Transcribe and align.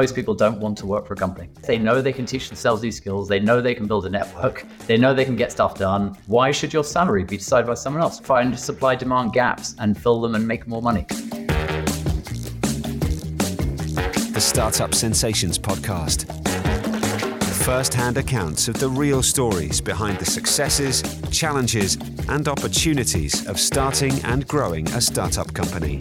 most 0.00 0.14
people 0.14 0.34
don't 0.34 0.58
want 0.60 0.78
to 0.78 0.86
work 0.86 1.06
for 1.06 1.12
a 1.12 1.16
company. 1.16 1.50
They 1.60 1.76
know 1.76 2.00
they 2.00 2.14
can 2.14 2.24
teach 2.24 2.48
themselves 2.48 2.80
these 2.80 2.96
skills. 2.96 3.28
They 3.28 3.38
know 3.38 3.60
they 3.60 3.74
can 3.74 3.86
build 3.86 4.06
a 4.06 4.08
network. 4.08 4.64
They 4.86 4.96
know 4.96 5.12
they 5.12 5.26
can 5.26 5.36
get 5.36 5.52
stuff 5.52 5.74
done. 5.74 6.16
Why 6.26 6.52
should 6.52 6.72
your 6.72 6.84
salary 6.84 7.22
be 7.22 7.36
decided 7.36 7.66
by 7.66 7.74
someone 7.74 8.02
else? 8.02 8.18
Find 8.18 8.58
supply 8.58 8.94
demand 8.94 9.34
gaps 9.34 9.74
and 9.78 10.00
fill 10.00 10.22
them 10.22 10.34
and 10.34 10.48
make 10.48 10.66
more 10.66 10.80
money. 10.80 11.04
The 14.32 14.40
Startup 14.40 14.94
Sensations 14.94 15.58
Podcast. 15.58 16.24
First 17.66 17.92
hand 17.92 18.16
accounts 18.16 18.68
of 18.68 18.80
the 18.80 18.88
real 18.88 19.22
stories 19.22 19.82
behind 19.82 20.18
the 20.18 20.24
successes, 20.24 21.02
challenges, 21.30 21.98
and 22.26 22.48
opportunities 22.48 23.46
of 23.46 23.60
starting 23.60 24.18
and 24.24 24.48
growing 24.48 24.88
a 24.92 25.00
startup 25.02 25.52
company. 25.52 26.00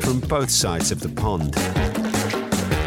From 0.00 0.20
both 0.20 0.48
sides 0.48 0.90
of 0.90 1.00
the 1.00 1.10
pond 1.10 1.54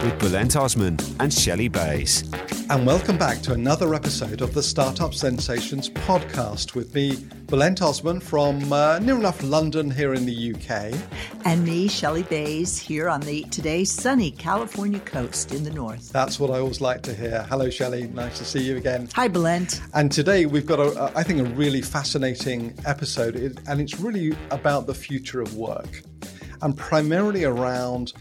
with 0.04 0.18
Bulent 0.18 0.60
Osman 0.60 0.98
and 1.20 1.32
Shelley 1.32 1.68
Bays. 1.68 2.24
And 2.72 2.88
welcome 2.88 3.20
back 3.20 3.42
to 3.42 3.54
another 3.54 3.94
episode 3.94 4.42
of 4.42 4.52
the 4.56 4.64
Startup 4.64 5.14
Sensations 5.14 5.90
podcast 5.92 6.74
with 6.74 6.96
me, 6.96 7.18
Bulent 7.46 7.84
Osman 7.84 8.20
from 8.20 8.74
uh, 8.74 8.98
near 8.98 9.16
enough 9.16 9.44
London 9.44 9.92
here 9.92 10.16
in 10.16 10.26
the 10.26 10.56
UK. 10.56 11.00
And 11.46 11.64
me, 11.64 11.88
Shelley 11.88 12.24
Bays, 12.24 12.80
here 12.80 13.10
on 13.10 13.22
the 13.22 13.44
today 13.52 13.84
sunny 13.84 14.32
California 14.32 15.00
coast 15.02 15.52
in 15.52 15.64
the 15.64 15.70
north. 15.70 16.12
That's 16.12 16.40
what 16.40 16.50
I 16.50 16.58
always 16.58 16.82
like 16.82 17.04
to 17.04 17.14
hear. 17.14 17.46
Hello, 17.48 17.70
Shelley. 17.70 18.08
Nice 18.08 18.40
to 18.40 18.46
see 18.46 18.62
you 18.62 18.78
again. 18.78 19.08
Hi, 19.14 19.28
Bulent. 19.28 19.82
And 19.94 20.12
today 20.12 20.48
we've 20.48 20.66
got, 20.66 20.80
a, 20.80 21.12
I 21.16 21.22
think, 21.22 21.42
a 21.42 21.52
really 21.52 21.84
fascinating 21.84 22.74
episode, 22.88 23.36
and 23.68 23.80
it's 23.80 24.00
really 24.00 24.36
about 24.50 24.88
the 24.88 24.96
future 24.96 25.42
of 25.42 25.56
work 25.56 26.02
and 26.64 26.76
primarily 26.76 27.44
around 27.44 28.14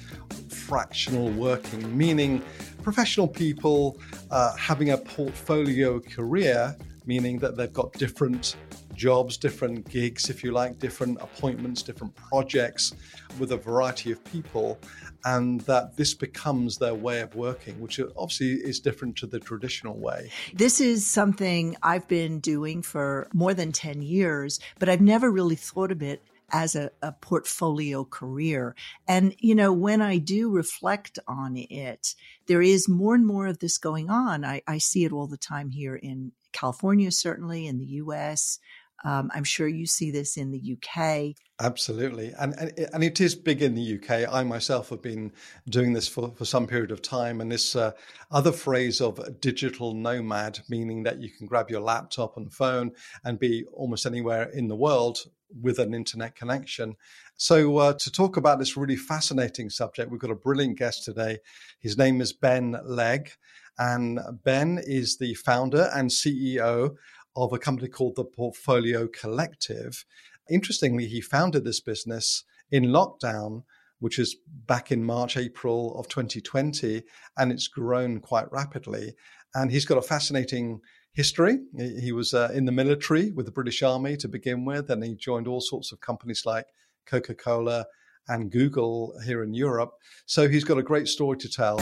fractional 0.70 1.30
working, 1.30 1.98
meaning 1.98 2.40
professional 2.84 3.26
people 3.26 3.98
uh, 4.30 4.54
having 4.54 4.90
a 4.90 4.96
portfolio 4.96 5.98
career, 5.98 6.76
meaning 7.06 7.40
that 7.40 7.56
they've 7.56 7.72
got 7.72 7.92
different 7.94 8.54
jobs, 8.94 9.36
different 9.36 9.88
gigs, 9.88 10.30
if 10.30 10.44
you 10.44 10.52
like, 10.52 10.78
different 10.78 11.20
appointments, 11.20 11.82
different 11.82 12.14
projects 12.14 12.94
with 13.41 13.50
a 13.50 13.56
variety 13.56 14.12
of 14.12 14.22
people, 14.26 14.78
and 15.24 15.60
that 15.62 15.96
this 15.96 16.14
becomes 16.14 16.78
their 16.78 16.94
way 16.94 17.20
of 17.20 17.34
working, 17.34 17.80
which 17.80 17.98
obviously 18.16 18.52
is 18.52 18.78
different 18.78 19.16
to 19.16 19.26
the 19.26 19.41
traditional 19.41 19.98
way. 19.98 20.30
This 20.54 20.80
is 20.80 21.04
something 21.04 21.74
I've 21.82 22.06
been 22.06 22.38
doing 22.38 22.82
for 22.82 23.26
more 23.32 23.54
than 23.54 23.72
10 23.72 24.02
years, 24.02 24.60
but 24.78 24.88
I've 24.88 25.00
never 25.00 25.32
really 25.32 25.56
thought 25.56 25.91
of 25.91 26.00
it 26.00 26.22
as 26.53 26.75
a, 26.75 26.91
a 27.03 27.12
portfolio 27.12 28.05
career. 28.05 28.75
And, 29.06 29.34
you 29.39 29.55
know, 29.55 29.73
when 29.73 30.03
I 30.03 30.19
do 30.19 30.51
reflect 30.51 31.19
on 31.27 31.56
it, 31.56 32.15
there 32.47 32.62
is 32.62 32.89
more 32.89 33.15
and 33.15 33.27
more 33.27 33.47
of 33.47 33.59
this 33.59 33.79
going 33.79 34.11
on. 34.11 34.45
I, 34.45 34.62
I 34.67 34.78
see 34.78 35.05
it 35.05 35.12
all 35.12 35.27
the 35.27 35.37
time 35.37 35.71
here 35.71 35.97
in 35.97 36.33
California, 36.53 37.11
certainly 37.11 37.67
in 37.67 37.78
the 37.78 37.87
US. 37.87 38.59
Um, 39.05 39.31
I'm 39.34 39.45
sure 39.45 39.69
you 39.69 39.87
see 39.87 40.11
this 40.11 40.37
in 40.37 40.51
the 40.51 40.77
UK. 40.77 41.34
Absolutely. 41.61 42.33
And, 42.39 42.55
and, 42.59 42.73
and 42.93 43.05
it 43.05 43.20
is 43.20 43.34
big 43.34 43.62
in 43.62 43.75
the 43.75 43.98
UK. 43.98 44.33
I 44.33 44.43
myself 44.45 44.91
have 44.91 45.03
been 45.03 45.33
doing 45.69 45.93
this 45.93 46.09
for, 46.09 46.33
for 46.37 46.45
some 46.45 46.67
period 46.67 46.91
of 46.91 47.03
time. 47.03 47.41
And 47.41 47.53
this 47.53 47.77
uh, 47.77 47.93
other 48.31 48.53
phrase 48.53 49.01
of 49.01 49.41
digital 49.41 49.95
nomad, 49.95 50.61
meaning 50.69 51.03
that 51.05 51.21
you 51.21 51.31
can 51.31 51.47
grab 51.47 51.71
your 51.71 51.81
laptop 51.81 52.37
and 52.37 52.53
phone 52.53 52.93
and 53.25 53.39
be 53.39 53.65
almost 53.73 54.06
anywhere 54.06 54.51
in 54.51 54.69
the 54.69 54.77
world 54.77 55.19
with 55.61 55.78
an 55.78 55.95
internet 55.95 56.37
connection. 56.37 56.95
So, 57.37 57.78
uh, 57.78 57.95
to 57.95 58.11
talk 58.12 58.37
about 58.37 58.59
this 58.59 58.77
really 58.77 58.97
fascinating 58.97 59.71
subject, 59.71 60.11
we've 60.11 60.21
got 60.21 60.31
a 60.31 60.37
brilliant 60.37 60.78
guest 60.78 61.05
today. 61.05 61.39
His 61.81 61.98
name 61.98 62.21
is 62.21 62.33
Ben 62.33 62.77
Legg. 62.84 63.33
And 63.78 64.21
Ben 64.44 64.78
is 64.84 65.16
the 65.16 65.33
founder 65.34 65.91
and 65.94 66.10
CEO 66.10 66.97
of 67.36 67.52
a 67.52 67.58
company 67.58 67.88
called 67.88 68.16
the 68.16 68.24
Portfolio 68.24 69.06
Collective. 69.08 70.04
Interestingly, 70.50 71.06
he 71.06 71.20
founded 71.20 71.64
this 71.64 71.80
business 71.80 72.44
in 72.70 72.84
lockdown, 72.84 73.62
which 73.98 74.18
is 74.18 74.36
back 74.66 74.91
in 74.91 75.04
March, 75.04 75.36
April 75.36 75.98
of 75.98 76.08
2020, 76.08 77.02
and 77.36 77.52
it's 77.52 77.68
grown 77.68 78.20
quite 78.20 78.50
rapidly. 78.50 79.14
And 79.54 79.70
he's 79.70 79.84
got 79.84 79.98
a 79.98 80.02
fascinating 80.02 80.80
history. 81.12 81.58
He 81.76 82.12
was 82.12 82.34
uh, 82.34 82.50
in 82.54 82.64
the 82.64 82.72
military 82.72 83.30
with 83.32 83.47
the 83.47 83.52
British 83.52 83.82
Army 83.82 84.16
to 84.18 84.28
begin 84.28 84.64
with, 84.64 84.91
and 84.91 85.02
he 85.04 85.14
joined 85.14 85.48
all 85.48 85.60
sorts 85.60 85.92
of 85.92 86.00
companies 86.00 86.44
like 86.47 86.66
Coca 87.06 87.34
Cola 87.34 87.86
and 88.28 88.50
Google 88.50 89.14
here 89.24 89.42
in 89.42 89.54
Europe. 89.54 89.92
So 90.26 90.48
he's 90.48 90.64
got 90.64 90.78
a 90.78 90.82
great 90.82 91.08
story 91.08 91.36
to 91.38 91.48
tell. 91.48 91.78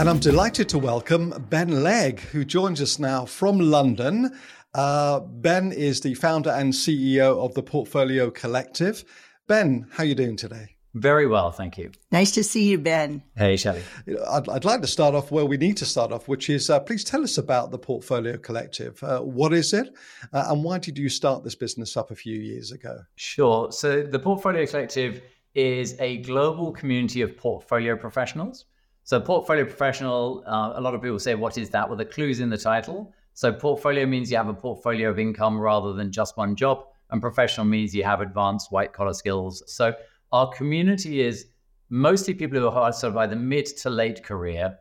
And 0.00 0.08
I'm 0.08 0.20
delighted 0.20 0.68
to 0.68 0.78
welcome 0.78 1.34
Ben 1.50 1.82
Legg, 1.82 2.20
who 2.20 2.44
joins 2.44 2.80
us 2.80 3.00
now 3.00 3.24
from 3.24 3.58
London. 3.58 4.30
Uh, 4.72 5.18
ben 5.18 5.72
is 5.72 6.00
the 6.00 6.14
founder 6.14 6.50
and 6.50 6.72
CEO 6.72 7.44
of 7.44 7.52
the 7.54 7.64
Portfolio 7.64 8.30
Collective. 8.30 9.04
Ben, 9.48 9.88
how 9.90 10.04
are 10.04 10.06
you 10.06 10.14
doing 10.14 10.36
today? 10.36 10.76
Very 10.94 11.26
well, 11.26 11.50
thank 11.50 11.76
you. 11.76 11.90
Nice 12.12 12.30
to 12.32 12.44
see 12.44 12.68
you, 12.68 12.78
Ben. 12.78 13.24
Hey, 13.36 13.56
Shelley. 13.56 13.82
I'd, 14.30 14.48
I'd 14.48 14.64
like 14.64 14.82
to 14.82 14.86
start 14.86 15.16
off 15.16 15.32
where 15.32 15.44
we 15.44 15.56
need 15.56 15.76
to 15.78 15.84
start 15.84 16.12
off, 16.12 16.28
which 16.28 16.48
is 16.48 16.70
uh, 16.70 16.78
please 16.78 17.02
tell 17.02 17.24
us 17.24 17.36
about 17.36 17.72
the 17.72 17.78
Portfolio 17.78 18.38
Collective. 18.38 19.02
Uh, 19.02 19.18
what 19.18 19.52
is 19.52 19.72
it, 19.72 19.92
uh, 20.32 20.44
and 20.50 20.62
why 20.62 20.78
did 20.78 20.96
you 20.96 21.08
start 21.08 21.42
this 21.42 21.56
business 21.56 21.96
up 21.96 22.12
a 22.12 22.14
few 22.14 22.38
years 22.38 22.70
ago? 22.70 23.00
Sure. 23.16 23.72
So, 23.72 24.04
the 24.04 24.20
Portfolio 24.20 24.64
Collective 24.64 25.22
is 25.56 25.96
a 25.98 26.18
global 26.18 26.70
community 26.70 27.20
of 27.20 27.36
portfolio 27.36 27.96
professionals. 27.96 28.64
So, 29.08 29.18
portfolio 29.18 29.64
professional, 29.64 30.44
uh, 30.46 30.74
a 30.74 30.80
lot 30.82 30.94
of 30.94 31.00
people 31.00 31.18
say, 31.18 31.34
what 31.34 31.56
is 31.56 31.70
that? 31.70 31.88
Well, 31.88 31.96
the 31.96 32.04
clue's 32.04 32.40
in 32.40 32.50
the 32.50 32.58
title. 32.58 33.10
So, 33.32 33.50
portfolio 33.50 34.04
means 34.04 34.30
you 34.30 34.36
have 34.36 34.48
a 34.48 34.52
portfolio 34.52 35.08
of 35.08 35.18
income 35.18 35.58
rather 35.58 35.94
than 35.94 36.12
just 36.12 36.36
one 36.36 36.54
job, 36.54 36.84
and 37.08 37.18
professional 37.18 37.64
means 37.64 37.94
you 37.94 38.04
have 38.04 38.20
advanced 38.20 38.70
white 38.70 38.92
collar 38.92 39.14
skills. 39.14 39.62
So, 39.66 39.94
our 40.30 40.50
community 40.50 41.22
is 41.22 41.46
mostly 41.88 42.34
people 42.34 42.60
who 42.60 42.68
are 42.68 42.92
sort 42.92 43.14
of 43.14 43.16
either 43.16 43.34
mid 43.34 43.64
to 43.78 43.88
late 43.88 44.22
career. 44.22 44.76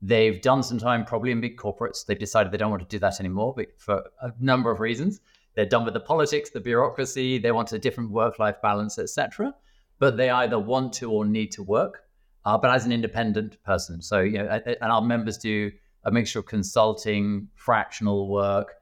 They've 0.00 0.40
done 0.40 0.62
some 0.62 0.78
time 0.78 1.04
probably 1.04 1.32
in 1.32 1.40
big 1.40 1.56
corporates. 1.56 2.06
They've 2.06 2.16
decided 2.16 2.52
they 2.52 2.58
don't 2.58 2.70
want 2.70 2.88
to 2.88 2.88
do 2.88 3.00
that 3.00 3.18
anymore 3.18 3.56
for 3.78 4.04
a 4.20 4.32
number 4.38 4.70
of 4.70 4.78
reasons. 4.78 5.20
They're 5.56 5.66
done 5.66 5.84
with 5.84 5.94
the 5.94 6.06
politics, 6.12 6.50
the 6.50 6.60
bureaucracy. 6.60 7.36
They 7.36 7.50
want 7.50 7.72
a 7.72 7.80
different 7.80 8.12
work-life 8.12 8.62
balance, 8.62 9.00
etc. 9.00 9.52
But 9.98 10.16
they 10.16 10.30
either 10.30 10.60
want 10.60 10.92
to 11.00 11.10
or 11.10 11.24
need 11.24 11.50
to 11.50 11.64
work 11.64 12.04
uh, 12.44 12.58
but 12.58 12.70
as 12.70 12.84
an 12.84 12.92
independent 12.92 13.62
person. 13.64 14.02
So, 14.02 14.20
you 14.20 14.38
know, 14.38 14.60
and 14.66 14.92
our 14.92 15.02
members 15.02 15.38
do 15.38 15.70
a 16.04 16.10
mixture 16.10 16.40
of 16.40 16.46
consulting, 16.46 17.48
fractional 17.54 18.28
work, 18.28 18.74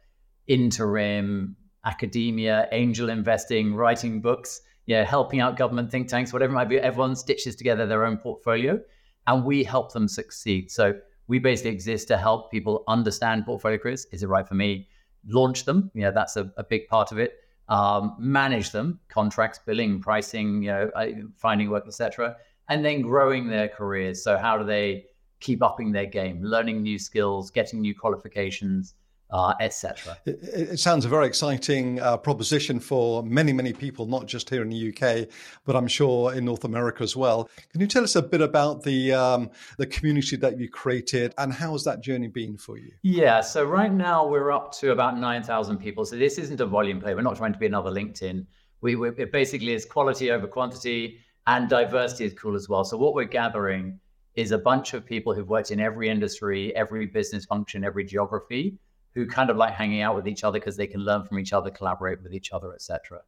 interim, 0.47 1.57
academia, 1.85 2.69
angel 2.73 3.11
investing, 3.11 3.75
writing 3.75 4.21
books, 4.21 4.63
yeah, 4.87 5.05
helping 5.05 5.41
out 5.41 5.57
government 5.57 5.91
think 5.91 6.09
tanks, 6.09 6.33
whatever 6.33 6.53
it 6.53 6.55
might 6.55 6.69
be. 6.69 6.79
Everyone 6.79 7.15
stitches 7.15 7.55
together 7.55 7.87
their 7.87 8.05
own 8.05 8.17
portfolio 8.17 8.81
and 9.27 9.45
we 9.45 9.63
help 9.63 9.93
them 9.93 10.09
succeed. 10.09 10.71
So 10.71 10.95
we 11.29 11.39
basically 11.39 11.73
exist 11.73 12.09
to 12.09 12.17
help 12.17 12.51
people 12.51 12.83
understand 12.89 13.45
portfolio 13.45 13.79
careers. 13.79 14.07
Is 14.11 14.23
it 14.23 14.29
right 14.29 14.47
for 14.49 14.55
me? 14.55 14.89
Launch 15.29 15.65
them. 15.65 15.91
Yeah, 15.95 16.11
that's 16.11 16.37
a, 16.37 16.51
a 16.57 16.65
big 16.65 16.89
part 16.89 17.13
of 17.13 17.19
it. 17.19 17.35
Um, 17.69 18.17
manage 18.19 18.73
them, 18.73 18.99
contracts, 19.09 19.61
billing, 19.65 20.01
pricing, 20.01 20.63
you 20.65 20.71
know, 20.71 20.91
finding 21.37 21.71
work, 21.71 21.85
etc 21.87 22.37
and 22.71 22.85
then 22.85 23.03
growing 23.03 23.49
their 23.49 23.69
careers. 23.69 24.25
So, 24.25 24.39
how 24.39 24.57
do 24.57 24.65
they 24.65 25.05
keep 25.41 25.63
upping 25.63 25.93
their 25.93 26.07
game, 26.07 26.43
learning 26.43 26.83
new 26.83 26.99
skills, 26.99 27.51
getting 27.51 27.81
new 27.81 27.95
qualifications, 27.95 28.95
uh, 29.33 29.55
etc. 29.61 30.19
It, 30.27 30.39
it, 30.43 30.81
sounds 30.81 31.05
a 31.05 31.09
very 31.09 31.27
exciting 31.27 32.01
uh, 32.01 32.17
proposition 32.17 32.81
for 32.81 33.23
many, 33.23 33.53
many 33.53 33.73
people, 33.73 34.07
not 34.07 34.27
just 34.27 34.51
here 34.51 34.61
in 34.61 34.69
the 34.69 34.89
UK, 34.89 35.29
but 35.65 35.77
I'm 35.77 35.87
sure 35.87 36.35
in 36.35 36.45
North 36.45 36.65
America 36.65 37.05
as 37.05 37.15
well. 37.15 37.49
Can 37.71 37.81
you 37.81 37.87
tell 37.87 38.03
us 38.03 38.17
a 38.17 38.23
bit 38.23 38.41
about 38.41 38.83
the 38.83 39.13
um, 39.13 39.51
the 39.79 39.87
community 39.87 40.37
that 40.37 40.59
you 40.59 40.69
created 40.69 41.33
and 41.39 41.53
how 41.53 41.73
has 41.73 41.85
that 41.85 42.01
journey 42.01 42.27
been 42.27 42.57
for 42.57 42.77
you? 42.77 42.91
Yeah, 43.03 43.41
so 43.41 43.65
right 43.65 43.93
now 43.93 44.27
we're 44.27 44.51
up 44.51 44.73
to 44.79 44.91
about 44.91 45.17
nine 45.17 45.45
thousand 45.45 45.79
people. 45.79 46.05
So 46.05 46.17
this 46.17 46.37
isn't 46.39 46.61
a 46.61 46.67
volume 46.67 47.01
play. 47.01 47.15
We're 47.15 47.23
not 47.23 47.37
trying 47.37 47.53
to 47.53 47.59
be 47.59 47.67
another 47.67 47.91
LinkedIn. 47.91 48.47
We, 48.81 48.97
we 48.97 49.11
it 49.11 49.31
basically 49.31 49.75
is 49.75 49.85
quality 49.85 50.33
over 50.33 50.49
quantity 50.49 51.21
and 51.51 51.69
diversity 51.69 52.25
is 52.25 52.33
cool 52.35 52.55
as 52.55 52.69
well. 52.69 52.85
So 52.85 52.97
what 52.97 53.13
we're 53.13 53.25
gathering 53.25 53.99
is 54.37 54.53
a 54.53 54.59
bunch 54.59 54.95
of 54.95 55.05
people 55.05 55.35
who've 55.35 55.49
worked 55.49 55.73
in 55.73 55.81
every 55.81 56.09
industry, 56.09 56.75
every 56.77 57.07
business 57.07 57.45
function, 57.45 57.83
every 57.83 58.05
geography, 58.05 58.79
who 59.15 59.27
kind 59.27 59.51
of 59.51 59.57
like 59.57 59.75
hanging 59.75 60.01
out 60.01 60.15
with 60.15 60.29
each 60.29 60.45
other 60.45 60.61
because 60.61 60.77
they 60.77 60.87
can 60.87 61.01
learn 61.01 61.25
from 61.25 61.41
each 61.41 61.53
other, 61.53 61.69
collaborate 61.69 62.23
with 62.23 62.33
each 62.33 62.53
other, 62.53 62.73
etc. 62.73 63.23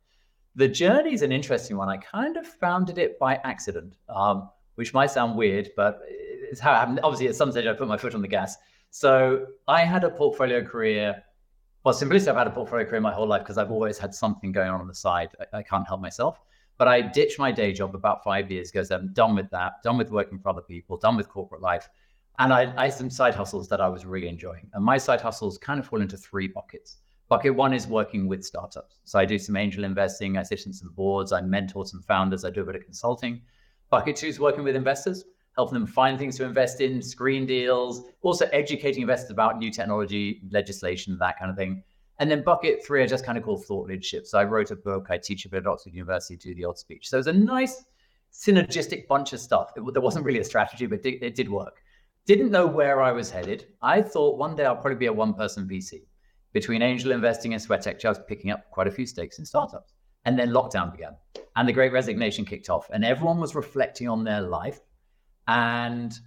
The 0.54 0.68
journey 0.68 1.14
is 1.14 1.22
an 1.22 1.32
interesting 1.32 1.76
one. 1.76 1.88
I 1.88 1.96
kind 1.96 2.36
of 2.36 2.46
founded 2.46 2.96
it 2.96 3.18
by 3.18 3.40
accident, 3.42 3.96
um, 4.08 4.48
which 4.76 4.94
might 4.94 5.10
sound 5.10 5.36
weird, 5.36 5.70
but 5.76 6.00
it's 6.08 6.60
how 6.60 6.70
it 6.74 6.76
happened. 6.76 7.00
Obviously, 7.02 7.26
at 7.26 7.34
some 7.34 7.50
stage, 7.50 7.66
I 7.66 7.72
put 7.72 7.88
my 7.88 7.96
foot 7.96 8.14
on 8.14 8.22
the 8.22 8.28
gas. 8.28 8.56
So 8.90 9.46
I 9.66 9.80
had 9.80 10.04
a 10.04 10.10
portfolio 10.10 10.64
career. 10.64 11.24
Well, 11.82 11.92
simply, 11.92 12.18
I've 12.20 12.36
had 12.36 12.46
a 12.46 12.50
portfolio 12.50 12.86
career 12.86 13.00
my 13.00 13.12
whole 13.12 13.26
life 13.26 13.42
because 13.42 13.58
I've 13.58 13.72
always 13.72 13.98
had 13.98 14.14
something 14.14 14.52
going 14.52 14.70
on 14.70 14.80
on 14.80 14.86
the 14.86 14.94
side. 14.94 15.30
I, 15.40 15.58
I 15.58 15.62
can't 15.64 15.88
help 15.88 16.00
myself. 16.00 16.38
But 16.82 16.88
I 16.88 17.00
ditched 17.00 17.38
my 17.38 17.52
day 17.52 17.72
job 17.72 17.94
about 17.94 18.24
five 18.24 18.50
years 18.50 18.70
ago. 18.70 18.82
So 18.82 18.96
I'm 18.96 19.12
done 19.12 19.36
with 19.36 19.48
that, 19.50 19.74
done 19.84 19.96
with 19.96 20.10
working 20.10 20.40
for 20.40 20.48
other 20.48 20.62
people, 20.62 20.96
done 20.96 21.16
with 21.16 21.28
corporate 21.28 21.60
life. 21.60 21.88
And 22.40 22.52
I, 22.52 22.74
I 22.76 22.86
had 22.86 22.94
some 22.94 23.08
side 23.08 23.36
hustles 23.36 23.68
that 23.68 23.80
I 23.80 23.86
was 23.88 24.04
really 24.04 24.26
enjoying. 24.26 24.68
And 24.74 24.84
my 24.84 24.98
side 24.98 25.20
hustles 25.20 25.58
kind 25.58 25.78
of 25.78 25.86
fall 25.86 26.00
into 26.00 26.16
three 26.16 26.48
buckets. 26.48 26.96
Bucket 27.28 27.54
one 27.54 27.72
is 27.72 27.86
working 27.86 28.26
with 28.26 28.44
startups. 28.44 28.98
So 29.04 29.20
I 29.20 29.24
do 29.24 29.38
some 29.38 29.54
angel 29.54 29.84
investing, 29.84 30.36
I 30.36 30.42
sit 30.42 30.66
in 30.66 30.72
some 30.72 30.90
boards, 30.96 31.30
I 31.30 31.40
mentor 31.40 31.86
some 31.86 32.02
founders, 32.02 32.44
I 32.44 32.50
do 32.50 32.62
a 32.62 32.64
bit 32.64 32.74
of 32.74 32.82
consulting. 32.82 33.42
Bucket 33.88 34.16
two 34.16 34.26
is 34.26 34.40
working 34.40 34.64
with 34.64 34.74
investors, 34.74 35.22
helping 35.54 35.74
them 35.74 35.86
find 35.86 36.18
things 36.18 36.36
to 36.38 36.44
invest 36.44 36.80
in, 36.80 37.00
screen 37.00 37.46
deals, 37.46 38.06
also 38.22 38.46
educating 38.46 39.02
investors 39.02 39.30
about 39.30 39.56
new 39.56 39.70
technology, 39.70 40.42
legislation, 40.50 41.16
that 41.20 41.38
kind 41.38 41.48
of 41.48 41.56
thing. 41.56 41.84
And 42.18 42.30
then 42.30 42.42
bucket 42.42 42.84
three, 42.84 43.02
I 43.02 43.06
just 43.06 43.24
kind 43.24 43.36
of 43.36 43.44
call 43.44 43.56
thought 43.56 43.88
leadership. 43.88 44.26
So 44.26 44.38
I 44.38 44.44
wrote 44.44 44.70
a 44.70 44.76
book, 44.76 45.06
I 45.10 45.18
teach 45.18 45.44
a 45.44 45.48
bit 45.48 45.58
at 45.58 45.66
Oxford 45.66 45.94
University, 45.94 46.36
do 46.36 46.54
the 46.54 46.64
odd 46.64 46.78
speech. 46.78 47.08
So 47.08 47.16
it 47.16 47.20
was 47.20 47.26
a 47.26 47.32
nice 47.32 47.84
synergistic 48.32 49.06
bunch 49.08 49.32
of 49.32 49.40
stuff. 49.40 49.72
It, 49.76 49.82
there 49.92 50.02
wasn't 50.02 50.24
really 50.24 50.40
a 50.40 50.44
strategy, 50.44 50.86
but 50.86 51.04
it, 51.04 51.22
it 51.22 51.34
did 51.34 51.50
work. 51.50 51.82
Didn't 52.26 52.50
know 52.50 52.66
where 52.66 53.02
I 53.02 53.12
was 53.12 53.30
headed. 53.30 53.66
I 53.82 54.02
thought 54.02 54.38
one 54.38 54.54
day 54.54 54.64
I'll 54.64 54.76
probably 54.76 54.96
be 54.96 55.06
a 55.06 55.12
one 55.12 55.34
person 55.34 55.68
VC. 55.68 56.02
Between 56.52 56.82
angel 56.82 57.12
investing 57.12 57.54
and 57.54 57.62
sweat 57.62 57.86
equity, 57.86 58.06
I 58.06 58.10
was 58.10 58.20
picking 58.28 58.50
up 58.50 58.70
quite 58.70 58.86
a 58.86 58.90
few 58.90 59.06
stakes 59.06 59.38
in 59.38 59.44
startups. 59.44 59.94
And 60.24 60.38
then 60.38 60.50
lockdown 60.50 60.92
began 60.92 61.16
and 61.56 61.68
the 61.68 61.72
great 61.72 61.92
resignation 61.92 62.44
kicked 62.44 62.70
off, 62.70 62.88
and 62.90 63.04
everyone 63.04 63.38
was 63.38 63.54
reflecting 63.54 64.08
on 64.08 64.24
their 64.24 64.40
life. 64.40 64.80
And 65.48 66.18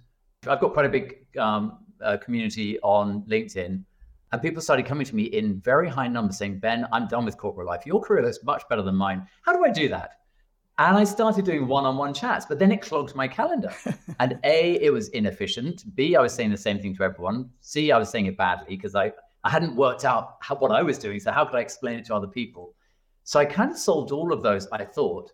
I've 0.46 0.60
got 0.60 0.72
quite 0.72 0.86
a 0.86 0.88
big 0.88 1.26
um, 1.38 1.78
uh, 2.02 2.16
community 2.18 2.78
on 2.80 3.22
LinkedIn. 3.22 3.82
And 4.36 4.42
people 4.42 4.60
started 4.60 4.84
coming 4.84 5.06
to 5.06 5.16
me 5.16 5.22
in 5.22 5.62
very 5.62 5.88
high 5.88 6.08
numbers 6.08 6.36
saying, 6.36 6.58
Ben, 6.58 6.86
I'm 6.92 7.08
done 7.08 7.24
with 7.24 7.38
corporate 7.38 7.66
life. 7.66 7.86
Your 7.86 8.02
career 8.02 8.22
looks 8.22 8.44
much 8.44 8.68
better 8.68 8.82
than 8.82 8.94
mine. 8.94 9.26
How 9.40 9.54
do 9.54 9.64
I 9.64 9.70
do 9.70 9.88
that? 9.88 10.18
And 10.76 10.94
I 10.94 11.04
started 11.04 11.46
doing 11.46 11.66
one 11.66 11.86
on 11.86 11.96
one 11.96 12.12
chats, 12.12 12.44
but 12.44 12.58
then 12.58 12.70
it 12.70 12.82
clogged 12.82 13.14
my 13.14 13.28
calendar. 13.28 13.72
and 14.20 14.38
A, 14.44 14.74
it 14.84 14.92
was 14.92 15.08
inefficient. 15.08 15.84
B, 15.94 16.16
I 16.16 16.20
was 16.20 16.34
saying 16.34 16.50
the 16.50 16.58
same 16.58 16.78
thing 16.78 16.94
to 16.96 17.02
everyone. 17.04 17.48
C, 17.62 17.90
I 17.90 17.96
was 17.96 18.10
saying 18.10 18.26
it 18.26 18.36
badly 18.36 18.76
because 18.76 18.94
I, 18.94 19.10
I 19.42 19.48
hadn't 19.48 19.74
worked 19.74 20.04
out 20.04 20.36
how, 20.42 20.56
what 20.56 20.70
I 20.70 20.82
was 20.82 20.98
doing. 20.98 21.18
So, 21.18 21.32
how 21.32 21.46
could 21.46 21.56
I 21.56 21.62
explain 21.62 21.98
it 21.98 22.04
to 22.04 22.14
other 22.14 22.26
people? 22.26 22.74
So, 23.24 23.40
I 23.40 23.46
kind 23.46 23.70
of 23.70 23.78
solved 23.78 24.12
all 24.12 24.34
of 24.34 24.42
those, 24.42 24.68
I 24.70 24.84
thought, 24.84 25.32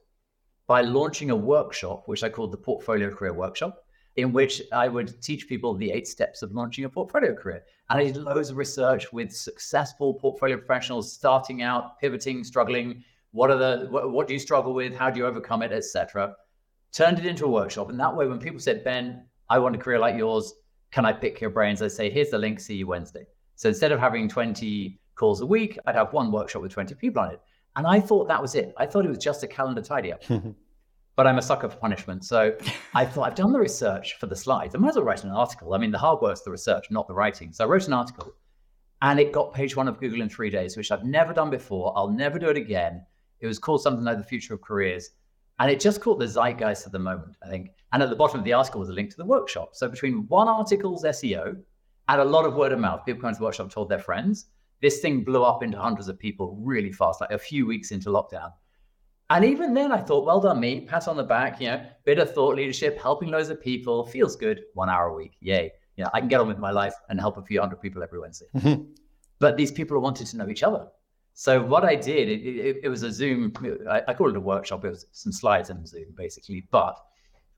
by 0.69 0.83
launching 0.83 1.31
a 1.31 1.37
workshop, 1.37 2.05
which 2.07 2.23
I 2.23 2.29
called 2.29 2.53
the 2.53 2.57
Portfolio 2.57 3.11
Career 3.11 3.33
Workshop, 3.33 3.81
in 4.17 4.32
which 4.32 4.62
I 4.73 4.88
would 4.88 5.20
teach 5.23 5.49
people 5.49 5.75
the 5.75 5.91
eight 5.91 6.06
steps 6.06 6.43
of 6.43 6.53
launching 6.53 6.85
a 6.85 6.88
portfolio 6.88 7.35
career. 7.35 7.64
And 7.91 8.00
I 8.00 8.05
did 8.05 8.17
loads 8.17 8.50
of 8.50 8.56
research 8.56 9.12
with 9.12 9.32
successful 9.32 10.14
portfolio 10.14 10.56
professionals 10.56 11.12
starting 11.12 11.62
out, 11.62 11.99
pivoting, 11.99 12.44
struggling 12.44 13.05
what 13.32 13.50
are 13.50 13.56
the 13.56 13.88
what, 13.91 14.11
what 14.11 14.29
do 14.29 14.35
you 14.35 14.38
struggle 14.38 14.73
with? 14.73 14.94
How 14.94 15.11
do 15.11 15.19
you 15.19 15.26
overcome 15.26 15.62
it, 15.62 15.73
etc. 15.73 16.37
Turned 16.93 17.19
it 17.19 17.26
into 17.26 17.47
a 17.47 17.49
workshop, 17.49 17.88
and 17.91 17.99
that 17.99 18.14
way, 18.14 18.26
when 18.26 18.38
people 18.38 18.61
said, 18.61 18.85
"Ben, 18.85 19.25
I 19.49 19.59
want 19.59 19.75
a 19.75 19.79
career 19.79 19.99
like 19.99 20.17
yours. 20.17 20.53
Can 20.91 21.06
I 21.06 21.12
pick 21.12 21.41
your 21.41 21.50
brains?" 21.50 21.82
I 21.82 21.88
say, 21.88 22.11
"Here's 22.11 22.31
the 22.31 22.38
link. 22.38 22.61
See 22.61 22.76
you 22.76 22.87
Wednesday." 22.87 23.26
So 23.56 23.70
instead 23.70 23.93
of 23.93 24.00
having 24.00 24.29
20 24.29 25.00
calls 25.15 25.41
a 25.41 25.47
week, 25.47 25.79
I'd 25.87 25.94
have 25.94 26.12
one 26.12 26.32
workshop 26.32 26.62
with 26.62 26.73
20 26.73 26.94
people 26.97 27.23
on 27.23 27.32
it. 27.32 27.41
And 27.76 27.87
I 27.87 28.00
thought 28.00 28.29
that 28.29 28.43
was 28.43 28.55
it. 28.55 28.75
I 28.76 28.87
thought 28.87 29.05
it 29.05 29.08
was 29.08 29.19
just 29.19 29.43
a 29.43 29.47
calendar 29.47 29.82
tidy 29.82 30.12
up. 30.12 30.23
but 31.17 31.26
I'm 31.26 31.38
a 31.38 31.43
sucker 31.43 31.69
for 31.69 31.76
punishment. 31.76 32.25
So 32.25 32.56
I 32.94 33.05
thought 33.05 33.26
I've 33.29 33.35
done 33.35 33.53
the 33.53 33.59
research 33.59 34.17
for 34.19 34.26
the 34.26 34.37
slides. 34.37 34.75
I 34.75 34.79
might 34.79 34.91
as 34.91 34.97
well 34.97 35.05
write 35.05 35.25
an 35.25 35.31
article. 35.31 35.75
I 35.75 35.79
mean, 35.79 35.91
the 35.91 35.99
hard 35.99 36.20
work's 36.20 36.43
the 36.43 36.50
research, 36.50 36.91
not 36.91 37.06
the 37.06 37.14
writing. 37.14 37.53
So 37.53 37.64
I 37.64 37.69
wrote 37.69 37.87
an 37.87 37.93
article 37.93 38.32
and 39.03 39.19
it 39.19 39.32
got 39.32 39.53
page 39.53 39.76
one 39.76 39.88
of 39.88 40.00
Google 40.00 40.23
in 40.23 40.29
three 40.29 40.50
days, 40.50 40.76
which 40.76 40.91
I've 40.91 41.05
never 41.05 41.32
done 41.32 41.50
before. 41.50 41.93
I'll 41.97 42.11
never 42.11 42.38
do 42.38 42.49
it 42.49 42.56
again. 42.56 43.05
It 43.41 43.47
was 43.47 43.59
called 43.59 43.82
something 43.82 44.05
like 44.05 44.19
The 44.19 44.25
Future 44.25 44.55
of 44.55 44.62
Careers. 44.62 45.11
And 45.59 45.70
it 45.70 45.81
just 45.81 46.00
caught 46.00 46.19
the 46.19 46.26
zeitgeist 46.26 46.87
of 46.87 46.93
the 46.93 46.99
moment, 46.99 47.37
I 47.44 47.49
think. 47.49 47.70
And 47.93 48.03
at 48.03 48.11
the 48.11 48.17
bottom 48.17 48.38
of 48.38 48.44
the 48.44 48.53
article 48.53 48.81
was 48.81 48.88
a 48.88 48.93
link 48.93 49.11
to 49.11 49.17
the 49.17 49.25
workshop. 49.25 49.70
So 49.75 49.88
between 49.88 50.26
one 50.29 50.49
article's 50.49 51.05
SEO 51.05 51.56
and 52.08 52.20
a 52.20 52.25
lot 52.25 52.47
of 52.47 52.55
word 52.55 52.73
of 52.73 52.79
mouth, 52.79 53.05
people 53.05 53.20
coming 53.20 53.35
to 53.35 53.38
the 53.38 53.44
workshop 53.44 53.70
told 53.70 53.88
their 53.88 53.99
friends, 53.99 54.47
this 54.81 55.00
thing 55.00 55.23
blew 55.23 55.44
up 55.44 55.62
into 55.62 55.79
hundreds 55.79 56.08
of 56.08 56.19
people 56.19 56.56
really 56.61 56.91
fast, 56.91 57.20
like 57.20 57.31
a 57.31 57.38
few 57.38 57.67
weeks 57.67 57.91
into 57.91 58.08
lockdown. 58.11 58.53
And 59.32 59.46
even 59.46 59.73
then, 59.73 59.93
I 59.93 59.96
thought, 59.96 60.26
well 60.26 60.40
done, 60.40 60.61
me, 60.61 60.82
pat 60.82 61.08
on 61.08 61.17
the 61.17 61.23
back, 61.23 61.58
you 61.58 61.69
know, 61.69 61.82
bit 62.05 62.19
of 62.19 62.34
thought 62.34 62.55
leadership, 62.55 63.00
helping 63.00 63.31
loads 63.31 63.49
of 63.49 63.62
people, 63.62 64.05
feels 64.05 64.37
good, 64.37 64.61
one 64.75 64.90
hour 64.90 65.06
a 65.08 65.14
week, 65.14 65.38
yay. 65.40 65.73
You 65.96 66.05
know, 66.05 66.11
I 66.12 66.20
can 66.20 66.29
get 66.29 66.38
on 66.38 66.49
with 66.49 66.58
my 66.58 66.70
life 66.70 66.93
and 67.08 67.19
help 67.19 67.38
a 67.38 67.43
few 67.43 67.58
hundred 67.58 67.81
people 67.81 68.02
every 68.02 68.20
Wednesday. 68.20 68.44
Mm-hmm. 68.55 68.82
But 69.38 69.56
these 69.56 69.73
people 69.73 69.99
wanted 70.00 70.26
to 70.26 70.37
know 70.37 70.50
each 70.50 70.62
other. 70.62 70.87
So 71.32 71.62
what 71.62 71.82
I 71.82 71.94
did, 71.94 72.29
it, 72.29 72.43
it, 72.46 72.76
it 72.82 72.88
was 72.90 73.05
a 73.05 73.11
Zoom. 73.11 73.55
I, 73.90 74.02
I 74.06 74.12
call 74.12 74.29
it 74.29 74.37
a 74.37 74.40
workshop. 74.40 74.84
It 74.84 74.90
was 74.90 75.06
some 75.12 75.32
slides 75.32 75.70
and 75.70 75.88
Zoom, 75.88 76.12
basically. 76.14 76.69
But 76.70 76.99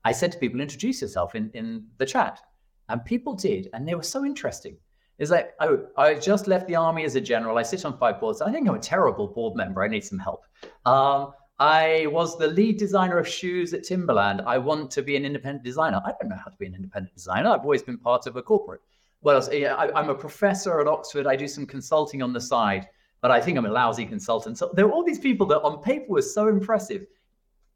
I 0.05 0.13
said 0.13 0.31
to 0.31 0.37
people, 0.37 0.61
introduce 0.61 1.01
yourself 1.01 1.35
in 1.35 1.51
in 1.53 1.87
the 1.97 2.05
chat, 2.05 2.39
and 2.87 3.03
people 3.03 3.33
did, 3.33 3.67
and 3.73 3.85
they 3.85 3.95
were 3.95 4.09
so 4.15 4.23
interesting. 4.23 4.77
It's 5.19 5.31
like, 5.31 5.53
oh, 5.59 5.87
I 5.97 6.13
just 6.13 6.47
left 6.47 6.67
the 6.67 6.77
army 6.77 7.03
as 7.03 7.15
a 7.15 7.21
general. 7.21 7.57
I 7.57 7.63
sit 7.63 7.83
on 7.83 7.97
five 7.97 8.21
boards. 8.21 8.41
I 8.41 8.51
think 8.51 8.67
I'm 8.69 8.75
a 8.75 8.79
terrible 8.79 9.27
board 9.27 9.55
member. 9.57 9.83
I 9.83 9.89
need 9.89 10.05
some 10.05 10.19
help. 10.19 10.45
Um, 10.85 11.33
I 11.57 12.07
was 12.07 12.37
the 12.37 12.47
lead 12.47 12.77
designer 12.77 13.17
of 13.17 13.27
shoes 13.27 13.73
at 13.73 13.83
Timberland. 13.83 14.41
I 14.45 14.57
want 14.57 14.91
to 14.91 15.01
be 15.01 15.15
an 15.15 15.25
independent 15.25 15.63
designer. 15.63 16.01
I 16.05 16.11
don't 16.19 16.29
know 16.29 16.35
how 16.35 16.51
to 16.51 16.57
be 16.57 16.65
an 16.65 16.75
independent 16.75 17.13
designer. 17.15 17.49
I've 17.49 17.61
always 17.61 17.83
been 17.83 17.97
part 17.97 18.27
of 18.27 18.35
a 18.35 18.41
corporate. 18.41 18.81
Else? 19.25 19.49
I, 19.49 19.89
I'm 19.95 20.09
a 20.09 20.15
professor 20.15 20.79
at 20.81 20.87
Oxford. 20.87 21.25
I 21.25 21.35
do 21.35 21.47
some 21.47 21.65
consulting 21.65 22.21
on 22.21 22.33
the 22.33 22.41
side 22.41 22.87
but 23.25 23.31
I 23.31 23.41
think 23.41 23.57
I'm 23.57 23.65
a 23.65 23.71
lousy 23.71 24.05
consultant. 24.05 24.55
So 24.55 24.69
there 24.75 24.85
were 24.85 24.93
all 24.93 25.03
these 25.03 25.17
people 25.17 25.47
that 25.47 25.59
on 25.61 25.81
paper 25.81 26.05
were 26.09 26.21
so 26.21 26.47
impressive, 26.47 27.07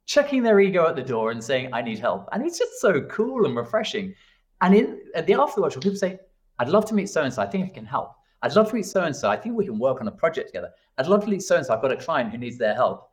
checking 0.06 0.44
their 0.44 0.60
ego 0.60 0.88
at 0.88 0.96
the 0.96 1.02
door 1.02 1.32
and 1.32 1.44
saying, 1.44 1.72
I 1.74 1.82
need 1.82 1.98
help. 1.98 2.30
And 2.32 2.46
it's 2.46 2.60
just 2.60 2.80
so 2.80 3.02
cool 3.06 3.48
and 3.48 3.56
refreshing. 3.56 4.14
And 4.62 4.76
in 4.76 5.00
at 5.16 5.26
the 5.26 5.34
after 5.34 5.60
workshop, 5.60 5.82
people 5.82 5.98
say, 5.98 6.20
I'd 6.60 6.70
love 6.70 6.86
to 6.86 6.94
meet 6.94 7.10
so 7.10 7.24
and 7.24 7.34
so. 7.34 7.42
I 7.42 7.48
think 7.48 7.66
I 7.66 7.74
can 7.74 7.84
help. 7.84 8.14
I'd 8.44 8.56
love 8.56 8.70
to 8.70 8.76
meet 8.76 8.86
so 8.86 9.02
and 9.02 9.16
so. 9.16 9.28
I 9.28 9.38
think 9.38 9.56
we 9.56 9.66
can 9.66 9.80
work 9.80 10.02
on 10.02 10.08
a 10.08 10.12
project 10.12 10.50
together. 10.50 10.70
I'd 11.00 11.08
love 11.08 11.24
to 11.24 11.30
meet 11.32 11.42
so 11.42 11.56
and 11.56 11.66
so. 11.66 11.74
I've 11.74 11.82
got 11.82 11.92
a 11.92 11.98
client 11.98 12.30
who 12.30 12.38
needs 12.38 12.60
their 12.60 12.76
help. 12.76 13.09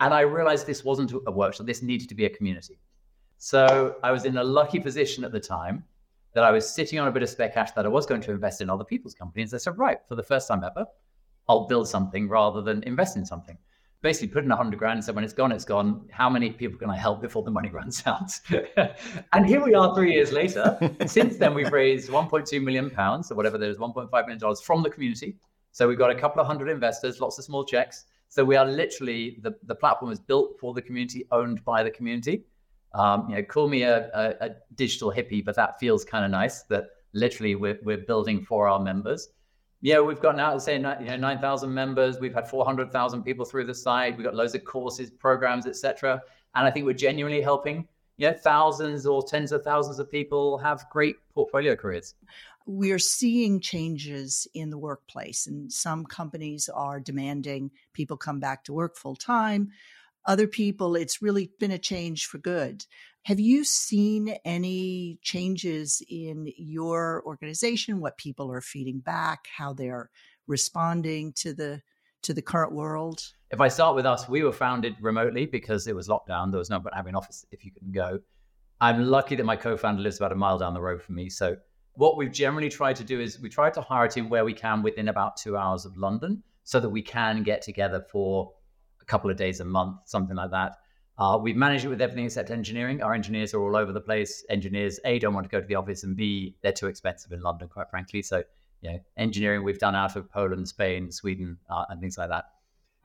And 0.00 0.12
I 0.12 0.20
realized 0.20 0.66
this 0.66 0.84
wasn't 0.84 1.12
a 1.26 1.30
workshop, 1.30 1.66
this 1.66 1.82
needed 1.82 2.08
to 2.08 2.14
be 2.14 2.26
a 2.26 2.30
community. 2.30 2.78
So 3.38 3.96
I 4.02 4.12
was 4.12 4.24
in 4.24 4.36
a 4.36 4.44
lucky 4.44 4.80
position 4.80 5.24
at 5.24 5.32
the 5.32 5.40
time 5.40 5.84
that 6.34 6.44
I 6.44 6.50
was 6.50 6.68
sitting 6.68 6.98
on 6.98 7.08
a 7.08 7.10
bit 7.10 7.22
of 7.22 7.30
spare 7.30 7.48
cash 7.48 7.72
that 7.72 7.86
I 7.86 7.88
was 7.88 8.04
going 8.04 8.20
to 8.22 8.30
invest 8.30 8.60
in 8.60 8.68
other 8.68 8.84
people's 8.84 9.14
companies. 9.14 9.54
I 9.54 9.56
said, 9.58 9.78
right, 9.78 9.98
for 10.06 10.16
the 10.16 10.22
first 10.22 10.48
time 10.48 10.62
ever, 10.64 10.86
I'll 11.48 11.66
build 11.66 11.88
something 11.88 12.28
rather 12.28 12.60
than 12.60 12.82
invest 12.82 13.16
in 13.16 13.24
something. 13.24 13.56
Basically, 14.02 14.28
put 14.28 14.44
in 14.44 14.50
a 14.50 14.56
hundred 14.56 14.78
grand. 14.78 15.02
So 15.02 15.12
when 15.14 15.24
it's 15.24 15.32
gone, 15.32 15.50
it's 15.50 15.64
gone. 15.64 16.06
How 16.10 16.28
many 16.28 16.50
people 16.50 16.78
can 16.78 16.90
I 16.90 16.96
help 16.96 17.22
before 17.22 17.42
the 17.42 17.50
money 17.50 17.70
runs 17.72 18.02
out? 18.06 18.30
and 19.32 19.46
here 19.46 19.64
we 19.64 19.74
are, 19.74 19.94
three 19.94 20.12
years 20.12 20.32
later. 20.32 20.78
Since 21.06 21.38
then, 21.38 21.54
we've 21.54 21.72
raised 21.72 22.10
1.2 22.10 22.62
million 22.62 22.90
pounds, 22.90 23.32
or 23.32 23.34
whatever. 23.34 23.56
There's 23.56 23.78
1.5 23.78 24.10
million 24.12 24.38
dollars 24.38 24.60
from 24.60 24.82
the 24.82 24.90
community. 24.90 25.36
So 25.72 25.88
we've 25.88 25.98
got 25.98 26.10
a 26.10 26.14
couple 26.14 26.40
of 26.40 26.46
hundred 26.46 26.68
investors, 26.68 27.20
lots 27.20 27.38
of 27.38 27.44
small 27.44 27.64
checks. 27.64 28.04
So 28.28 28.44
we 28.44 28.56
are 28.56 28.66
literally 28.66 29.38
the 29.42 29.54
the 29.64 29.74
platform 29.74 30.12
is 30.12 30.20
built 30.20 30.58
for 30.60 30.74
the 30.74 30.82
community, 30.82 31.26
owned 31.30 31.64
by 31.64 31.82
the 31.82 31.90
community. 31.90 32.44
Um, 32.94 33.28
you 33.28 33.36
know, 33.36 33.42
call 33.42 33.68
me 33.68 33.82
a, 33.82 34.08
a, 34.14 34.46
a 34.46 34.50
digital 34.74 35.12
hippie, 35.12 35.44
but 35.44 35.54
that 35.56 35.78
feels 35.78 36.04
kind 36.04 36.24
of 36.24 36.30
nice. 36.30 36.62
That 36.64 36.86
literally 37.12 37.54
we're 37.54 37.78
we're 37.82 37.98
building 37.98 38.42
for 38.42 38.68
our 38.68 38.80
members 38.80 39.28
yeah, 39.82 40.00
we've 40.00 40.20
got 40.20 40.36
now, 40.36 40.56
say, 40.58 40.76
you 40.76 40.82
know, 40.82 41.16
9,000 41.16 41.72
members. 41.72 42.18
We've 42.18 42.34
had 42.34 42.48
400,000 42.48 43.22
people 43.22 43.44
through 43.44 43.66
the 43.66 43.74
site. 43.74 44.16
We've 44.16 44.24
got 44.24 44.34
loads 44.34 44.54
of 44.54 44.64
courses, 44.64 45.10
programs, 45.10 45.66
etc. 45.66 46.22
And 46.54 46.66
I 46.66 46.70
think 46.70 46.86
we're 46.86 46.94
genuinely 46.94 47.42
helping, 47.42 47.86
you 48.16 48.28
know, 48.28 48.36
thousands 48.36 49.06
or 49.06 49.22
tens 49.22 49.52
of 49.52 49.62
thousands 49.62 49.98
of 49.98 50.10
people 50.10 50.58
have 50.58 50.84
great 50.90 51.16
portfolio 51.34 51.76
careers. 51.76 52.14
We're 52.66 52.98
seeing 52.98 53.60
changes 53.60 54.48
in 54.52 54.70
the 54.70 54.78
workplace, 54.78 55.46
and 55.46 55.72
some 55.72 56.04
companies 56.04 56.68
are 56.68 56.98
demanding 56.98 57.70
people 57.92 58.16
come 58.16 58.40
back 58.40 58.64
to 58.64 58.72
work 58.72 58.96
full 58.96 59.14
time. 59.14 59.70
Other 60.24 60.48
people, 60.48 60.96
it's 60.96 61.22
really 61.22 61.52
been 61.60 61.70
a 61.70 61.78
change 61.78 62.26
for 62.26 62.38
good. 62.38 62.84
Have 63.22 63.38
you 63.38 63.64
seen 63.64 64.36
any 64.44 65.18
changes 65.22 66.02
in 66.08 66.52
your 66.56 67.22
organization, 67.24 68.00
what 68.00 68.18
people 68.18 68.50
are 68.50 68.60
feeding 68.60 68.98
back, 68.98 69.46
how 69.56 69.72
they're 69.72 70.10
responding 70.48 71.32
to 71.34 71.54
the 71.54 71.82
to 72.22 72.34
the 72.34 72.42
current 72.42 72.72
world? 72.72 73.22
If 73.52 73.60
I 73.60 73.68
start 73.68 73.94
with 73.94 74.06
us, 74.06 74.28
we 74.28 74.42
were 74.42 74.52
founded 74.52 74.96
remotely 75.00 75.46
because 75.46 75.86
it 75.86 75.94
was 75.94 76.08
lockdown. 76.08 76.50
There 76.50 76.58
was 76.58 76.70
no 76.70 76.82
having 76.92 77.10
an 77.10 77.16
office 77.16 77.46
if 77.52 77.64
you 77.64 77.70
couldn't 77.70 77.92
go. 77.92 78.18
I'm 78.80 79.04
lucky 79.04 79.36
that 79.36 79.44
my 79.44 79.56
co-founder 79.56 80.02
lives 80.02 80.16
about 80.16 80.32
a 80.32 80.36
mile 80.36 80.58
down 80.58 80.74
the 80.74 80.80
road 80.80 81.00
from 81.00 81.14
me. 81.14 81.30
So 81.30 81.56
what 81.96 82.16
we've 82.16 82.32
generally 82.32 82.68
tried 82.68 82.96
to 82.96 83.04
do 83.04 83.20
is 83.20 83.40
we 83.40 83.48
try 83.48 83.70
to 83.70 83.80
hire 83.80 84.04
a 84.04 84.08
team 84.08 84.28
where 84.28 84.44
we 84.44 84.52
can 84.52 84.82
within 84.82 85.08
about 85.08 85.36
two 85.36 85.56
hours 85.56 85.84
of 85.86 85.96
London 85.96 86.42
so 86.62 86.78
that 86.78 86.88
we 86.88 87.02
can 87.02 87.42
get 87.42 87.62
together 87.62 88.04
for 88.12 88.52
a 89.00 89.04
couple 89.06 89.30
of 89.30 89.36
days 89.36 89.60
a 89.60 89.64
month, 89.64 89.96
something 90.04 90.36
like 90.36 90.50
that. 90.50 90.76
Uh, 91.18 91.38
we've 91.40 91.56
managed 91.56 91.86
it 91.86 91.88
with 91.88 92.02
everything 92.02 92.26
except 92.26 92.50
engineering. 92.50 93.02
Our 93.02 93.14
engineers 93.14 93.54
are 93.54 93.60
all 93.60 93.74
over 93.74 93.92
the 93.92 94.00
place. 94.00 94.44
Engineers, 94.50 95.00
A, 95.06 95.18
don't 95.18 95.32
want 95.32 95.44
to 95.44 95.50
go 95.50 95.60
to 95.60 95.66
the 95.66 95.74
office, 95.74 96.04
and 96.04 96.14
B, 96.14 96.56
they're 96.62 96.72
too 96.72 96.88
expensive 96.88 97.32
in 97.32 97.40
London, 97.40 97.68
quite 97.68 97.88
frankly. 97.88 98.20
So, 98.20 98.42
you 98.82 98.90
know, 98.90 98.98
engineering 99.16 99.64
we've 99.64 99.78
done 99.78 99.94
out 99.94 100.16
of 100.16 100.30
Poland, 100.30 100.68
Spain, 100.68 101.10
Sweden, 101.10 101.56
uh, 101.70 101.86
and 101.88 102.00
things 102.00 102.18
like 102.18 102.28
that. 102.28 102.44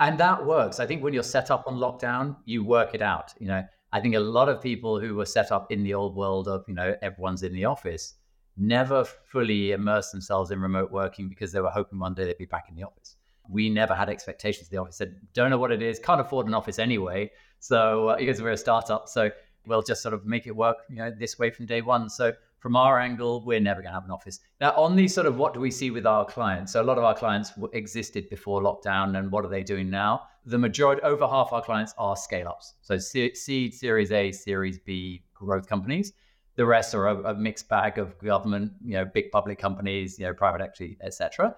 And 0.01 0.19
that 0.19 0.45
works. 0.45 0.81
I 0.81 0.85
think 0.85 1.01
when 1.01 1.13
you're 1.13 1.23
set 1.23 1.49
up 1.49 1.63
on 1.67 1.75
lockdown, 1.75 2.35
you 2.43 2.65
work 2.65 2.93
it 2.93 3.01
out. 3.01 3.33
You 3.39 3.47
know, 3.47 3.63
I 3.93 4.01
think 4.01 4.15
a 4.15 4.19
lot 4.19 4.49
of 4.49 4.61
people 4.61 4.99
who 4.99 5.15
were 5.15 5.25
set 5.25 5.49
up 5.53 5.71
in 5.71 5.83
the 5.83 5.93
old 5.93 6.17
world 6.17 6.49
of, 6.49 6.65
you 6.67 6.73
know, 6.73 6.95
everyone's 7.01 7.43
in 7.43 7.53
the 7.53 7.63
office 7.65 8.15
never 8.57 9.03
fully 9.03 9.71
immersed 9.71 10.11
themselves 10.11 10.51
in 10.51 10.59
remote 10.59 10.91
working 10.91 11.29
because 11.29 11.51
they 11.51 11.61
were 11.61 11.69
hoping 11.69 11.99
one 11.99 12.13
day 12.13 12.25
they'd 12.25 12.37
be 12.37 12.45
back 12.45 12.65
in 12.69 12.75
the 12.75 12.83
office. 12.83 13.15
We 13.49 13.69
never 13.69 13.93
had 13.93 14.09
expectations. 14.09 14.69
The 14.69 14.77
office 14.77 14.95
said, 14.95 15.15
don't 15.33 15.49
know 15.49 15.57
what 15.57 15.71
it 15.71 15.81
is, 15.81 15.99
can't 15.99 16.21
afford 16.21 16.47
an 16.47 16.53
office 16.53 16.79
anyway. 16.79 17.31
So, 17.59 18.09
uh, 18.09 18.17
because 18.17 18.41
we're 18.41 18.51
a 18.51 18.57
startup, 18.57 19.07
so 19.07 19.29
we'll 19.65 19.81
just 19.81 20.01
sort 20.01 20.13
of 20.13 20.25
make 20.25 20.47
it 20.47 20.55
work, 20.55 20.77
you 20.89 20.97
know, 20.97 21.11
this 21.11 21.37
way 21.37 21.51
from 21.51 21.65
day 21.65 21.81
one. 21.81 22.09
So, 22.09 22.33
from 22.59 22.75
our 22.75 22.99
angle, 22.99 23.43
we're 23.43 23.59
never 23.59 23.81
going 23.81 23.91
to 23.91 23.95
have 23.95 24.05
an 24.05 24.11
office. 24.11 24.39
Now, 24.59 24.71
on 24.73 24.95
the 24.95 25.07
sort 25.07 25.25
of 25.25 25.37
what 25.37 25.53
do 25.55 25.59
we 25.59 25.71
see 25.71 25.89
with 25.89 26.05
our 26.05 26.25
clients? 26.25 26.73
So, 26.73 26.81
a 26.81 26.83
lot 26.83 26.97
of 26.97 27.03
our 27.03 27.15
clients 27.15 27.53
existed 27.73 28.29
before 28.29 28.61
lockdown, 28.61 29.17
and 29.17 29.31
what 29.31 29.45
are 29.45 29.49
they 29.49 29.63
doing 29.63 29.89
now? 29.89 30.23
The 30.45 30.57
majority, 30.57 31.01
over 31.03 31.27
half 31.27 31.53
our 31.53 31.61
clients 31.61 31.93
are 31.97 32.15
scale 32.15 32.47
ups. 32.47 32.75
So, 32.81 32.97
seed, 32.97 33.73
Series 33.73 34.11
A, 34.11 34.31
Series 34.31 34.79
B 34.79 35.23
growth 35.33 35.67
companies. 35.67 36.13
The 36.55 36.65
rest 36.65 36.93
are 36.93 37.07
a, 37.07 37.31
a 37.31 37.33
mixed 37.33 37.69
bag 37.69 37.97
of 37.97 38.17
government, 38.19 38.73
you 38.83 38.93
know, 38.93 39.05
big 39.05 39.31
public 39.31 39.57
companies, 39.57 40.19
you 40.19 40.25
know, 40.25 40.33
private 40.33 40.61
equity, 40.61 40.97
etc. 41.01 41.55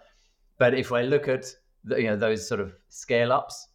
But 0.58 0.74
if 0.74 0.92
I 0.92 1.02
look 1.02 1.28
at 1.28 1.46
the, 1.84 2.00
you 2.00 2.08
know 2.08 2.16
those 2.16 2.48
sort 2.48 2.60
of 2.60 2.74
scale 2.90 3.32
ups, 3.32 3.68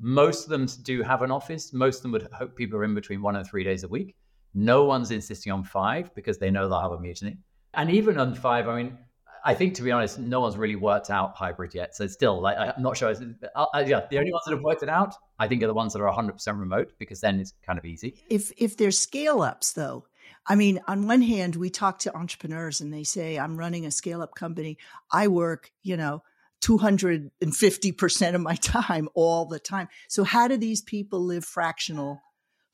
most 0.00 0.44
of 0.44 0.50
them 0.50 0.66
do 0.82 1.02
have 1.02 1.22
an 1.22 1.30
office. 1.30 1.72
Most 1.72 1.98
of 1.98 2.02
them 2.02 2.12
would 2.12 2.28
hope 2.32 2.56
people 2.56 2.78
are 2.78 2.84
in 2.84 2.94
between 2.94 3.22
one 3.22 3.36
and 3.36 3.46
three 3.46 3.64
days 3.64 3.84
a 3.84 3.88
week. 3.88 4.16
No 4.54 4.84
one's 4.84 5.10
insisting 5.10 5.52
on 5.52 5.62
five 5.64 6.14
because 6.14 6.38
they 6.38 6.50
know 6.50 6.68
they'll 6.68 6.80
have 6.80 6.92
a 6.92 7.00
mutiny. 7.00 7.38
And 7.74 7.90
even 7.90 8.18
on 8.18 8.34
five, 8.34 8.68
I 8.68 8.82
mean, 8.82 8.98
I 9.44 9.54
think 9.54 9.74
to 9.74 9.82
be 9.82 9.90
honest, 9.90 10.18
no 10.18 10.40
one's 10.40 10.56
really 10.56 10.76
worked 10.76 11.10
out 11.10 11.34
hybrid 11.36 11.74
yet. 11.74 11.96
So 11.96 12.06
still, 12.06 12.40
like, 12.40 12.56
I'm 12.58 12.82
not 12.82 12.96
sure. 12.96 13.10
Uh, 13.10 13.66
uh, 13.74 13.84
yeah, 13.86 14.06
the 14.10 14.18
only 14.18 14.32
ones 14.32 14.42
that 14.46 14.52
have 14.52 14.62
worked 14.62 14.82
it 14.82 14.88
out, 14.88 15.14
I 15.38 15.48
think, 15.48 15.62
are 15.62 15.66
the 15.66 15.74
ones 15.74 15.92
that 15.94 16.02
are 16.02 16.12
100% 16.12 16.58
remote 16.58 16.92
because 16.98 17.20
then 17.20 17.40
it's 17.40 17.54
kind 17.64 17.78
of 17.78 17.84
easy. 17.84 18.22
If 18.28 18.52
if 18.56 18.76
there's 18.76 18.98
scale 18.98 19.42
ups 19.42 19.72
though, 19.72 20.04
I 20.46 20.54
mean, 20.56 20.80
on 20.88 21.06
one 21.06 21.22
hand, 21.22 21.56
we 21.56 21.70
talk 21.70 22.00
to 22.00 22.16
entrepreneurs 22.16 22.80
and 22.80 22.92
they 22.92 23.04
say, 23.04 23.38
I'm 23.38 23.56
running 23.56 23.86
a 23.86 23.90
scale 23.90 24.22
up 24.22 24.34
company. 24.34 24.78
I 25.12 25.28
work, 25.28 25.70
you 25.82 25.96
know, 25.96 26.22
250% 26.62 28.34
of 28.34 28.40
my 28.40 28.54
time 28.60 29.08
all 29.14 29.46
the 29.46 29.58
time. 29.58 29.88
So 30.08 30.24
how 30.24 30.48
do 30.48 30.56
these 30.56 30.80
people 30.80 31.20
live 31.20 31.44
fractional 31.44 32.20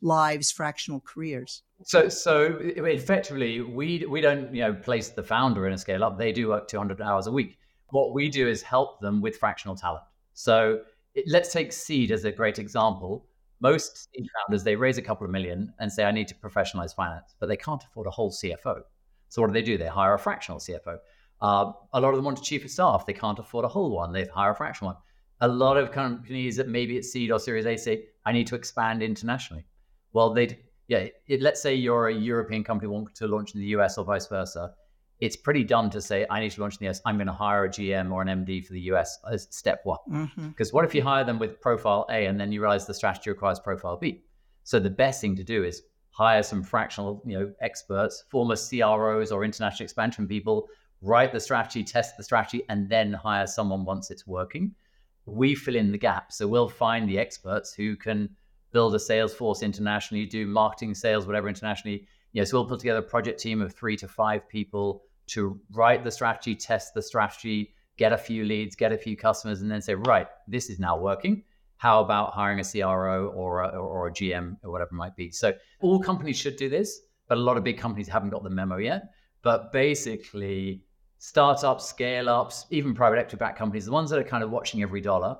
lives, 0.00 0.50
fractional 0.50 1.00
careers? 1.00 1.62
So, 1.84 2.08
so 2.08 2.58
effectively, 2.60 3.60
we 3.60 4.04
we 4.06 4.20
don't 4.20 4.52
you 4.54 4.62
know 4.62 4.74
place 4.74 5.10
the 5.10 5.22
founder 5.22 5.66
in 5.66 5.72
a 5.72 5.78
scale 5.78 6.02
up. 6.02 6.18
They 6.18 6.32
do 6.32 6.48
work 6.48 6.68
200 6.68 7.00
hours 7.00 7.26
a 7.26 7.32
week. 7.32 7.56
What 7.90 8.12
we 8.12 8.28
do 8.28 8.48
is 8.48 8.62
help 8.62 9.00
them 9.00 9.20
with 9.20 9.36
fractional 9.36 9.76
talent. 9.76 10.02
So, 10.34 10.80
it, 11.14 11.24
let's 11.28 11.52
take 11.52 11.72
Seed 11.72 12.10
as 12.10 12.24
a 12.24 12.32
great 12.32 12.58
example 12.58 13.26
most 13.60 14.08
seed 14.12 14.26
founders 14.36 14.64
they 14.64 14.76
raise 14.76 14.98
a 14.98 15.02
couple 15.02 15.24
of 15.24 15.30
million 15.30 15.72
and 15.80 15.92
say 15.92 16.04
i 16.04 16.12
need 16.12 16.28
to 16.28 16.34
professionalize 16.34 16.94
finance 16.94 17.34
but 17.40 17.48
they 17.48 17.56
can't 17.56 17.82
afford 17.84 18.06
a 18.06 18.10
whole 18.10 18.30
cfo 18.30 18.82
so 19.30 19.42
what 19.42 19.48
do 19.48 19.52
they 19.52 19.60
do? 19.60 19.76
They 19.76 19.88
hire 19.88 20.14
a 20.14 20.18
fractional 20.18 20.58
cfo 20.58 20.98
uh, 21.40 21.72
a 21.92 22.00
lot 22.00 22.10
of 22.10 22.16
them 22.16 22.24
want 22.24 22.38
a 22.38 22.42
chief 22.42 22.64
of 22.64 22.70
staff. 22.70 23.06
They 23.06 23.12
can't 23.12 23.38
afford 23.38 23.64
a 23.64 23.68
whole 23.68 23.90
one. 23.90 24.12
They 24.12 24.24
hire 24.24 24.50
a 24.50 24.56
fractional 24.56 24.94
one. 24.94 25.02
A 25.40 25.48
lot 25.48 25.76
of 25.76 25.92
companies 25.92 26.56
that 26.56 26.68
maybe 26.68 26.96
it's 26.96 27.12
seed 27.12 27.30
or 27.30 27.38
series 27.38 27.64
a 27.64 27.76
say 27.76 28.06
i 28.26 28.32
need 28.32 28.48
to 28.48 28.56
expand 28.56 29.02
internationally. 29.02 29.64
Well 30.12 30.34
they 30.34 30.58
yeah 30.88 31.06
it, 31.28 31.42
let's 31.42 31.62
say 31.62 31.74
you're 31.74 32.08
a 32.08 32.14
european 32.14 32.64
company 32.64 32.88
wanting 32.88 33.14
to 33.14 33.28
launch 33.28 33.54
in 33.54 33.60
the 33.60 33.66
us 33.68 33.98
or 33.98 34.04
vice 34.04 34.26
versa 34.26 34.74
it's 35.20 35.36
pretty 35.36 35.64
dumb 35.64 35.90
to 35.90 36.00
say 36.00 36.26
I 36.30 36.40
need 36.40 36.50
to 36.52 36.60
launch 36.60 36.74
in 36.74 36.78
the 36.80 36.90
US. 36.90 37.00
I'm 37.04 37.16
going 37.16 37.26
to 37.26 37.32
hire 37.32 37.64
a 37.64 37.68
GM 37.68 38.12
or 38.12 38.22
an 38.22 38.28
MD 38.28 38.64
for 38.64 38.72
the 38.72 38.80
US 38.92 39.18
as 39.30 39.48
step 39.50 39.80
one. 39.84 39.98
Because 40.06 40.68
mm-hmm. 40.68 40.76
what 40.76 40.84
if 40.84 40.94
you 40.94 41.02
hire 41.02 41.24
them 41.24 41.38
with 41.38 41.60
profile 41.60 42.06
A 42.10 42.26
and 42.26 42.40
then 42.40 42.52
you 42.52 42.60
realize 42.60 42.86
the 42.86 42.94
strategy 42.94 43.30
requires 43.30 43.58
profile 43.58 43.96
B? 43.96 44.22
So 44.62 44.78
the 44.78 44.90
best 44.90 45.20
thing 45.20 45.34
to 45.36 45.44
do 45.44 45.64
is 45.64 45.82
hire 46.10 46.42
some 46.42 46.62
fractional, 46.62 47.22
you 47.24 47.38
know, 47.38 47.52
experts, 47.60 48.24
former 48.28 48.56
CROs 48.56 49.32
or 49.32 49.44
international 49.44 49.84
expansion 49.84 50.26
people, 50.26 50.68
write 51.00 51.32
the 51.32 51.40
strategy, 51.40 51.82
test 51.82 52.16
the 52.16 52.24
strategy, 52.24 52.62
and 52.68 52.88
then 52.88 53.12
hire 53.12 53.46
someone 53.46 53.84
once 53.84 54.10
it's 54.10 54.26
working. 54.26 54.74
We 55.26 55.54
fill 55.54 55.76
in 55.76 55.92
the 55.92 55.98
gap. 55.98 56.32
So 56.32 56.46
we'll 56.46 56.68
find 56.68 57.08
the 57.08 57.18
experts 57.18 57.72
who 57.72 57.96
can 57.96 58.28
build 58.72 58.94
a 58.94 58.98
sales 58.98 59.34
force 59.34 59.62
internationally, 59.62 60.26
do 60.26 60.46
marketing, 60.46 60.94
sales, 60.94 61.26
whatever 61.26 61.48
internationally. 61.48 62.06
You 62.32 62.42
know, 62.42 62.44
so 62.44 62.58
we'll 62.58 62.68
put 62.68 62.80
together 62.80 63.00
a 63.00 63.02
project 63.02 63.40
team 63.40 63.62
of 63.62 63.74
three 63.74 63.96
to 63.96 64.08
five 64.08 64.48
people 64.48 65.02
to 65.28 65.60
write 65.72 66.04
the 66.04 66.10
strategy, 66.10 66.54
test 66.54 66.94
the 66.94 67.02
strategy, 67.02 67.74
get 67.96 68.12
a 68.12 68.18
few 68.18 68.44
leads, 68.44 68.76
get 68.76 68.92
a 68.92 68.98
few 68.98 69.16
customers, 69.16 69.60
and 69.60 69.70
then 69.70 69.82
say, 69.82 69.94
right, 69.94 70.28
this 70.46 70.70
is 70.70 70.78
now 70.78 70.96
working. 70.96 71.42
How 71.76 72.00
about 72.00 72.32
hiring 72.32 72.60
a 72.60 72.64
CRO 72.64 73.28
or 73.28 73.62
a, 73.62 73.68
or 73.68 74.08
a 74.08 74.12
GM 74.12 74.56
or 74.62 74.72
whatever 74.72 74.90
it 74.90 74.94
might 74.96 75.16
be? 75.16 75.30
So 75.30 75.52
all 75.80 76.00
companies 76.00 76.36
should 76.36 76.56
do 76.56 76.68
this, 76.68 77.00
but 77.28 77.38
a 77.38 77.40
lot 77.40 77.56
of 77.56 77.64
big 77.64 77.78
companies 77.78 78.08
haven't 78.08 78.30
got 78.30 78.42
the 78.42 78.50
memo 78.50 78.78
yet. 78.78 79.10
But 79.42 79.72
basically, 79.72 80.82
startups, 81.18 81.84
scale 81.84 82.28
ups, 82.28 82.66
even 82.70 82.94
private 82.94 83.18
equity 83.18 83.36
backed 83.36 83.58
companies, 83.58 83.86
the 83.86 83.92
ones 83.92 84.10
that 84.10 84.18
are 84.18 84.24
kind 84.24 84.42
of 84.42 84.50
watching 84.50 84.82
every 84.82 85.00
dollar, 85.00 85.36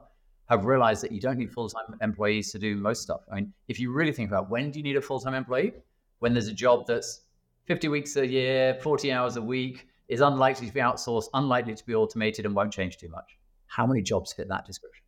have 0.49 0.64
realized 0.64 1.02
that 1.02 1.12
you 1.12 1.21
don't 1.21 1.38
need 1.38 1.52
full 1.52 1.68
time 1.68 1.97
employees 2.02 2.52
to 2.52 2.59
do 2.59 2.76
most 2.76 3.02
stuff. 3.02 3.21
I 3.30 3.37
mean, 3.37 3.52
if 3.68 3.78
you 3.78 3.92
really 3.92 4.12
think 4.12 4.30
about 4.30 4.50
when 4.50 4.71
do 4.71 4.78
you 4.78 4.83
need 4.83 4.97
a 4.97 5.02
full 5.02 5.21
time 5.21 5.35
employee? 5.35 5.73
When 6.21 6.33
there's 6.33 6.49
a 6.49 6.54
job 6.54 6.87
that's 6.87 7.23
50 7.69 7.89
weeks 7.89 8.17
a 8.17 8.27
year, 8.27 8.75
40 8.83 9.13
hours 9.13 9.37
a 9.37 9.43
week 9.43 9.87
is 10.09 10.23
unlikely 10.23 10.67
to 10.67 10.73
be 10.73 10.81
outsourced, 10.81 11.29
unlikely 11.35 11.75
to 11.75 11.85
be 11.85 11.95
automated, 11.95 12.47
and 12.47 12.55
won't 12.55 12.73
change 12.73 12.97
too 12.97 13.11
much. 13.11 13.39
How 13.67 13.87
many 13.87 14.01
jobs 14.01 14.33
fit 14.33 14.49
that 14.49 14.65
description? 14.65 15.05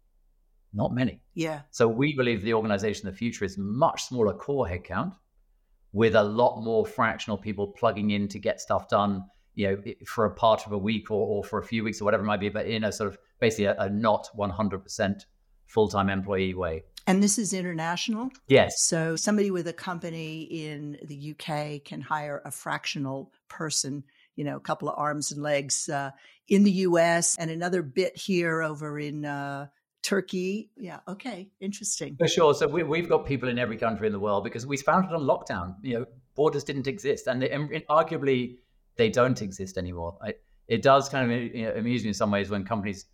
Not 0.75 0.93
many. 0.93 1.23
Yeah. 1.35 1.63
So 1.71 1.89
we 1.89 2.15
believe 2.15 2.43
the 2.43 2.53
organization 2.53 3.09
of 3.09 3.15
the 3.15 3.19
future 3.19 3.47
is 3.47 3.57
much 3.57 4.05
smaller 4.05 4.35
core 4.35 4.67
headcount 4.67 5.15
with 5.93 6.15
a 6.15 6.23
lot 6.23 6.63
more 6.63 6.85
fractional 6.85 7.39
people 7.39 7.67
plugging 7.67 8.11
in 8.11 8.29
to 8.29 8.39
get 8.39 8.61
stuff 8.61 8.89
done, 8.89 9.25
you 9.55 9.69
know, 9.69 9.93
for 10.07 10.27
a 10.27 10.35
part 10.35 10.67
of 10.67 10.73
a 10.73 10.79
week 10.79 11.11
or, 11.11 11.27
or 11.27 11.43
for 11.43 11.59
a 11.59 11.65
few 11.65 11.83
weeks 11.83 12.01
or 12.01 12.05
whatever 12.05 12.23
it 12.23 12.27
might 12.27 12.41
be, 12.41 12.51
but 12.51 12.67
in 12.67 12.85
a 12.85 12.93
sort 12.93 13.09
of 13.09 13.19
basically 13.41 13.65
a, 13.65 13.75
a 13.79 13.89
not 13.89 14.29
100% 14.39 15.25
full-time 15.71 16.11
employee 16.11 16.55
way. 16.55 16.83
And 17.07 17.23
this 17.23 17.39
is 17.39 17.53
international? 17.53 18.31
Yes. 18.49 18.83
So 18.83 19.17
somebody 19.17 19.51
with 19.51 19.67
a 19.67 19.73
company 19.73 20.43
in 20.43 20.99
the 21.03 21.35
UK 21.35 21.85
can 21.85 22.01
hire 22.01 22.43
a 22.45 22.51
fractional 22.51 23.33
person, 23.49 24.05
you 24.37 24.45
know, 24.45 24.57
a 24.57 24.61
couple 24.61 24.89
of 24.89 24.99
arms 24.99 25.33
and 25.33 25.43
legs 25.43 25.89
uh, 25.89 26.11
in 26.49 26.65
the 26.65 26.71
US 26.71 27.37
and 27.37 27.51
another 27.51 27.83
bit 27.83 28.17
here 28.17 28.63
over 28.63 28.99
in 28.99 29.25
uh, 29.25 29.69
Turkey. 30.03 30.71
Yeah. 30.77 31.01
Okay. 31.09 31.51
Interesting. 31.61 32.17
For 32.17 32.29
sure. 32.29 32.55
So 32.55 32.67
we, 32.67 33.01
have 33.01 33.09
got 33.09 33.27
people 33.27 33.49
in 33.49 33.59
every 33.59 33.77
country 33.77 34.07
in 34.07 34.13
the 34.13 34.21
world 34.21 34.45
because 34.45 34.67
we 34.67 34.77
found 34.77 35.07
it 35.07 35.13
on 35.13 35.23
lockdown. 35.23 35.77
You 35.83 36.01
know, 36.01 36.07
borders 36.35 36.65
didn't 36.65 36.87
exist, 36.87 37.27
and, 37.27 37.43
they, 37.43 37.51
and 37.51 37.71
arguably 37.89 38.59
they 38.97 39.09
don't 39.09 39.41
exist 39.41 39.79
anymore. 39.79 40.19
I, 40.23 40.35
it 40.69 40.83
does 40.83 41.09
kind 41.09 41.31
of 41.31 41.55
you 41.55 41.65
know, 41.65 41.73
amuse 41.73 42.03
me 42.03 42.09
in 42.09 42.15
some 42.15 42.31
ways 42.31 42.51
when 42.51 42.65
companies 42.65 43.07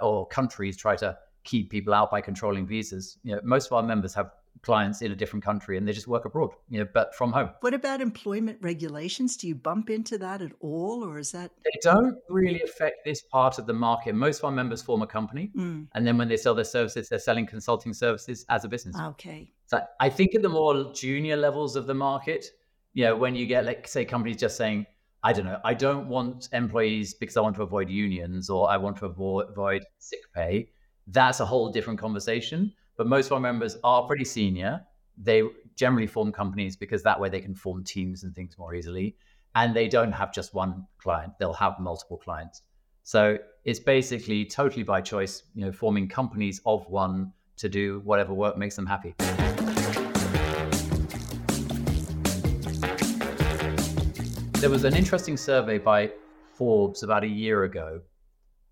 or 0.00 0.26
countries 0.28 0.76
try 0.76 0.96
to 0.96 1.18
keep 1.46 1.70
people 1.70 1.94
out 1.94 2.10
by 2.10 2.20
controlling 2.20 2.66
visas. 2.66 3.16
You 3.22 3.36
know, 3.36 3.40
most 3.42 3.66
of 3.66 3.72
our 3.72 3.82
members 3.82 4.12
have 4.14 4.30
clients 4.62 5.00
in 5.00 5.12
a 5.12 5.16
different 5.16 5.44
country 5.44 5.78
and 5.78 5.86
they 5.86 5.92
just 5.92 6.08
work 6.08 6.24
abroad, 6.24 6.50
you 6.68 6.80
know, 6.80 6.88
but 6.92 7.14
from 7.14 7.32
home. 7.32 7.50
What 7.60 7.72
about 7.72 8.00
employment 8.00 8.58
regulations? 8.60 9.36
Do 9.36 9.46
you 9.46 9.54
bump 9.54 9.90
into 9.90 10.18
that 10.18 10.42
at 10.42 10.52
all 10.60 11.04
or 11.04 11.18
is 11.18 11.32
that 11.32 11.52
They 11.64 11.78
don't 11.82 12.18
really 12.28 12.60
affect 12.62 13.04
this 13.04 13.22
part 13.22 13.58
of 13.58 13.66
the 13.66 13.72
market. 13.72 14.14
Most 14.14 14.38
of 14.38 14.46
our 14.46 14.50
members 14.50 14.82
form 14.82 15.02
a 15.02 15.06
company 15.06 15.50
mm. 15.56 15.86
and 15.94 16.06
then 16.06 16.18
when 16.18 16.28
they 16.28 16.36
sell 16.36 16.54
their 16.54 16.64
services 16.64 17.08
they're 17.08 17.18
selling 17.18 17.46
consulting 17.46 17.94
services 17.94 18.44
as 18.48 18.64
a 18.64 18.68
business. 18.68 18.96
Okay. 18.98 19.52
So 19.66 19.80
I 20.00 20.08
think 20.08 20.34
at 20.34 20.42
the 20.42 20.48
more 20.48 20.92
junior 20.92 21.36
levels 21.36 21.76
of 21.76 21.86
the 21.86 21.94
market, 21.94 22.46
you 22.92 23.04
know, 23.04 23.16
when 23.16 23.36
you 23.36 23.46
get 23.46 23.64
like 23.64 23.86
say 23.86 24.04
companies 24.04 24.36
just 24.36 24.56
saying 24.56 24.86
I 25.22 25.32
don't 25.32 25.44
know, 25.44 25.60
I 25.64 25.74
don't 25.74 26.08
want 26.08 26.48
employees 26.52 27.14
because 27.14 27.36
I 27.36 27.40
want 27.40 27.56
to 27.56 27.62
avoid 27.62 27.90
unions 27.90 28.48
or 28.48 28.70
I 28.70 28.76
want 28.76 28.96
to 28.98 29.06
avoid 29.06 29.84
sick 29.98 30.20
pay 30.34 30.70
that's 31.08 31.40
a 31.40 31.46
whole 31.46 31.70
different 31.70 31.98
conversation. 31.98 32.72
But 32.96 33.06
most 33.06 33.26
of 33.26 33.32
our 33.32 33.40
members 33.40 33.76
are 33.84 34.06
pretty 34.06 34.24
senior. 34.24 34.84
They 35.16 35.42
generally 35.76 36.06
form 36.06 36.32
companies 36.32 36.76
because 36.76 37.02
that 37.02 37.20
way 37.20 37.28
they 37.28 37.40
can 37.40 37.54
form 37.54 37.84
teams 37.84 38.24
and 38.24 38.34
things 38.34 38.56
more 38.58 38.74
easily. 38.74 39.16
And 39.54 39.74
they 39.74 39.88
don't 39.88 40.12
have 40.12 40.32
just 40.32 40.54
one 40.54 40.86
client, 40.98 41.32
they'll 41.38 41.52
have 41.54 41.78
multiple 41.78 42.16
clients. 42.16 42.62
So 43.02 43.38
it's 43.64 43.78
basically 43.78 44.44
totally 44.44 44.82
by 44.82 45.00
choice, 45.00 45.44
you 45.54 45.64
know, 45.64 45.72
forming 45.72 46.08
companies 46.08 46.60
of 46.66 46.88
one 46.88 47.32
to 47.56 47.68
do 47.68 48.00
whatever 48.04 48.34
work 48.34 48.58
makes 48.58 48.76
them 48.76 48.86
happy. 48.86 49.14
There 54.60 54.70
was 54.70 54.84
an 54.84 54.96
interesting 54.96 55.36
survey 55.36 55.78
by 55.78 56.10
Forbes 56.54 57.02
about 57.02 57.22
a 57.22 57.28
year 57.28 57.64
ago 57.64 58.00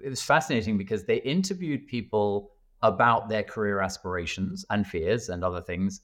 it 0.01 0.09
was 0.09 0.23
fascinating 0.23 0.77
because 0.79 1.05
they 1.05 1.17
interviewed 1.23 1.87
people 1.87 2.53
about 2.83 3.29
their 3.29 3.43
career 3.43 3.81
aspirations 3.81 4.65
and 4.71 4.87
fears 4.87 5.29
and 5.29 5.43
other 5.43 5.61
things, 5.61 6.03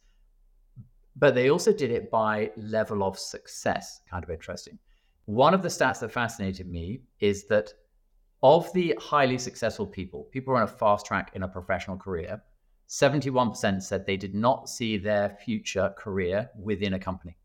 but 1.16 1.34
they 1.34 1.50
also 1.50 1.72
did 1.72 1.90
it 1.90 2.10
by 2.10 2.50
level 2.56 3.02
of 3.02 3.18
success. 3.18 4.00
Kind 4.10 4.24
of 4.24 4.30
interesting. 4.30 4.78
One 5.26 5.54
of 5.54 5.62
the 5.62 5.68
stats 5.68 6.00
that 6.00 6.12
fascinated 6.12 6.68
me 6.68 7.02
is 7.20 7.46
that 7.48 7.72
of 8.42 8.72
the 8.72 8.96
highly 8.98 9.36
successful 9.36 9.86
people, 9.86 10.24
people 10.32 10.54
on 10.56 10.62
a 10.62 10.66
fast 10.66 11.04
track 11.04 11.32
in 11.34 11.42
a 11.42 11.48
professional 11.48 11.98
career, 11.98 12.42
71% 12.88 13.82
said 13.82 14.06
they 14.06 14.16
did 14.16 14.34
not 14.34 14.68
see 14.68 14.96
their 14.96 15.36
future 15.44 15.94
career 15.96 16.50
within 16.58 16.94
a 16.94 16.98
company. 16.98 17.36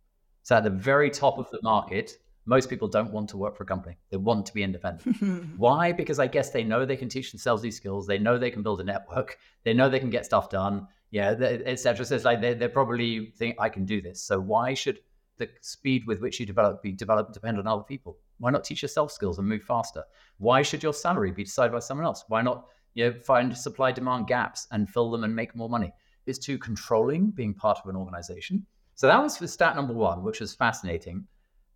So 0.43 0.55
at 0.55 0.63
the 0.63 0.69
very 0.69 1.09
top 1.09 1.37
of 1.37 1.49
the 1.51 1.59
market, 1.61 2.13
most 2.45 2.69
people 2.69 2.87
don't 2.87 3.11
want 3.11 3.29
to 3.29 3.37
work 3.37 3.55
for 3.55 3.63
a 3.63 3.65
company. 3.65 3.97
They 4.09 4.17
want 4.17 4.45
to 4.45 4.53
be 4.53 4.63
independent. 4.63 5.57
Why? 5.57 5.91
Because 5.91 6.19
I 6.19 6.27
guess 6.27 6.51
they 6.51 6.63
know 6.63 6.85
they 6.85 6.95
can 6.95 7.09
teach 7.09 7.31
themselves 7.31 7.61
these 7.61 7.75
skills. 7.75 8.05
They 8.05 8.19
know 8.19 8.37
they 8.37 8.51
can 8.51 8.63
build 8.63 8.81
a 8.81 8.83
network. 8.83 9.37
They 9.63 9.73
know 9.73 9.89
they 9.89 9.99
can 9.99 10.11
get 10.11 10.25
stuff 10.25 10.49
done. 10.49 10.87
Yeah, 11.11 11.31
etc. 11.31 12.05
So 12.05 12.15
it's 12.15 12.25
like 12.25 12.41
they 12.41 12.53
they 12.53 12.67
probably 12.67 13.31
think 13.37 13.55
I 13.59 13.69
can 13.69 13.85
do 13.85 14.01
this. 14.01 14.21
So 14.21 14.39
why 14.39 14.73
should 14.73 14.99
the 15.37 15.49
speed 15.61 16.05
with 16.07 16.21
which 16.21 16.39
you 16.39 16.45
develop 16.45 16.81
be 16.81 16.91
developed 16.91 17.33
depend 17.33 17.57
on 17.57 17.67
other 17.67 17.83
people? 17.83 18.17
Why 18.39 18.51
not 18.51 18.63
teach 18.63 18.81
yourself 18.81 19.11
skills 19.11 19.39
and 19.39 19.47
move 19.47 19.63
faster? 19.63 20.03
Why 20.37 20.61
should 20.61 20.83
your 20.83 20.93
salary 20.93 21.31
be 21.31 21.43
decided 21.43 21.71
by 21.71 21.79
someone 21.79 22.05
else? 22.05 22.25
Why 22.27 22.41
not 22.41 22.67
you 22.93 23.05
know, 23.05 23.19
find 23.19 23.55
supply 23.55 23.91
demand 23.91 24.27
gaps 24.27 24.67
and 24.71 24.89
fill 24.89 25.09
them 25.11 25.23
and 25.23 25.35
make 25.35 25.55
more 25.55 25.69
money? 25.69 25.93
It's 26.25 26.39
too 26.39 26.57
controlling 26.57 27.31
being 27.31 27.53
part 27.53 27.79
of 27.83 27.89
an 27.89 27.95
organization. 27.95 28.65
So 28.95 29.07
that 29.07 29.21
was 29.21 29.37
for 29.37 29.47
stat 29.47 29.75
number 29.75 29.93
one, 29.93 30.23
which 30.23 30.39
was 30.39 30.55
fascinating. 30.55 31.27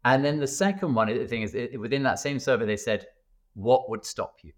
And 0.05 0.23
then 0.23 0.39
the 0.39 0.47
second 0.47 0.93
one, 0.93 1.07
the 1.07 1.27
thing 1.27 1.41
is, 1.41 1.55
it, 1.55 1.79
within 1.79 2.03
that 2.03 2.19
same 2.19 2.39
survey, 2.39 2.65
they 2.65 2.77
said, 2.77 3.07
what 3.55 3.89
would 3.89 4.05
stop 4.05 4.37
you? 4.43 4.53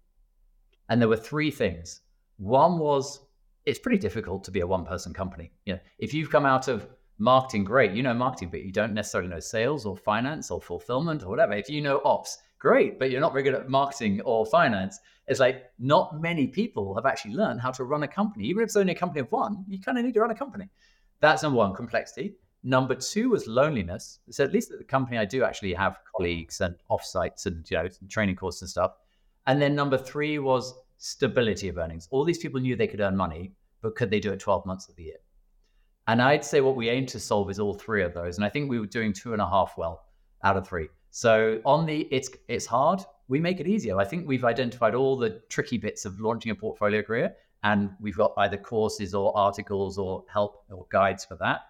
And 0.88 1.00
there 1.00 1.08
were 1.08 1.16
three 1.16 1.50
things. 1.50 2.02
One 2.36 2.78
was, 2.78 3.20
it's 3.66 3.78
pretty 3.78 3.98
difficult 3.98 4.44
to 4.44 4.50
be 4.50 4.60
a 4.60 4.66
one 4.66 4.84
person 4.84 5.12
company. 5.12 5.52
You 5.64 5.74
know, 5.74 5.80
if 5.98 6.14
you've 6.14 6.30
come 6.30 6.46
out 6.46 6.68
of 6.68 6.88
marketing, 7.18 7.64
great, 7.64 7.92
you 7.92 8.02
know 8.02 8.14
marketing, 8.14 8.50
but 8.50 8.62
you 8.62 8.72
don't 8.72 8.94
necessarily 8.94 9.28
know 9.28 9.40
sales 9.40 9.86
or 9.86 9.96
finance 9.96 10.50
or 10.50 10.60
fulfillment 10.60 11.22
or 11.22 11.28
whatever. 11.28 11.54
If 11.54 11.68
you 11.68 11.80
know 11.80 12.00
ops, 12.04 12.38
great, 12.58 12.98
but 12.98 13.10
you're 13.10 13.20
not 13.20 13.32
very 13.32 13.42
good 13.42 13.54
at 13.54 13.68
marketing 13.68 14.20
or 14.22 14.46
finance. 14.46 15.00
It's 15.26 15.40
like 15.40 15.64
not 15.78 16.20
many 16.20 16.46
people 16.46 16.94
have 16.94 17.06
actually 17.06 17.34
learned 17.34 17.60
how 17.60 17.70
to 17.72 17.84
run 17.84 18.02
a 18.02 18.08
company. 18.08 18.44
Even 18.46 18.62
if 18.62 18.66
it's 18.66 18.76
only 18.76 18.92
a 18.92 18.96
company 18.96 19.20
of 19.20 19.30
one, 19.32 19.64
you 19.68 19.80
kind 19.80 19.98
of 19.98 20.04
need 20.04 20.14
to 20.14 20.20
run 20.20 20.30
a 20.30 20.34
company. 20.34 20.68
That's 21.20 21.42
number 21.42 21.58
one, 21.58 21.74
complexity. 21.74 22.34
Number 22.64 22.94
two 22.94 23.30
was 23.30 23.46
loneliness. 23.46 24.20
So 24.30 24.44
at 24.44 24.52
least 24.52 24.70
at 24.70 24.78
the 24.78 24.84
company, 24.84 25.18
I 25.18 25.24
do 25.24 25.42
actually 25.42 25.74
have 25.74 25.98
colleagues 26.16 26.60
and 26.60 26.76
offsites 26.90 27.46
and 27.46 27.68
you 27.68 27.76
know 27.76 27.88
training 28.08 28.36
courses 28.36 28.62
and 28.62 28.70
stuff. 28.70 28.92
And 29.46 29.60
then 29.60 29.74
number 29.74 29.98
three 29.98 30.38
was 30.38 30.72
stability 30.98 31.68
of 31.68 31.78
earnings. 31.78 32.06
All 32.12 32.24
these 32.24 32.38
people 32.38 32.60
knew 32.60 32.76
they 32.76 32.86
could 32.86 33.00
earn 33.00 33.16
money, 33.16 33.52
but 33.80 33.96
could 33.96 34.10
they 34.10 34.20
do 34.20 34.32
it 34.32 34.38
12 34.38 34.64
months 34.64 34.88
of 34.88 34.94
the 34.94 35.02
year? 35.02 35.16
And 36.06 36.22
I'd 36.22 36.44
say 36.44 36.60
what 36.60 36.76
we 36.76 36.88
aim 36.88 37.06
to 37.06 37.18
solve 37.18 37.50
is 37.50 37.58
all 37.58 37.74
three 37.74 38.04
of 38.04 38.14
those. 38.14 38.36
And 38.36 38.44
I 38.44 38.48
think 38.48 38.70
we 38.70 38.78
were 38.78 38.86
doing 38.86 39.12
two 39.12 39.32
and 39.32 39.42
a 39.42 39.46
half 39.46 39.74
well 39.76 40.04
out 40.44 40.56
of 40.56 40.66
three. 40.66 40.88
So 41.10 41.60
on 41.64 41.84
the 41.84 42.06
it's 42.12 42.30
it's 42.46 42.66
hard, 42.66 43.00
we 43.26 43.40
make 43.40 43.58
it 43.58 43.66
easier. 43.66 43.98
I 43.98 44.04
think 44.04 44.28
we've 44.28 44.44
identified 44.44 44.94
all 44.94 45.16
the 45.16 45.42
tricky 45.48 45.78
bits 45.78 46.04
of 46.04 46.20
launching 46.20 46.52
a 46.52 46.54
portfolio 46.54 47.02
career, 47.02 47.34
and 47.64 47.90
we've 48.00 48.16
got 48.16 48.32
either 48.36 48.56
courses 48.56 49.14
or 49.14 49.36
articles 49.36 49.98
or 49.98 50.24
help 50.32 50.64
or 50.70 50.86
guides 50.90 51.24
for 51.24 51.36
that 51.36 51.62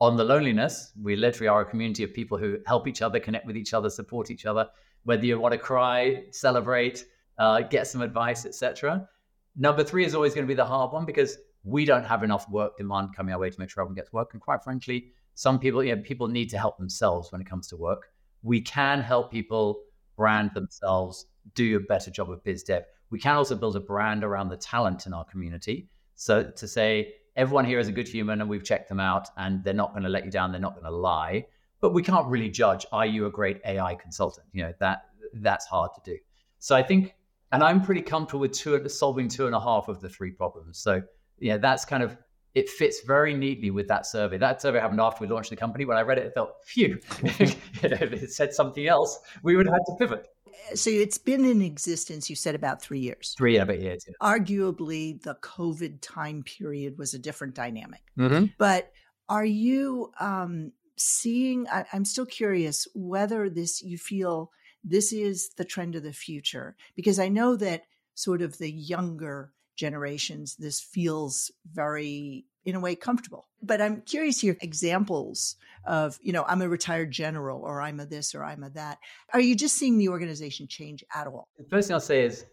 on 0.00 0.16
the 0.16 0.24
loneliness, 0.24 0.92
we 1.00 1.14
literally 1.14 1.48
are 1.48 1.60
a 1.60 1.64
community 1.64 2.02
of 2.02 2.14
people 2.14 2.38
who 2.38 2.58
help 2.66 2.88
each 2.88 3.02
other, 3.02 3.20
connect 3.20 3.46
with 3.46 3.56
each 3.56 3.74
other, 3.74 3.90
support 3.90 4.30
each 4.30 4.46
other. 4.46 4.66
Whether 5.04 5.26
you 5.26 5.38
want 5.38 5.52
to 5.52 5.58
cry, 5.58 6.24
celebrate, 6.30 7.04
uh, 7.38 7.60
get 7.60 7.86
some 7.86 8.00
advice, 8.00 8.46
etc. 8.46 9.08
Number 9.56 9.84
three 9.84 10.04
is 10.04 10.14
always 10.14 10.34
going 10.34 10.46
to 10.46 10.48
be 10.48 10.54
the 10.54 10.64
hard 10.64 10.92
one 10.92 11.04
because 11.04 11.36
we 11.64 11.84
don't 11.84 12.04
have 12.04 12.22
enough 12.22 12.48
work 12.48 12.78
demand 12.78 13.14
coming 13.14 13.34
our 13.34 13.40
way 13.40 13.50
to 13.50 13.60
make 13.60 13.68
sure 13.70 13.82
everyone 13.82 13.94
gets 13.94 14.12
work. 14.12 14.30
And 14.32 14.40
quite 14.40 14.62
frankly, 14.64 15.12
some 15.34 15.58
people, 15.58 15.84
you 15.84 15.94
know, 15.94 16.02
people 16.02 16.28
need 16.28 16.48
to 16.50 16.58
help 16.58 16.78
themselves 16.78 17.30
when 17.30 17.40
it 17.40 17.46
comes 17.46 17.68
to 17.68 17.76
work. 17.76 18.10
We 18.42 18.60
can 18.60 19.00
help 19.00 19.30
people 19.30 19.82
brand 20.16 20.52
themselves, 20.54 21.26
do 21.54 21.76
a 21.76 21.80
better 21.80 22.10
job 22.10 22.30
of 22.30 22.42
biz 22.42 22.62
dev. 22.62 22.84
We 23.10 23.18
can 23.18 23.36
also 23.36 23.54
build 23.54 23.76
a 23.76 23.80
brand 23.80 24.24
around 24.24 24.48
the 24.48 24.56
talent 24.56 25.06
in 25.06 25.12
our 25.12 25.24
community. 25.24 25.88
So 26.14 26.44
to 26.44 26.68
say, 26.68 27.14
everyone 27.40 27.64
here 27.64 27.78
is 27.78 27.88
a 27.88 27.92
good 27.92 28.06
human 28.06 28.42
and 28.42 28.50
we've 28.50 28.62
checked 28.62 28.90
them 28.90 29.00
out 29.00 29.30
and 29.38 29.64
they're 29.64 29.72
not 29.72 29.92
going 29.92 30.02
to 30.02 30.10
let 30.10 30.26
you 30.26 30.30
down. 30.30 30.52
They're 30.52 30.60
not 30.60 30.74
going 30.74 30.84
to 30.84 30.90
lie. 30.90 31.46
But 31.80 31.94
we 31.94 32.02
can't 32.02 32.26
really 32.26 32.50
judge, 32.50 32.84
are 32.92 33.06
you 33.06 33.24
a 33.24 33.30
great 33.30 33.62
AI 33.64 33.94
consultant? 33.94 34.46
You 34.52 34.64
know, 34.64 34.74
that 34.80 35.06
that's 35.32 35.64
hard 35.64 35.92
to 35.94 36.12
do. 36.12 36.18
So 36.58 36.76
I 36.76 36.82
think, 36.82 37.14
and 37.52 37.64
I'm 37.64 37.80
pretty 37.80 38.02
comfortable 38.02 38.40
with 38.40 38.52
two, 38.52 38.86
solving 38.90 39.28
two 39.28 39.46
and 39.46 39.54
a 39.54 39.60
half 39.60 39.88
of 39.88 40.02
the 40.02 40.08
three 40.10 40.30
problems. 40.30 40.78
So 40.78 41.00
yeah, 41.38 41.56
that's 41.56 41.86
kind 41.86 42.02
of 42.02 42.18
it 42.54 42.68
fits 42.68 43.00
very 43.06 43.32
neatly 43.32 43.70
with 43.70 43.88
that 43.88 44.04
survey. 44.04 44.36
That 44.36 44.60
survey 44.60 44.80
happened 44.80 45.00
after 45.00 45.24
we 45.24 45.32
launched 45.32 45.48
the 45.48 45.56
company. 45.56 45.86
When 45.86 45.96
I 45.96 46.02
read 46.02 46.18
it, 46.18 46.26
I 46.26 46.30
felt, 46.30 46.62
phew, 46.64 46.98
if 47.22 47.82
it 47.82 48.32
said 48.32 48.52
something 48.52 48.86
else, 48.86 49.18
we 49.42 49.56
would 49.56 49.64
have 49.64 49.74
had 49.74 49.86
to 49.86 49.96
pivot 49.98 50.26
so 50.74 50.90
it's 50.90 51.18
been 51.18 51.44
in 51.44 51.62
existence, 51.62 52.30
you 52.30 52.36
said 52.36 52.54
about 52.54 52.82
three 52.82 53.00
years. 53.00 53.34
Three 53.36 53.56
and 53.56 53.70
a 53.70 53.76
years. 53.76 54.04
Yeah. 54.06 54.14
Arguably, 54.20 55.20
the 55.22 55.36
COVID 55.42 55.98
time 56.00 56.42
period 56.42 56.98
was 56.98 57.14
a 57.14 57.18
different 57.18 57.54
dynamic. 57.54 58.02
Mm-hmm. 58.18 58.46
But 58.58 58.92
are 59.28 59.44
you 59.44 60.12
um, 60.20 60.72
seeing? 60.96 61.66
I, 61.68 61.84
I'm 61.92 62.04
still 62.04 62.26
curious 62.26 62.86
whether 62.94 63.48
this 63.48 63.82
you 63.82 63.98
feel 63.98 64.50
this 64.82 65.12
is 65.12 65.50
the 65.56 65.64
trend 65.64 65.94
of 65.94 66.02
the 66.02 66.12
future 66.12 66.76
because 66.96 67.18
I 67.18 67.28
know 67.28 67.56
that 67.56 67.82
sort 68.14 68.42
of 68.42 68.58
the 68.58 68.70
younger 68.70 69.52
generations, 69.76 70.56
this 70.56 70.80
feels 70.80 71.50
very 71.72 72.44
in 72.64 72.74
a 72.74 72.80
way 72.80 72.94
comfortable. 72.94 73.48
But 73.62 73.80
I'm 73.80 74.02
curious 74.02 74.40
hear 74.40 74.56
examples 74.60 75.56
of, 75.86 76.18
you 76.22 76.32
know, 76.32 76.44
I'm 76.44 76.62
a 76.62 76.68
retired 76.68 77.10
general 77.10 77.62
or 77.62 77.80
I'm 77.80 78.00
a 78.00 78.06
this 78.06 78.34
or 78.34 78.44
I'm 78.44 78.62
a 78.62 78.70
that. 78.70 78.98
Are 79.32 79.40
you 79.40 79.54
just 79.54 79.76
seeing 79.76 79.98
the 79.98 80.08
organization 80.08 80.66
change 80.68 81.04
at 81.14 81.26
all? 81.26 81.48
The 81.58 81.64
first 81.64 81.88
thing 81.88 81.94
I'll 81.94 82.00
say 82.00 82.24
is 82.24 82.44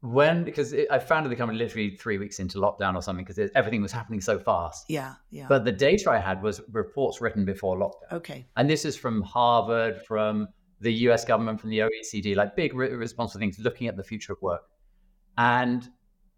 when, 0.00 0.44
because 0.44 0.72
it, 0.72 0.86
I 0.90 0.98
founded 0.98 1.32
the 1.32 1.36
company 1.36 1.58
literally 1.58 1.96
three 1.96 2.18
weeks 2.18 2.38
into 2.38 2.58
lockdown 2.58 2.94
or 2.94 3.02
something 3.02 3.24
because 3.24 3.50
everything 3.54 3.82
was 3.82 3.92
happening 3.92 4.20
so 4.20 4.38
fast. 4.38 4.84
Yeah, 4.88 5.14
yeah. 5.30 5.46
But 5.48 5.64
the 5.64 5.72
data 5.72 6.10
I 6.10 6.18
had 6.18 6.42
was 6.42 6.60
reports 6.70 7.20
written 7.20 7.44
before 7.44 7.76
lockdown. 7.76 8.18
Okay. 8.18 8.46
And 8.56 8.70
this 8.70 8.84
is 8.84 8.96
from 8.96 9.22
Harvard, 9.22 10.02
from 10.02 10.48
the 10.80 10.92
US 10.92 11.24
government, 11.24 11.60
from 11.60 11.70
the 11.70 11.80
OECD, 11.80 12.36
like 12.36 12.54
big 12.54 12.74
responsible 12.74 13.40
things 13.40 13.58
looking 13.58 13.88
at 13.88 13.96
the 13.96 14.04
future 14.04 14.32
of 14.32 14.42
work. 14.42 14.62
And 15.38 15.88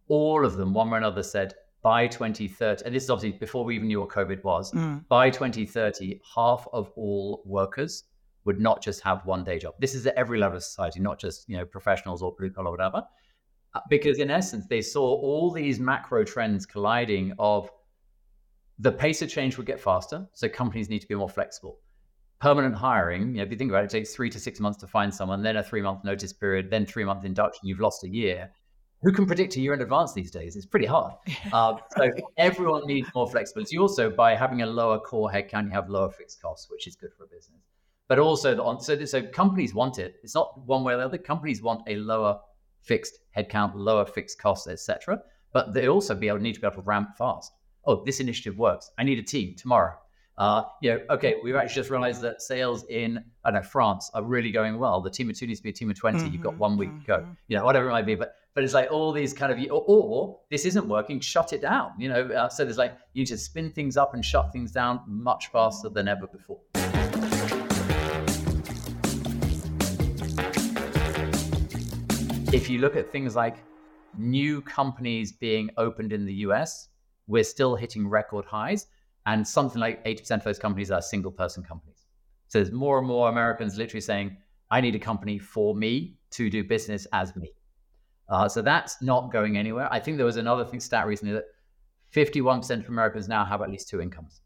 all 0.08 0.44
of 0.44 0.56
them, 0.56 0.72
one 0.72 0.90
way 0.90 0.96
or 0.96 0.98
another, 0.98 1.22
said 1.22 1.54
by 1.82 2.06
2030, 2.06 2.84
and 2.84 2.94
this 2.94 3.04
is 3.04 3.10
obviously 3.10 3.38
before 3.38 3.64
we 3.64 3.76
even 3.76 3.88
knew 3.88 4.00
what 4.00 4.10
COVID 4.10 4.42
was, 4.42 4.72
mm. 4.72 5.06
by 5.08 5.30
2030, 5.30 6.20
half 6.34 6.66
of 6.72 6.90
all 6.96 7.42
workers 7.44 8.04
would 8.44 8.60
not 8.60 8.82
just 8.82 9.00
have 9.02 9.24
one 9.26 9.44
day 9.44 9.58
job. 9.58 9.74
This 9.78 9.94
is 9.94 10.06
at 10.06 10.14
every 10.14 10.38
level 10.38 10.56
of 10.56 10.64
society, 10.64 11.00
not 11.00 11.18
just 11.18 11.48
you 11.48 11.56
know 11.56 11.64
professionals 11.64 12.22
or 12.22 12.34
blue 12.36 12.50
collar 12.50 12.68
or 12.68 12.72
whatever. 12.72 13.02
Uh, 13.74 13.80
because 13.90 14.18
in 14.18 14.30
essence, 14.30 14.66
they 14.66 14.80
saw 14.80 15.02
all 15.02 15.50
these 15.50 15.78
macro 15.78 16.24
trends 16.24 16.64
colliding 16.64 17.34
of 17.38 17.70
the 18.78 18.90
pace 18.90 19.22
of 19.22 19.28
change 19.28 19.56
would 19.56 19.66
get 19.66 19.80
faster, 19.80 20.26
so 20.32 20.48
companies 20.48 20.88
need 20.88 21.00
to 21.00 21.08
be 21.08 21.14
more 21.14 21.28
flexible. 21.28 21.80
Permanent 22.40 22.74
hiring, 22.74 23.30
you 23.30 23.38
know, 23.38 23.42
if 23.42 23.50
you 23.50 23.56
think 23.56 23.70
about 23.70 23.82
it, 23.82 23.86
it 23.86 23.90
takes 23.90 24.14
three 24.14 24.30
to 24.30 24.38
six 24.38 24.60
months 24.60 24.78
to 24.78 24.86
find 24.86 25.12
someone, 25.12 25.42
then 25.42 25.56
a 25.56 25.62
three 25.62 25.82
month 25.82 26.04
notice 26.04 26.32
period, 26.32 26.70
then 26.70 26.86
three 26.86 27.04
month 27.04 27.24
induction, 27.24 27.66
you've 27.66 27.80
lost 27.80 28.04
a 28.04 28.08
year 28.08 28.50
who 29.02 29.12
can 29.12 29.26
predict 29.26 29.56
a 29.56 29.60
year 29.60 29.74
in 29.74 29.80
advance 29.80 30.12
these 30.12 30.30
days? 30.30 30.56
It's 30.56 30.66
pretty 30.66 30.86
hard. 30.86 31.14
Uh, 31.52 31.76
so 31.96 32.10
everyone 32.36 32.86
needs 32.86 33.08
more 33.14 33.28
flexibility. 33.28 33.78
Also, 33.78 34.10
by 34.10 34.34
having 34.34 34.62
a 34.62 34.66
lower 34.66 34.98
core 34.98 35.30
headcount, 35.30 35.64
you 35.64 35.70
have 35.70 35.88
lower 35.88 36.10
fixed 36.10 36.42
costs, 36.42 36.68
which 36.70 36.86
is 36.86 36.94
good 36.94 37.10
for 37.16 37.24
a 37.24 37.26
business. 37.26 37.62
But 38.06 38.18
also, 38.18 38.54
the, 38.54 38.78
so, 38.80 39.04
so 39.04 39.22
companies 39.22 39.72
want 39.74 39.98
it. 39.98 40.16
It's 40.22 40.34
not 40.34 40.66
one 40.66 40.84
way 40.84 40.94
or 40.94 40.98
the 40.98 41.04
other. 41.04 41.18
Companies 41.18 41.62
want 41.62 41.82
a 41.86 41.96
lower 41.96 42.38
fixed 42.80 43.18
headcount, 43.36 43.72
lower 43.74 44.04
fixed 44.04 44.40
costs, 44.40 44.66
etc. 44.66 45.20
But 45.52 45.74
they 45.74 45.88
also 45.88 46.14
be 46.14 46.28
able 46.28 46.38
need 46.38 46.54
to 46.54 46.60
be 46.60 46.66
able 46.66 46.76
to 46.76 46.82
ramp 46.82 47.16
fast. 47.16 47.52
Oh, 47.84 48.02
this 48.04 48.20
initiative 48.20 48.58
works. 48.58 48.90
I 48.98 49.04
need 49.04 49.18
a 49.18 49.22
team 49.22 49.54
tomorrow. 49.56 49.94
Uh, 50.36 50.62
you 50.80 50.90
know, 50.90 51.00
okay, 51.10 51.34
we've 51.42 51.56
actually 51.56 51.74
just 51.74 51.90
realized 51.90 52.22
that 52.22 52.40
sales 52.40 52.84
in 52.88 53.22
I 53.44 53.50
don't 53.50 53.62
know 53.62 53.68
France 53.68 54.10
are 54.14 54.22
really 54.22 54.52
going 54.52 54.78
well. 54.78 55.00
The 55.00 55.10
team 55.10 55.28
of 55.28 55.36
two 55.36 55.46
needs 55.46 55.60
to 55.60 55.64
be 55.64 55.70
a 55.70 55.72
team 55.72 55.90
of 55.90 55.98
20 55.98 56.18
mm-hmm, 56.18 56.32
You've 56.32 56.42
got 56.42 56.56
one 56.56 56.76
week 56.76 56.90
mm-hmm. 56.90 57.00
to 57.00 57.06
go. 57.06 57.16
Mm-hmm. 57.18 57.32
You 57.48 57.56
know, 57.56 57.64
whatever 57.64 57.88
it 57.88 57.92
might 57.92 58.06
be. 58.06 58.14
But 58.14 58.34
but 58.58 58.64
it's 58.64 58.74
like 58.74 58.90
all 58.90 59.12
these 59.12 59.32
kind 59.32 59.52
of 59.52 59.70
or, 59.70 59.84
or 59.86 60.40
this 60.50 60.64
isn't 60.64 60.88
working, 60.88 61.20
shut 61.20 61.52
it 61.52 61.62
down. 61.62 61.92
You 61.96 62.08
know, 62.08 62.22
uh, 62.22 62.48
so 62.48 62.64
there's 62.64 62.76
like 62.76 62.98
you 63.12 63.24
just 63.24 63.44
spin 63.44 63.70
things 63.70 63.96
up 63.96 64.14
and 64.14 64.24
shut 64.24 64.52
things 64.52 64.72
down 64.72 64.98
much 65.06 65.46
faster 65.52 65.88
than 65.88 66.08
ever 66.08 66.26
before. 66.26 66.58
If 72.52 72.68
you 72.68 72.80
look 72.80 72.96
at 72.96 73.12
things 73.12 73.36
like 73.36 73.58
new 74.16 74.60
companies 74.62 75.30
being 75.30 75.70
opened 75.76 76.12
in 76.12 76.26
the 76.26 76.34
US, 76.48 76.88
we're 77.28 77.44
still 77.44 77.76
hitting 77.76 78.08
record 78.08 78.44
highs 78.44 78.88
and 79.26 79.46
something 79.46 79.80
like 79.80 80.04
80% 80.04 80.32
of 80.32 80.42
those 80.42 80.58
companies 80.58 80.90
are 80.90 81.00
single 81.00 81.30
person 81.30 81.62
companies. 81.62 82.06
So 82.48 82.58
there's 82.58 82.72
more 82.72 82.98
and 82.98 83.06
more 83.06 83.28
Americans 83.28 83.78
literally 83.78 84.00
saying, 84.00 84.36
I 84.68 84.80
need 84.80 84.96
a 84.96 84.98
company 84.98 85.38
for 85.38 85.76
me 85.76 86.16
to 86.32 86.50
do 86.50 86.64
business 86.64 87.06
as 87.12 87.36
me. 87.36 87.52
Uh, 88.28 88.48
so 88.48 88.60
that's 88.62 89.00
not 89.00 89.32
going 89.32 89.56
anywhere. 89.56 89.88
I 89.92 90.00
think 90.00 90.16
there 90.16 90.26
was 90.26 90.36
another 90.36 90.64
thing 90.64 90.80
stat 90.80 91.06
recently 91.06 91.34
that 91.34 91.44
51% 92.14 92.80
of 92.80 92.88
Americans 92.88 93.28
now 93.28 93.44
have 93.44 93.62
at 93.62 93.70
least 93.70 93.88
two 93.88 94.00
incomes 94.00 94.40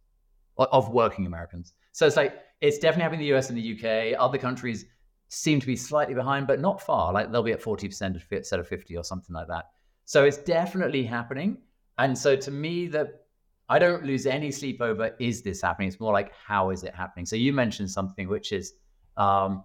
of 0.56 0.90
working 0.90 1.26
Americans. 1.26 1.72
So 1.92 2.06
it's 2.06 2.16
like, 2.16 2.38
it's 2.60 2.78
definitely 2.78 3.02
happening 3.02 3.20
in 3.20 3.26
the 3.26 3.36
US 3.36 3.50
and 3.50 3.58
the 3.58 3.72
UK. 4.12 4.20
Other 4.20 4.38
countries 4.38 4.84
seem 5.28 5.60
to 5.60 5.66
be 5.66 5.76
slightly 5.76 6.14
behind, 6.14 6.46
but 6.46 6.60
not 6.60 6.80
far. 6.80 7.12
Like 7.12 7.32
they'll 7.32 7.42
be 7.42 7.52
at 7.52 7.62
40% 7.62 8.22
instead 8.30 8.60
of 8.60 8.68
50 8.68 8.96
or 8.96 9.02
something 9.02 9.34
like 9.34 9.48
that. 9.48 9.64
So 10.04 10.24
it's 10.24 10.38
definitely 10.38 11.04
happening. 11.04 11.58
And 11.98 12.16
so 12.16 12.36
to 12.36 12.50
me, 12.50 12.86
that 12.88 13.22
I 13.68 13.78
don't 13.78 14.04
lose 14.04 14.26
any 14.26 14.50
sleep 14.50 14.80
over 14.80 15.14
is 15.18 15.42
this 15.42 15.62
happening? 15.62 15.88
It's 15.88 16.00
more 16.00 16.12
like 16.12 16.32
how 16.34 16.70
is 16.70 16.84
it 16.84 16.94
happening? 16.94 17.26
So 17.26 17.36
you 17.36 17.52
mentioned 17.52 17.90
something 17.90 18.28
which 18.28 18.52
is 18.52 18.74
um, 19.16 19.64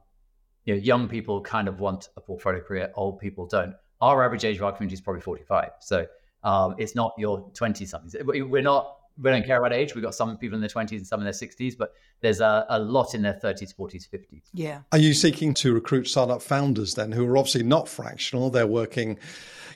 you 0.66 0.76
know, 0.76 0.82
young 0.82 1.08
people 1.08 1.42
kind 1.42 1.68
of 1.68 1.80
want 1.80 2.10
a 2.18 2.22
portfolio 2.22 2.62
career, 2.62 2.92
old 2.96 3.20
people 3.20 3.48
don't. 3.48 3.74
Our 4.02 4.24
average 4.24 4.46
age 4.46 4.58
of 4.58 4.64
our 4.64 4.72
community 4.72 4.96
is 4.96 5.02
probably 5.02 5.22
45. 5.22 5.72
So 5.80 6.06
um, 6.44 6.76
it's 6.78 6.96
not 6.96 7.14
your 7.18 7.50
20 7.54 7.86
somethings. 7.86 8.16
We're 8.24 8.62
not 8.62 8.98
we 9.20 9.32
don't 9.32 9.46
care 9.46 9.58
about 9.58 9.74
age. 9.74 9.96
We've 9.96 10.04
got 10.04 10.16
some 10.16 10.38
people 10.38 10.56
in 10.56 10.62
their 10.62 10.70
20s 10.70 10.92
and 10.92 11.08
some 11.08 11.20
in 11.20 11.24
their 11.24 11.34
60s, 11.34 11.78
but 11.78 11.94
there's 12.22 12.40
a, 12.40 12.66
a, 12.70 12.80
lot 12.80 13.16
in 13.16 13.22
their 13.22 13.34
30s, 13.34 13.76
40s, 13.76 14.08
50s. 14.10 14.44
Yeah. 14.54 14.82
Are 14.92 14.98
you 14.98 15.14
seeking 15.14 15.54
to 15.56 15.74
recruit 15.74 16.08
startup 16.08 16.42
founders 16.42 16.94
then 16.96 17.12
who 17.12 17.26
are 17.28 17.38
obviously 17.38 17.64
not 17.64 17.90
fractional? 17.90 18.50
They're 18.50 18.68
working, 18.68 19.18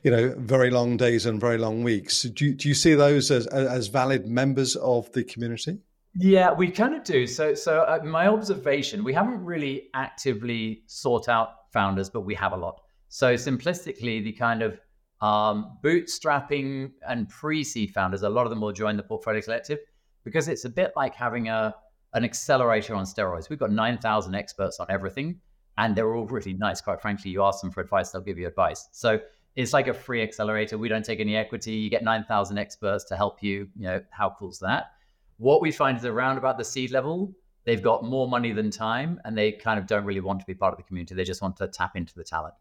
you 0.03 0.11
know, 0.11 0.35
very 0.37 0.69
long 0.69 0.97
days 0.97 1.25
and 1.25 1.39
very 1.39 1.57
long 1.57 1.83
weeks. 1.83 2.23
Do 2.23 2.45
you, 2.45 2.53
do 2.53 2.69
you 2.69 2.75
see 2.75 2.93
those 2.93 3.31
as, 3.31 3.47
as 3.47 3.87
valid 3.87 4.27
members 4.27 4.75
of 4.75 5.11
the 5.13 5.23
community? 5.23 5.79
Yeah, 6.13 6.51
we 6.51 6.69
kind 6.69 6.93
of 6.93 7.03
do. 7.03 7.25
So, 7.25 7.55
so 7.55 7.81
uh, 7.81 7.99
my 8.03 8.27
observation, 8.27 9.03
we 9.03 9.13
haven't 9.13 9.43
really 9.43 9.89
actively 9.93 10.83
sought 10.85 11.29
out 11.29 11.71
founders, 11.71 12.09
but 12.09 12.21
we 12.21 12.35
have 12.35 12.51
a 12.51 12.57
lot. 12.57 12.81
So, 13.13 13.33
simplistically, 13.33 14.23
the 14.23 14.31
kind 14.31 14.61
of 14.61 14.79
um, 15.19 15.77
bootstrapping 15.83 16.93
and 17.05 17.27
pre-seed 17.27 17.93
founders, 17.93 18.21
a 18.21 18.29
lot 18.29 18.45
of 18.45 18.51
them 18.51 18.61
will 18.61 18.71
join 18.71 18.95
the 18.95 19.03
Portfolio 19.03 19.41
Collective 19.41 19.79
because 20.23 20.47
it's 20.47 20.63
a 20.63 20.69
bit 20.69 20.93
like 20.95 21.13
having 21.13 21.49
a 21.49 21.75
an 22.13 22.23
accelerator 22.23 22.95
on 22.95 23.03
steroids. 23.03 23.49
We've 23.49 23.59
got 23.59 23.69
9,000 23.69 24.33
experts 24.33 24.79
on 24.79 24.87
everything, 24.89 25.41
and 25.77 25.93
they're 25.93 26.15
all 26.15 26.25
really 26.25 26.53
nice. 26.53 26.79
Quite 26.79 27.01
frankly, 27.01 27.31
you 27.31 27.43
ask 27.43 27.59
them 27.59 27.69
for 27.69 27.81
advice, 27.81 28.11
they'll 28.11 28.21
give 28.21 28.39
you 28.39 28.47
advice. 28.47 28.87
So 28.93 29.19
it's 29.57 29.73
like 29.73 29.87
a 29.87 29.93
free 29.93 30.21
accelerator. 30.21 30.77
We 30.77 30.87
don't 30.87 31.03
take 31.03 31.19
any 31.19 31.35
equity. 31.35 31.73
You 31.73 31.89
get 31.89 32.05
9,000 32.05 32.57
experts 32.57 33.03
to 33.05 33.17
help 33.17 33.43
you. 33.43 33.67
You 33.75 33.83
know, 33.87 34.01
how 34.11 34.29
cool's 34.39 34.59
that? 34.59 34.93
What 35.37 35.61
we 35.61 35.73
find 35.73 35.97
is 35.97 36.05
around 36.05 36.37
about 36.37 36.57
the 36.57 36.63
seed 36.63 36.91
level, 36.91 37.33
they've 37.65 37.83
got 37.83 38.05
more 38.05 38.29
money 38.29 38.53
than 38.53 38.71
time, 38.71 39.19
and 39.25 39.37
they 39.37 39.51
kind 39.51 39.77
of 39.77 39.85
don't 39.85 40.05
really 40.05 40.21
want 40.21 40.39
to 40.39 40.45
be 40.45 40.53
part 40.53 40.71
of 40.71 40.77
the 40.77 40.83
community. 40.83 41.13
They 41.13 41.25
just 41.25 41.41
want 41.41 41.57
to 41.57 41.67
tap 41.67 41.97
into 41.97 42.15
the 42.15 42.23
talent. 42.23 42.53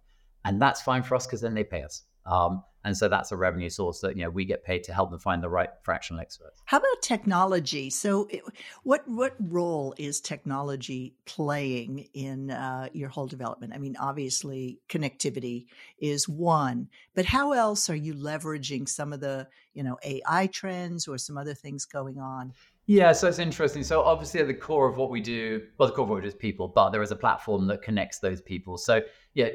And 0.45 0.61
that's 0.61 0.83
fine 0.83 1.03
for 1.03 1.15
us 1.15 1.27
because 1.27 1.41
then 1.41 1.55
they 1.55 1.65
pay 1.65 1.83
us. 1.83 2.03
Um, 2.27 2.63
and 2.85 2.97
so 2.97 3.09
that's 3.09 3.31
a 3.31 3.37
revenue 3.37 3.69
source 3.69 4.01
that 4.01 4.17
you 4.17 4.23
know 4.23 4.31
we 4.31 4.45
get 4.45 4.65
paid 4.65 4.85
to 4.85 4.95
help 4.95 5.11
them 5.11 5.19
find 5.19 5.43
the 5.43 5.51
right 5.51 5.69
fractional 5.83 6.21
experts. 6.21 6.63
How 6.65 6.79
about 6.79 7.03
technology? 7.03 7.91
So, 7.91 8.27
it, 8.31 8.43
what 8.85 9.07
what 9.07 9.35
role 9.39 9.95
is 9.99 10.21
technology 10.21 11.15
playing 11.27 12.09
in 12.15 12.51
uh, 12.51 12.89
your 12.93 13.11
whole 13.11 13.27
development? 13.27 13.75
I 13.75 13.79
mean, 13.79 13.97
obviously, 14.01 14.79
connectivity 14.89 15.67
is 15.99 16.29
one, 16.29 16.89
but 17.15 17.27
how 17.27 17.53
else 17.53 17.91
are 17.91 17.97
you 17.97 18.15
leveraging 18.15 18.89
some 18.89 19.13
of 19.13 19.21
the 19.21 19.47
you 19.75 19.83
know 19.83 19.99
AI 20.03 20.47
trends 20.47 21.07
or 21.07 21.19
some 21.19 21.37
other 21.37 21.55
things 21.55 21.85
going 21.85 22.19
on? 22.19 22.55
Yeah, 22.87 23.13
so 23.13 23.29
it's 23.29 23.39
interesting. 23.39 23.85
So 23.85 24.03
obviously, 24.03 24.41
at 24.41 24.47
the 24.47 24.55
core 24.55 24.89
of 24.89 24.97
what 24.97 25.11
we 25.11 25.21
do, 25.21 25.63
well, 25.77 25.89
the 25.89 25.95
core 25.95 26.05
of 26.05 26.09
what 26.09 26.17
we 26.17 26.23
do 26.23 26.29
is 26.29 26.35
people, 26.35 26.67
but 26.67 26.91
there 26.91 27.03
is 27.03 27.11
a 27.11 27.17
platform 27.17 27.67
that 27.67 27.83
connects 27.83 28.21
those 28.21 28.41
people. 28.41 28.79
So 28.79 29.03
yeah, 29.35 29.51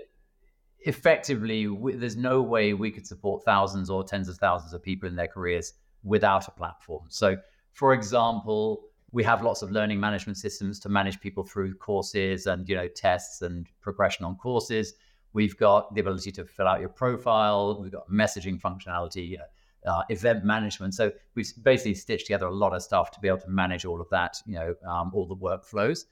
effectively, 0.86 1.68
we, 1.68 1.96
there's 1.96 2.16
no 2.16 2.42
way 2.42 2.74
we 2.74 2.92
could 2.92 3.06
support 3.06 3.44
thousands 3.44 3.90
or 3.90 4.04
tens 4.04 4.30
of 4.30 4.38
thousands 4.38 4.74
of 4.74 4.82
people 4.82 5.10
in 5.10 5.16
their 5.16 5.28
careers 5.28 5.74
without 6.04 6.48
a 6.48 6.52
platform. 6.52 7.06
So, 7.10 7.38
for 7.74 7.94
example, 7.94 8.86
we 9.12 9.24
have 9.24 9.44
lots 9.44 9.62
of 9.62 9.72
learning 9.72 10.00
management 10.00 10.38
systems 10.38 10.80
to 10.82 10.90
manage 10.90 11.20
people 11.20 11.44
through 11.44 11.76
courses 11.76 12.48
and 12.48 12.68
you 12.70 12.76
know 12.76 12.88
tests 12.88 13.42
and 13.42 13.68
progression 13.82 14.26
on 14.26 14.36
courses. 14.36 14.94
We've 15.34 15.58
got 15.58 15.94
the 15.94 16.02
ability 16.02 16.32
to 16.34 16.46
fill 16.46 16.68
out 16.68 16.80
your 16.80 16.90
profile. 16.90 17.82
We've 17.82 17.92
got 17.92 18.10
messaging 18.10 18.60
functionality, 18.60 19.38
know, 19.38 19.92
uh, 19.92 20.04
event 20.10 20.46
management. 20.46 20.94
So 20.94 21.12
we've 21.36 21.52
basically 21.62 21.96
stitched 21.96 22.28
together 22.28 22.46
a 22.46 22.54
lot 22.54 22.74
of 22.74 22.82
stuff 22.82 23.12
to 23.12 23.20
be 23.20 23.28
able 23.28 23.40
to 23.40 23.50
manage 23.50 23.86
all 23.86 24.00
of 24.00 24.10
that, 24.10 24.38
you 24.46 24.56
know, 24.56 24.76
um, 24.88 25.12
all 25.14 25.28
the 25.28 25.36
workflows. 25.36 26.06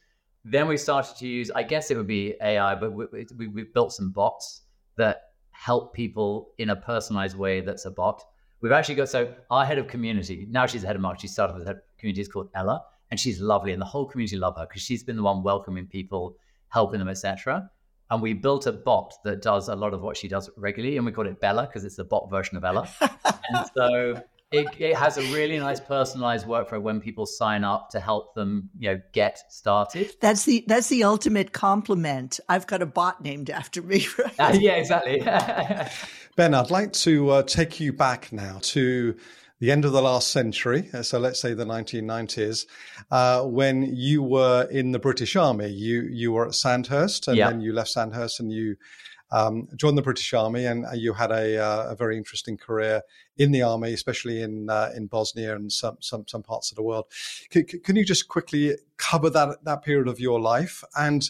Then 0.45 0.67
we 0.67 0.77
started 0.77 1.15
to 1.17 1.27
use, 1.27 1.49
I 1.51 1.63
guess 1.63 1.89
it 1.89 1.97
would 1.97 2.07
be 2.07 2.35
AI, 2.41 2.75
but 2.75 2.91
we, 2.91 3.05
we, 3.37 3.47
we 3.47 3.63
built 3.63 3.93
some 3.93 4.11
bots 4.11 4.61
that 4.97 5.21
help 5.51 5.93
people 5.93 6.51
in 6.57 6.71
a 6.71 6.75
personalized 6.75 7.37
way 7.37 7.61
that's 7.61 7.85
a 7.85 7.91
bot. 7.91 8.21
We've 8.61 8.71
actually 8.71 8.95
got 8.95 9.09
so 9.09 9.33
our 9.49 9.65
head 9.65 9.77
of 9.77 9.87
community 9.87 10.47
now 10.49 10.65
she's 10.65 10.81
the 10.81 10.87
head 10.87 10.95
of 10.95 11.01
marketing. 11.01 11.27
She 11.27 11.33
started 11.33 11.55
with 11.55 11.67
head 11.67 11.77
of 11.77 11.81
community 11.97 12.21
is 12.21 12.27
called 12.27 12.49
Ella, 12.55 12.83
and 13.11 13.19
she's 13.19 13.39
lovely, 13.39 13.71
and 13.71 13.81
the 13.81 13.85
whole 13.85 14.05
community 14.05 14.37
love 14.37 14.57
her 14.57 14.65
because 14.65 14.81
she's 14.81 15.03
been 15.03 15.15
the 15.15 15.23
one 15.23 15.43
welcoming 15.43 15.85
people, 15.87 16.35
helping 16.69 16.99
them, 16.99 17.09
etc. 17.09 17.69
And 18.09 18.21
we 18.21 18.33
built 18.33 18.67
a 18.67 18.71
bot 18.71 19.13
that 19.23 19.41
does 19.41 19.69
a 19.69 19.75
lot 19.75 19.93
of 19.93 20.01
what 20.01 20.17
she 20.17 20.27
does 20.27 20.49
regularly, 20.57 20.97
and 20.97 21.05
we 21.05 21.11
call 21.11 21.27
it 21.27 21.39
Bella 21.39 21.65
because 21.67 21.83
it's 21.83 21.95
the 21.95 22.03
bot 22.03 22.29
version 22.29 22.57
of 22.57 22.63
Ella. 22.63 22.89
and 23.01 23.67
so 23.75 24.21
it, 24.53 24.67
it 24.77 24.95
has 24.95 25.17
a 25.17 25.21
really 25.33 25.57
nice 25.57 25.79
personalized 25.79 26.45
workflow 26.45 26.79
when 26.79 27.01
people 27.01 27.25
sign 27.25 27.63
up 27.63 27.89
to 27.89 27.99
help 27.99 28.35
them, 28.35 28.69
you 28.77 28.91
know, 28.91 29.01
get 29.11 29.51
started. 29.51 30.11
That's 30.21 30.45
the 30.45 30.63
that's 30.67 30.89
the 30.89 31.03
ultimate 31.03 31.53
compliment. 31.53 32.39
I've 32.47 32.67
got 32.67 32.83
a 32.83 32.85
bot 32.85 33.21
named 33.21 33.49
after 33.49 33.81
me. 33.81 34.05
Right? 34.17 34.39
Uh, 34.39 34.57
yeah, 34.59 34.73
exactly. 34.73 35.21
ben, 36.35 36.53
I'd 36.53 36.69
like 36.69 36.93
to 36.93 37.29
uh, 37.31 37.43
take 37.43 37.79
you 37.79 37.91
back 37.91 38.31
now 38.31 38.59
to 38.61 39.15
the 39.59 39.71
end 39.71 39.85
of 39.85 39.91
the 39.91 40.01
last 40.01 40.29
century, 40.29 40.89
uh, 40.93 41.01
so 41.01 41.17
let's 41.17 41.39
say 41.39 41.53
the 41.53 41.65
1990s, 41.65 42.67
uh, 43.09 43.43
when 43.43 43.83
you 43.95 44.21
were 44.21 44.67
in 44.69 44.91
the 44.91 44.99
British 44.99 45.35
Army. 45.35 45.69
You 45.69 46.03
you 46.03 46.31
were 46.31 46.45
at 46.45 46.53
Sandhurst, 46.53 47.27
and 47.27 47.39
then 47.39 47.59
you 47.59 47.73
left 47.73 47.89
Sandhurst, 47.89 48.39
and 48.39 48.51
you 48.51 48.75
um, 49.33 49.67
joined 49.75 49.97
the 49.97 50.03
British 50.03 50.31
Army, 50.33 50.65
and 50.65 50.85
you 50.93 51.11
had 51.13 51.31
a, 51.31 51.57
uh, 51.57 51.87
a, 51.89 51.95
very 51.95 52.17
interesting 52.17 52.55
career 52.55 53.01
in 53.37 53.51
the 53.51 53.63
army, 53.63 53.91
especially 53.91 54.41
in 54.41 54.69
uh, 54.69 54.91
in 54.95 55.07
Bosnia 55.07 55.55
and 55.55 55.71
some 55.71 55.97
some 55.99 56.25
some 56.27 56.43
parts 56.43 56.71
of 56.71 56.75
the 56.75 56.83
world. 56.83 57.05
Can, 57.49 57.65
can, 57.65 57.95
you 57.95 58.05
just 58.05 58.27
quickly 58.27 58.75
cover 58.97 59.31
that 59.31 59.63
that 59.63 59.83
period 59.83 60.07
of 60.07 60.19
your 60.19 60.39
life 60.39 60.83
and 60.95 61.29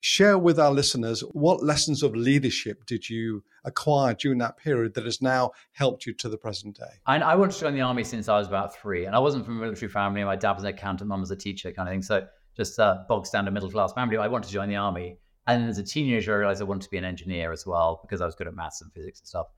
share 0.00 0.36
with 0.36 0.58
our 0.58 0.72
listeners 0.72 1.20
what 1.32 1.62
lessons 1.62 2.02
of 2.02 2.14
leadership 2.14 2.84
did 2.84 3.08
you 3.08 3.42
acquire 3.64 4.12
during 4.12 4.38
that 4.38 4.56
period 4.58 4.92
that 4.92 5.04
has 5.04 5.22
now 5.22 5.50
helped 5.72 6.04
you 6.04 6.12
to 6.12 6.28
the 6.28 6.36
present 6.36 6.76
day? 6.76 7.00
I, 7.06 7.16
I 7.18 7.36
wanted 7.36 7.52
to 7.54 7.60
join 7.60 7.74
the 7.74 7.80
army 7.80 8.04
since 8.04 8.28
I 8.28 8.36
was 8.36 8.48
about 8.48 8.76
three, 8.76 9.06
and 9.06 9.14
I 9.14 9.20
wasn't 9.20 9.44
from 9.44 9.58
a 9.58 9.60
military 9.60 9.90
family. 9.90 10.24
My 10.24 10.36
dad 10.36 10.52
was 10.52 10.64
an 10.64 10.70
accountant, 10.70 11.08
mum 11.08 11.20
was 11.20 11.30
a 11.30 11.36
teacher, 11.36 11.70
kind 11.70 11.88
of 11.88 11.92
thing. 11.92 12.02
So 12.02 12.26
just 12.56 12.78
a 12.80 13.04
bog 13.08 13.26
standard 13.26 13.54
middle 13.54 13.70
class 13.70 13.92
family. 13.92 14.16
I 14.16 14.26
wanted 14.26 14.48
to 14.48 14.52
join 14.52 14.68
the 14.68 14.76
army. 14.76 15.18
And 15.46 15.62
then 15.62 15.68
as 15.68 15.78
a 15.78 15.82
teenager, 15.82 16.34
I 16.34 16.38
realized 16.38 16.60
I 16.62 16.64
wanted 16.64 16.82
to 16.82 16.90
be 16.90 16.96
an 16.96 17.04
engineer 17.04 17.52
as 17.52 17.66
well 17.66 18.00
because 18.02 18.20
I 18.20 18.26
was 18.26 18.34
good 18.34 18.46
at 18.46 18.54
maths 18.54 18.80
and 18.80 18.92
physics 18.92 19.20
and 19.20 19.28
stuff. 19.28 19.48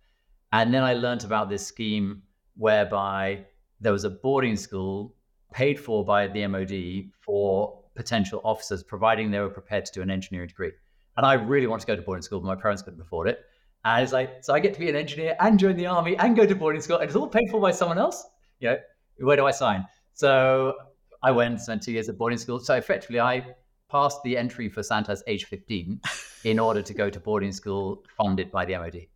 And 0.53 0.72
then 0.72 0.83
I 0.83 0.94
learned 0.94 1.25
about 1.25 1.49
this 1.49 1.66
scheme 1.66 2.22
whereby 2.57 3.44
there 3.81 3.92
was 3.92 4.05
a 4.05 4.11
boarding 4.11 4.57
school 4.57 5.14
paid 5.53 5.79
for 5.79 6.05
by 6.05 6.27
the 6.27 6.46
MOD 6.46 7.11
for 7.20 7.83
potential 7.94 8.40
officers, 8.44 8.83
providing 8.83 9.31
they 9.31 9.40
were 9.40 9.51
prepared 9.51 9.87
to 9.87 9.92
do 9.92 10.03
an 10.03 10.11
engineering 10.11 10.49
degree. 10.49 10.72
And 11.16 11.25
I 11.25 11.35
really 11.35 11.66
wanted 11.66 11.83
to 11.83 11.87
go 11.87 11.96
to 11.96 12.03
boarding 12.03 12.22
school, 12.22 12.40
but 12.40 12.46
my 12.46 12.61
parents 12.61 12.83
couldn't 12.83 13.01
afford 13.01 13.29
it. 13.29 13.40
And 13.85 14.03
it's 14.03 14.12
like, 14.12 14.42
so 14.42 14.53
I 14.53 14.61
get 14.61 14.75
to 14.75 14.81
be 14.81 14.88
an 14.88 14.96
engineer 14.96 15.37
and 15.40 15.59
join 15.59 15.77
the 15.77 15.87
army 15.87 16.16
and 16.16 16.37
go 16.37 16.44
to 16.44 16.55
boarding 16.55 16.83
school, 16.83 16.96
and 16.96 17.07
it's 17.07 17.16
all 17.16 17.29
paid 17.29 17.49
for 17.51 17.61
by 17.61 17.70
someone 17.70 17.99
else. 17.99 18.27
You 18.59 18.70
know, 18.70 18.77
where 19.20 19.37
do 19.37 19.46
I 19.46 19.53
sign? 19.53 19.87
So 20.14 20.75
I 21.22 21.31
went, 21.31 21.61
spent 21.61 21.83
two 21.83 21.92
years 21.92 22.09
at 22.09 22.18
boarding 22.18 22.38
school. 22.38 22.59
So 22.59 22.75
effectively, 22.75 23.20
I 23.20 23.46
passed 23.88 24.22
the 24.22 24.37
entry 24.37 24.68
for 24.68 24.83
Sandhurst 24.83 25.22
age 25.27 25.44
15 25.44 26.01
in 26.44 26.59
order 26.59 26.83
to 26.83 26.94
go 26.94 27.11
to 27.11 27.20
boarding 27.20 27.53
school 27.53 28.05
funded 28.16 28.51
by 28.51 28.64
the 28.64 28.77
MOD. 28.77 29.07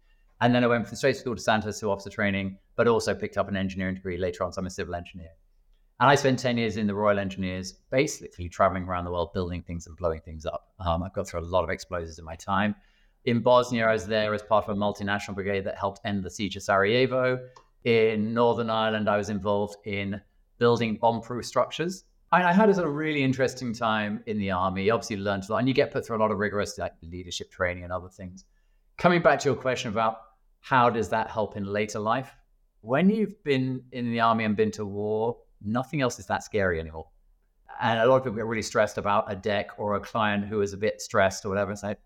And 0.41 0.55
then 0.55 0.65
I 0.65 0.69
went 0.69 0.87
from 0.87 0.97
straight 0.97 1.17
school 1.17 1.37
to 1.37 1.43
Sandhurst 1.43 1.81
to 1.81 1.91
officer 1.91 2.11
training, 2.11 2.59
but 2.77 2.89
also 2.89 3.15
picked 3.15 3.37
up 3.37 3.49
an 3.49 3.57
engineering 3.57 3.97
degree 3.97 4.17
later 4.17 4.45
on. 4.45 4.53
So 4.53 4.61
I'm 4.61 4.67
a 4.67 4.71
civil 4.71 4.95
engineer. 4.95 5.31
And 6.01 6.09
I 6.09 6.15
spent 6.15 6.39
10 6.39 6.57
years 6.57 6.79
in 6.79 6.87
the 6.87 6.95
Royal 6.95 7.19
Engineers, 7.19 7.73
basically 7.91 8.49
traveling 8.49 8.85
around 8.85 9.05
the 9.05 9.11
world, 9.11 9.35
building 9.35 9.63
things 9.63 9.87
and 9.87 9.95
blowing 9.99 10.23
things 10.23 10.47
up. 10.47 10.69
Um, 10.79 11.03
I've 11.03 11.13
got 11.13 11.29
through 11.29 11.41
a 11.41 11.43
lot 11.43 11.63
of 11.63 11.69
explosives 11.69 12.19
in 12.19 12.25
my 12.25 12.37
time. 12.37 12.75
In 13.27 13.41
Bosnia, 13.41 13.87
I 13.87 13.93
was 13.93 14.07
there 14.07 14.33
as 14.33 14.43
part 14.43 14.67
of 14.67 14.75
a 14.75 14.81
multinational 14.81 15.35
brigade 15.35 15.65
that 15.65 15.77
helped 15.77 16.01
end 16.07 16.25
the 16.25 16.31
siege 16.31 16.57
of 16.57 16.63
Sarajevo. 16.63 17.39
In 17.85 18.33
Northern 18.33 18.71
Ireland, 18.71 19.11
I 19.11 19.19
was 19.19 19.29
involved 19.29 19.77
in 19.85 20.19
building 20.59 20.97
bomb 20.97 21.21
proof 21.21 21.45
structures 21.45 22.05
I, 22.33 22.53
had 22.53 22.69
a 22.69 22.75
sort 22.75 22.87
of 22.87 22.95
really 22.95 23.25
interesting 23.25 23.75
time 23.75 24.23
in 24.27 24.39
the 24.39 24.53
army. 24.53 24.89
Obviously, 24.91 25.17
learned 25.17 25.45
a 25.49 25.53
lot, 25.53 25.59
and 25.59 25.69
you 25.69 25.75
get 25.75 25.91
put 25.91 26.07
through 26.07 26.17
a 26.17 26.23
lot 26.23 26.31
of 26.31 26.39
rigorous 26.39 26.79
like 26.79 26.93
leadership 27.03 27.51
training 27.51 27.83
and 27.83 27.93
other 27.93 28.09
things. 28.09 28.45
Coming 28.99 29.21
back 29.21 29.41
to 29.41 29.49
your 29.49 29.57
question 29.57 29.91
about 29.91 30.19
how 30.61 30.91
does 30.91 31.09
that 31.09 31.29
help 31.29 31.57
in 31.57 31.65
later 31.65 31.99
life? 31.99 32.31
When 32.83 33.11
you've 33.11 33.43
been 33.43 33.83
in 33.93 34.13
the 34.13 34.21
army 34.21 34.45
and 34.45 34.57
been 34.57 34.71
to 34.73 34.87
war, 34.87 35.39
nothing 35.61 36.03
else 36.03 36.19
is 36.19 36.27
that 36.27 36.45
scary 36.45 36.79
anymore. 36.79 37.09
And 37.81 37.99
a 37.99 38.07
lot 38.07 38.17
of 38.17 38.25
people 38.25 38.37
get 38.37 38.47
really 38.47 38.63
stressed 38.63 38.99
about 38.99 39.31
a 39.31 39.35
deck 39.35 39.71
or 39.79 39.97
a 39.97 40.01
client 40.01 40.45
who 40.47 40.61
is 40.61 40.73
a 40.73 40.77
bit 40.77 41.01
stressed 41.01 41.45
or 41.45 41.49
whatever. 41.49 41.75
Like, 41.83 41.99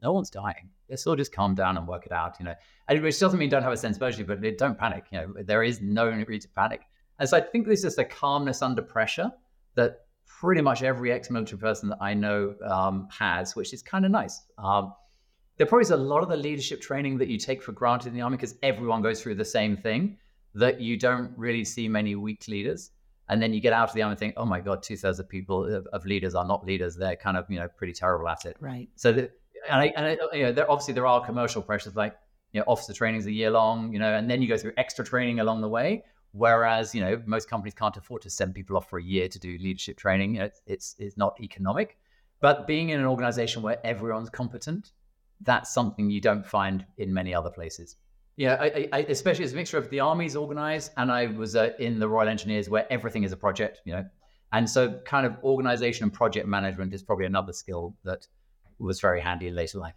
no 0.00 0.12
one's 0.12 0.30
dying. 0.30 0.70
Let's 0.88 1.06
all 1.06 1.16
just 1.16 1.32
calm 1.32 1.54
down 1.54 1.76
and 1.76 1.88
work 1.88 2.06
it 2.06 2.12
out, 2.12 2.36
you 2.38 2.44
know. 2.44 2.54
And 2.88 3.02
which 3.02 3.18
doesn't 3.18 3.38
mean 3.38 3.48
don't 3.48 3.62
have 3.62 3.72
a 3.72 3.76
sense 3.76 3.96
of 3.96 4.02
urgency, 4.02 4.24
but 4.24 4.58
don't 4.58 4.78
panic. 4.78 5.06
You 5.10 5.18
know, 5.18 5.34
there 5.42 5.62
is 5.62 5.80
no 5.80 6.10
need 6.10 6.42
to 6.42 6.48
panic. 6.48 6.82
And 7.18 7.28
so 7.28 7.36
I 7.36 7.40
think 7.40 7.66
there's 7.66 7.82
just 7.82 7.98
a 7.98 8.04
calmness 8.04 8.62
under 8.62 8.82
pressure 8.82 9.32
that 9.74 10.00
pretty 10.26 10.60
much 10.60 10.82
every 10.82 11.12
ex-military 11.12 11.58
person 11.58 11.88
that 11.88 11.98
I 12.00 12.14
know 12.14 12.54
um, 12.64 13.08
has, 13.16 13.54
which 13.54 13.72
is 13.72 13.82
kind 13.82 14.04
of 14.04 14.10
nice. 14.10 14.42
Um, 14.58 14.92
there 15.56 15.66
probably 15.66 15.82
is 15.82 15.90
a 15.90 15.96
lot 15.96 16.22
of 16.22 16.28
the 16.28 16.36
leadership 16.36 16.80
training 16.80 17.18
that 17.18 17.28
you 17.28 17.38
take 17.38 17.62
for 17.62 17.72
granted 17.72 18.08
in 18.08 18.14
the 18.14 18.22
army 18.22 18.36
because 18.36 18.56
everyone 18.62 19.02
goes 19.02 19.22
through 19.22 19.36
the 19.36 19.44
same 19.44 19.76
thing 19.76 20.16
that 20.54 20.80
you 20.80 20.98
don't 20.98 21.32
really 21.36 21.64
see 21.64 21.88
many 21.88 22.14
weak 22.14 22.44
leaders. 22.48 22.90
And 23.28 23.40
then 23.40 23.54
you 23.54 23.60
get 23.60 23.72
out 23.72 23.88
of 23.88 23.94
the 23.94 24.02
army 24.02 24.12
and 24.12 24.18
think, 24.18 24.34
oh 24.36 24.44
my 24.44 24.60
God, 24.60 24.82
two 24.82 24.96
thirds 24.96 25.18
of 25.18 25.28
people 25.28 25.64
of, 25.64 25.86
of, 25.92 26.04
leaders 26.04 26.34
are 26.34 26.44
not 26.44 26.66
leaders. 26.66 26.96
They're 26.96 27.16
kind 27.16 27.36
of, 27.36 27.46
you 27.48 27.58
know, 27.58 27.68
pretty 27.68 27.92
terrible 27.92 28.28
at 28.28 28.44
it. 28.44 28.56
Right. 28.60 28.88
So, 28.96 29.12
the, 29.12 29.30
and, 29.70 29.80
I, 29.80 29.92
and 29.96 30.06
I, 30.06 30.36
you 30.36 30.42
know, 30.44 30.52
there, 30.52 30.70
obviously 30.70 30.94
there 30.94 31.06
are 31.06 31.24
commercial 31.24 31.62
pressures 31.62 31.94
like, 31.94 32.16
you 32.52 32.60
know, 32.60 32.64
officer 32.66 32.92
training 32.92 33.20
is 33.20 33.26
a 33.26 33.32
year 33.32 33.50
long, 33.50 33.92
you 33.92 33.98
know, 33.98 34.12
and 34.12 34.28
then 34.28 34.42
you 34.42 34.48
go 34.48 34.56
through 34.56 34.72
extra 34.76 35.04
training 35.04 35.40
along 35.40 35.60
the 35.60 35.68
way. 35.68 36.04
Whereas, 36.32 36.94
you 36.94 37.02
know, 37.02 37.22
most 37.26 37.48
companies 37.48 37.74
can't 37.74 37.96
afford 37.96 38.22
to 38.22 38.30
send 38.30 38.54
people 38.54 38.76
off 38.76 38.88
for 38.88 38.98
a 38.98 39.02
year 39.02 39.28
to 39.28 39.38
do 39.38 39.58
leadership 39.58 39.98
training. 39.98 40.36
It's, 40.36 40.62
it's, 40.66 40.96
it's 40.98 41.16
not 41.16 41.38
economic. 41.40 41.98
But 42.40 42.66
being 42.66 42.88
in 42.88 43.00
an 43.00 43.06
organization 43.06 43.62
where 43.62 43.78
everyone's 43.86 44.30
competent, 44.30 44.92
that's 45.42 45.72
something 45.72 46.10
you 46.10 46.20
don't 46.20 46.46
find 46.46 46.86
in 46.96 47.12
many 47.12 47.34
other 47.34 47.50
places. 47.50 47.96
Yeah, 48.36 48.56
I, 48.58 48.88
I, 48.92 48.98
especially 49.10 49.44
as 49.44 49.52
a 49.52 49.56
mixture 49.56 49.76
of 49.76 49.90
the 49.90 50.00
army's 50.00 50.36
organized, 50.36 50.92
and 50.96 51.12
I 51.12 51.26
was 51.26 51.54
uh, 51.54 51.70
in 51.78 51.98
the 51.98 52.08
Royal 52.08 52.28
Engineers 52.28 52.70
where 52.70 52.90
everything 52.90 53.24
is 53.24 53.32
a 53.32 53.36
project, 53.36 53.82
you 53.84 53.92
know, 53.92 54.04
and 54.52 54.68
so 54.68 55.00
kind 55.04 55.26
of 55.26 55.36
organization 55.44 56.04
and 56.04 56.12
project 56.12 56.46
management 56.46 56.94
is 56.94 57.02
probably 57.02 57.26
another 57.26 57.52
skill 57.52 57.94
that 58.04 58.26
was 58.78 59.00
very 59.00 59.20
handy 59.20 59.48
in 59.48 59.54
later 59.54 59.78
life. 59.78 59.94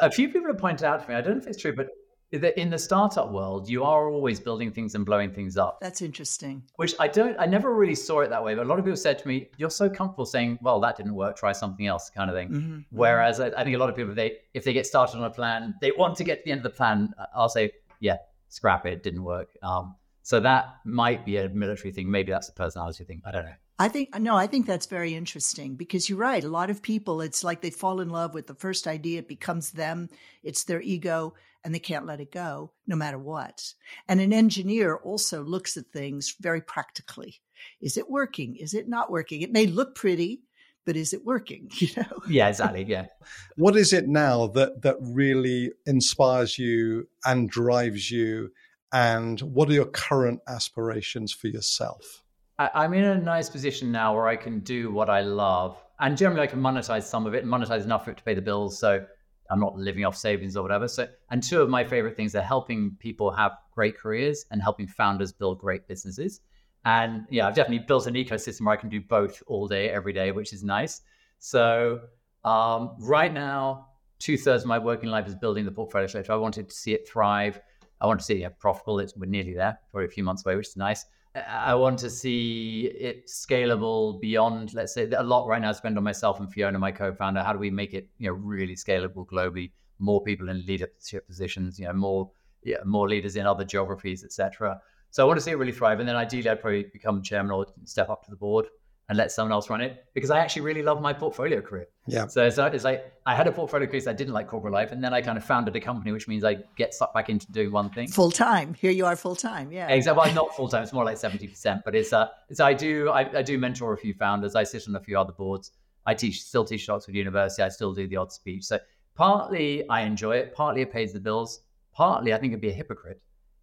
A 0.00 0.10
few 0.10 0.28
people 0.28 0.48
have 0.48 0.58
pointed 0.58 0.84
out 0.84 1.02
to 1.02 1.08
me, 1.08 1.14
I 1.14 1.20
don't 1.20 1.36
know 1.36 1.42
if 1.42 1.46
it's 1.46 1.60
true, 1.60 1.74
but 1.74 1.88
in 2.32 2.70
the 2.70 2.78
startup 2.78 3.30
world, 3.32 3.68
you 3.68 3.82
are 3.82 4.08
always 4.08 4.38
building 4.38 4.70
things 4.70 4.94
and 4.94 5.04
blowing 5.04 5.32
things 5.32 5.56
up. 5.56 5.78
That's 5.80 6.00
interesting. 6.00 6.62
Which 6.76 6.94
I 7.00 7.08
don't, 7.08 7.36
I 7.38 7.46
never 7.46 7.74
really 7.74 7.94
saw 7.94 8.20
it 8.20 8.30
that 8.30 8.42
way. 8.42 8.54
But 8.54 8.66
a 8.66 8.68
lot 8.68 8.78
of 8.78 8.84
people 8.84 8.96
said 8.96 9.18
to 9.18 9.28
me, 9.28 9.50
"You're 9.56 9.70
so 9.70 9.88
comfortable 9.88 10.26
saying, 10.26 10.58
well, 10.62 10.80
that 10.80 10.96
didn't 10.96 11.14
work. 11.14 11.36
Try 11.36 11.52
something 11.52 11.86
else,' 11.86 12.10
kind 12.10 12.30
of 12.30 12.36
thing." 12.36 12.48
Mm-hmm. 12.50 12.78
Whereas 12.90 13.40
I, 13.40 13.48
I, 13.48 13.64
think 13.64 13.74
a 13.74 13.78
lot 13.78 13.90
of 13.90 13.96
people, 13.96 14.10
if 14.10 14.16
they 14.16 14.38
if 14.54 14.64
they 14.64 14.72
get 14.72 14.86
started 14.86 15.18
on 15.18 15.24
a 15.24 15.30
plan, 15.30 15.74
they 15.80 15.92
want 15.92 16.16
to 16.16 16.24
get 16.24 16.38
to 16.38 16.42
the 16.44 16.52
end 16.52 16.60
of 16.60 16.64
the 16.64 16.76
plan. 16.76 17.12
I'll 17.34 17.48
say, 17.48 17.72
"Yeah, 17.98 18.18
scrap 18.48 18.86
it. 18.86 19.02
Didn't 19.02 19.24
work." 19.24 19.48
Um, 19.62 19.96
so 20.22 20.38
that 20.40 20.76
might 20.84 21.24
be 21.24 21.38
a 21.38 21.48
military 21.48 21.90
thing. 21.92 22.10
Maybe 22.10 22.30
that's 22.30 22.48
a 22.48 22.52
personality 22.52 23.04
thing. 23.04 23.22
I 23.24 23.32
don't 23.32 23.44
know. 23.44 23.54
I 23.80 23.88
think 23.88 24.16
no, 24.20 24.36
I 24.36 24.46
think 24.46 24.66
that's 24.66 24.84
very 24.84 25.14
interesting 25.14 25.74
because 25.74 26.08
you're 26.08 26.18
right. 26.18 26.44
A 26.44 26.48
lot 26.48 26.68
of 26.68 26.82
people, 26.82 27.22
it's 27.22 27.42
like 27.42 27.62
they 27.62 27.70
fall 27.70 28.00
in 28.00 28.10
love 28.10 28.34
with 28.34 28.46
the 28.46 28.54
first 28.54 28.86
idea. 28.86 29.20
It 29.20 29.28
becomes 29.28 29.70
them. 29.70 30.10
It's 30.42 30.64
their 30.64 30.82
ego 30.82 31.32
and 31.64 31.74
they 31.74 31.78
can't 31.78 32.06
let 32.06 32.20
it 32.20 32.32
go 32.32 32.72
no 32.86 32.96
matter 32.96 33.18
what. 33.18 33.72
And 34.08 34.20
an 34.20 34.32
engineer 34.32 34.96
also 34.96 35.42
looks 35.42 35.76
at 35.76 35.86
things 35.92 36.34
very 36.40 36.60
practically. 36.60 37.40
Is 37.80 37.96
it 37.96 38.10
working? 38.10 38.56
Is 38.56 38.74
it 38.74 38.88
not 38.88 39.10
working? 39.10 39.42
It 39.42 39.52
may 39.52 39.66
look 39.66 39.94
pretty, 39.94 40.42
but 40.86 40.96
is 40.96 41.12
it 41.12 41.24
working? 41.24 41.70
You 41.78 41.88
know? 41.96 42.20
Yeah, 42.28 42.48
exactly. 42.48 42.84
Yeah. 42.84 43.06
what 43.56 43.76
is 43.76 43.92
it 43.92 44.08
now 44.08 44.46
that 44.48 44.82
that 44.82 44.96
really 45.00 45.72
inspires 45.86 46.58
you 46.58 47.08
and 47.24 47.50
drives 47.50 48.10
you? 48.10 48.50
And 48.92 49.38
what 49.40 49.68
are 49.68 49.74
your 49.74 49.86
current 49.86 50.40
aspirations 50.48 51.32
for 51.32 51.46
yourself? 51.46 52.24
I, 52.58 52.84
am 52.84 52.92
in 52.92 53.04
a 53.04 53.16
nice 53.18 53.48
position 53.48 53.90
now 53.90 54.14
where 54.14 54.26
I 54.26 54.36
can 54.36 54.60
do 54.60 54.90
what 54.92 55.08
I 55.08 55.22
love, 55.22 55.82
and 55.98 56.14
generally 56.16 56.42
I 56.42 56.46
can 56.46 56.60
monetize 56.60 57.04
some 57.04 57.24
of 57.26 57.34
it, 57.34 57.42
and 57.42 57.50
monetize 57.50 57.84
enough 57.84 58.04
for 58.04 58.10
it 58.10 58.18
to 58.18 58.22
pay 58.22 58.34
the 58.34 58.42
bills. 58.42 58.78
So 58.78 59.06
I'm 59.50 59.60
not 59.60 59.76
living 59.76 60.04
off 60.04 60.16
savings 60.16 60.56
or 60.56 60.62
whatever. 60.62 60.88
So, 60.88 61.08
and 61.30 61.42
two 61.42 61.60
of 61.60 61.68
my 61.68 61.84
favorite 61.84 62.16
things 62.16 62.34
are 62.34 62.42
helping 62.42 62.96
people 62.98 63.30
have 63.32 63.52
great 63.74 63.98
careers 63.98 64.46
and 64.50 64.62
helping 64.62 64.86
founders 64.86 65.32
build 65.32 65.58
great 65.58 65.88
businesses. 65.88 66.40
And 66.84 67.26
yeah, 67.30 67.46
I've 67.46 67.54
definitely 67.54 67.84
built 67.86 68.06
an 68.06 68.14
ecosystem 68.14 68.62
where 68.62 68.74
I 68.74 68.76
can 68.76 68.88
do 68.88 69.00
both 69.00 69.42
all 69.46 69.68
day, 69.68 69.90
every 69.90 70.12
day, 70.12 70.32
which 70.32 70.52
is 70.52 70.62
nice. 70.62 71.02
So 71.38 72.00
um, 72.44 72.96
right 73.00 73.32
now, 73.32 73.88
two 74.18 74.38
thirds 74.38 74.62
of 74.62 74.68
my 74.68 74.78
working 74.78 75.10
life 75.10 75.26
is 75.26 75.34
building 75.34 75.64
the 75.64 75.72
portfolio 75.72 76.06
structure. 76.06 76.32
I 76.32 76.36
wanted 76.36 76.68
to 76.68 76.74
see 76.74 76.92
it 76.94 77.08
thrive. 77.08 77.60
I 78.00 78.06
want 78.06 78.20
to 78.20 78.24
see 78.24 78.42
it 78.42 78.58
profitable. 78.58 78.98
It's 79.00 79.14
we're 79.16 79.26
nearly 79.26 79.54
there, 79.54 79.78
probably 79.90 80.06
a 80.06 80.10
few 80.10 80.24
months 80.24 80.46
away, 80.46 80.56
which 80.56 80.68
is 80.68 80.76
nice. 80.76 81.04
I 81.34 81.74
want 81.74 81.98
to 82.00 82.10
see 82.10 82.86
it 82.86 83.28
scalable 83.28 84.20
beyond, 84.20 84.74
let's 84.74 84.94
say, 84.94 85.08
a 85.10 85.22
lot 85.22 85.46
right 85.46 85.62
now 85.62 85.68
I 85.68 85.72
spend 85.72 85.96
on 85.96 86.02
myself 86.02 86.40
and 86.40 86.52
Fiona, 86.52 86.78
my 86.78 86.90
co-founder. 86.90 87.42
How 87.42 87.52
do 87.52 87.58
we 87.58 87.70
make 87.70 87.94
it, 87.94 88.08
you 88.18 88.28
know, 88.28 88.34
really 88.34 88.74
scalable 88.74 89.26
globally? 89.26 89.70
More 90.00 90.22
people 90.22 90.48
in 90.48 90.64
leadership 90.66 91.26
positions, 91.26 91.78
you 91.78 91.86
know, 91.86 91.92
more 91.92 92.30
yeah, 92.62 92.78
more 92.84 93.08
leaders 93.08 93.36
in 93.36 93.46
other 93.46 93.64
geographies, 93.64 94.24
etc. 94.24 94.80
So 95.10 95.22
I 95.22 95.26
want 95.26 95.38
to 95.38 95.44
see 95.44 95.50
it 95.50 95.58
really 95.58 95.72
thrive, 95.72 96.00
and 96.00 96.08
then 96.08 96.16
ideally 96.16 96.50
I'd 96.50 96.60
probably 96.60 96.86
become 96.92 97.22
chairman 97.22 97.52
or 97.52 97.66
step 97.84 98.10
up 98.10 98.24
to 98.24 98.30
the 98.30 98.36
board 98.36 98.66
and 99.10 99.16
let 99.16 99.32
someone 99.32 99.50
else 99.50 99.68
run 99.68 99.80
it 99.80 100.04
because 100.14 100.30
I 100.30 100.38
actually 100.38 100.62
really 100.62 100.82
love 100.82 101.02
my 101.02 101.12
portfolio 101.12 101.60
career. 101.60 101.88
Yeah. 102.06 102.28
So 102.28 102.46
it's, 102.46 102.58
it's 102.58 102.84
like 102.84 103.12
I 103.26 103.34
had 103.34 103.48
a 103.48 103.52
portfolio 103.52 103.88
career, 103.88 104.00
so 104.02 104.12
I 104.12 104.14
didn't 104.14 104.32
like 104.32 104.46
corporate 104.46 104.72
life, 104.72 104.92
and 104.92 105.02
then 105.02 105.12
I 105.12 105.20
kind 105.20 105.36
of 105.36 105.44
founded 105.44 105.74
a 105.74 105.80
company, 105.80 106.12
which 106.12 106.28
means 106.28 106.44
I 106.44 106.58
get 106.76 106.94
sucked 106.94 107.12
back 107.12 107.28
into 107.28 107.50
doing 107.50 107.72
one 107.72 107.90
thing 107.90 108.06
full 108.06 108.30
time. 108.30 108.72
Here 108.72 108.92
you 108.92 109.04
are 109.06 109.16
full 109.16 109.34
time. 109.34 109.72
Yeah. 109.72 109.88
Exactly. 109.88 110.22
Well, 110.22 110.32
not 110.32 110.54
full 110.54 110.68
time. 110.68 110.84
It's 110.84 110.92
more 110.92 111.04
like 111.04 111.16
seventy 111.16 111.48
percent, 111.48 111.82
but 111.84 111.96
it's 111.96 112.12
uh, 112.12 112.28
it's 112.48 112.60
I 112.60 112.72
do 112.72 113.10
I, 113.10 113.38
I 113.38 113.42
do 113.42 113.58
mentor 113.58 113.92
a 113.92 113.98
few 113.98 114.14
founders. 114.14 114.54
I 114.54 114.62
sit 114.62 114.86
on 114.86 114.94
a 114.94 115.00
few 115.00 115.18
other 115.18 115.32
boards. 115.32 115.72
I 116.06 116.14
teach 116.14 116.42
still 116.42 116.64
teach 116.64 116.88
at 116.88 116.94
Oxford 116.94 117.16
University. 117.16 117.64
I 117.64 117.68
still 117.68 117.92
do 117.92 118.06
the 118.06 118.16
odd 118.16 118.30
speech. 118.30 118.62
So 118.62 118.78
partly 119.16 119.88
I 119.88 120.02
enjoy 120.02 120.36
it. 120.36 120.54
Partly 120.54 120.82
it 120.82 120.92
pays 120.92 121.12
the 121.12 121.20
bills. 121.20 121.62
Partly 121.92 122.32
I 122.32 122.38
think 122.38 122.52
it'd 122.52 122.60
be 122.60 122.70
a 122.70 122.72
hypocrite 122.72 123.20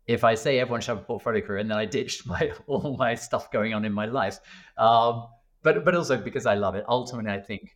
if 0.08 0.24
I 0.24 0.36
say 0.36 0.60
everyone 0.60 0.82
should 0.82 0.96
have 0.96 1.00
a 1.00 1.06
portfolio 1.06 1.46
career 1.46 1.60
and 1.60 1.70
then 1.70 1.78
I 1.78 1.86
ditched 1.86 2.26
my 2.34 2.52
all 2.68 2.98
my 2.98 3.16
stuff 3.16 3.50
going 3.52 3.74
on 3.74 3.86
in 3.86 3.94
my 3.94 4.06
life. 4.06 4.40
Um, 4.78 5.28
but 5.68 5.84
but 5.84 5.96
also 5.96 6.16
because 6.16 6.46
I 6.46 6.56
love 6.56 6.76
it. 6.76 6.86
Ultimately, 6.88 7.32
I 7.32 7.42
think 7.42 7.76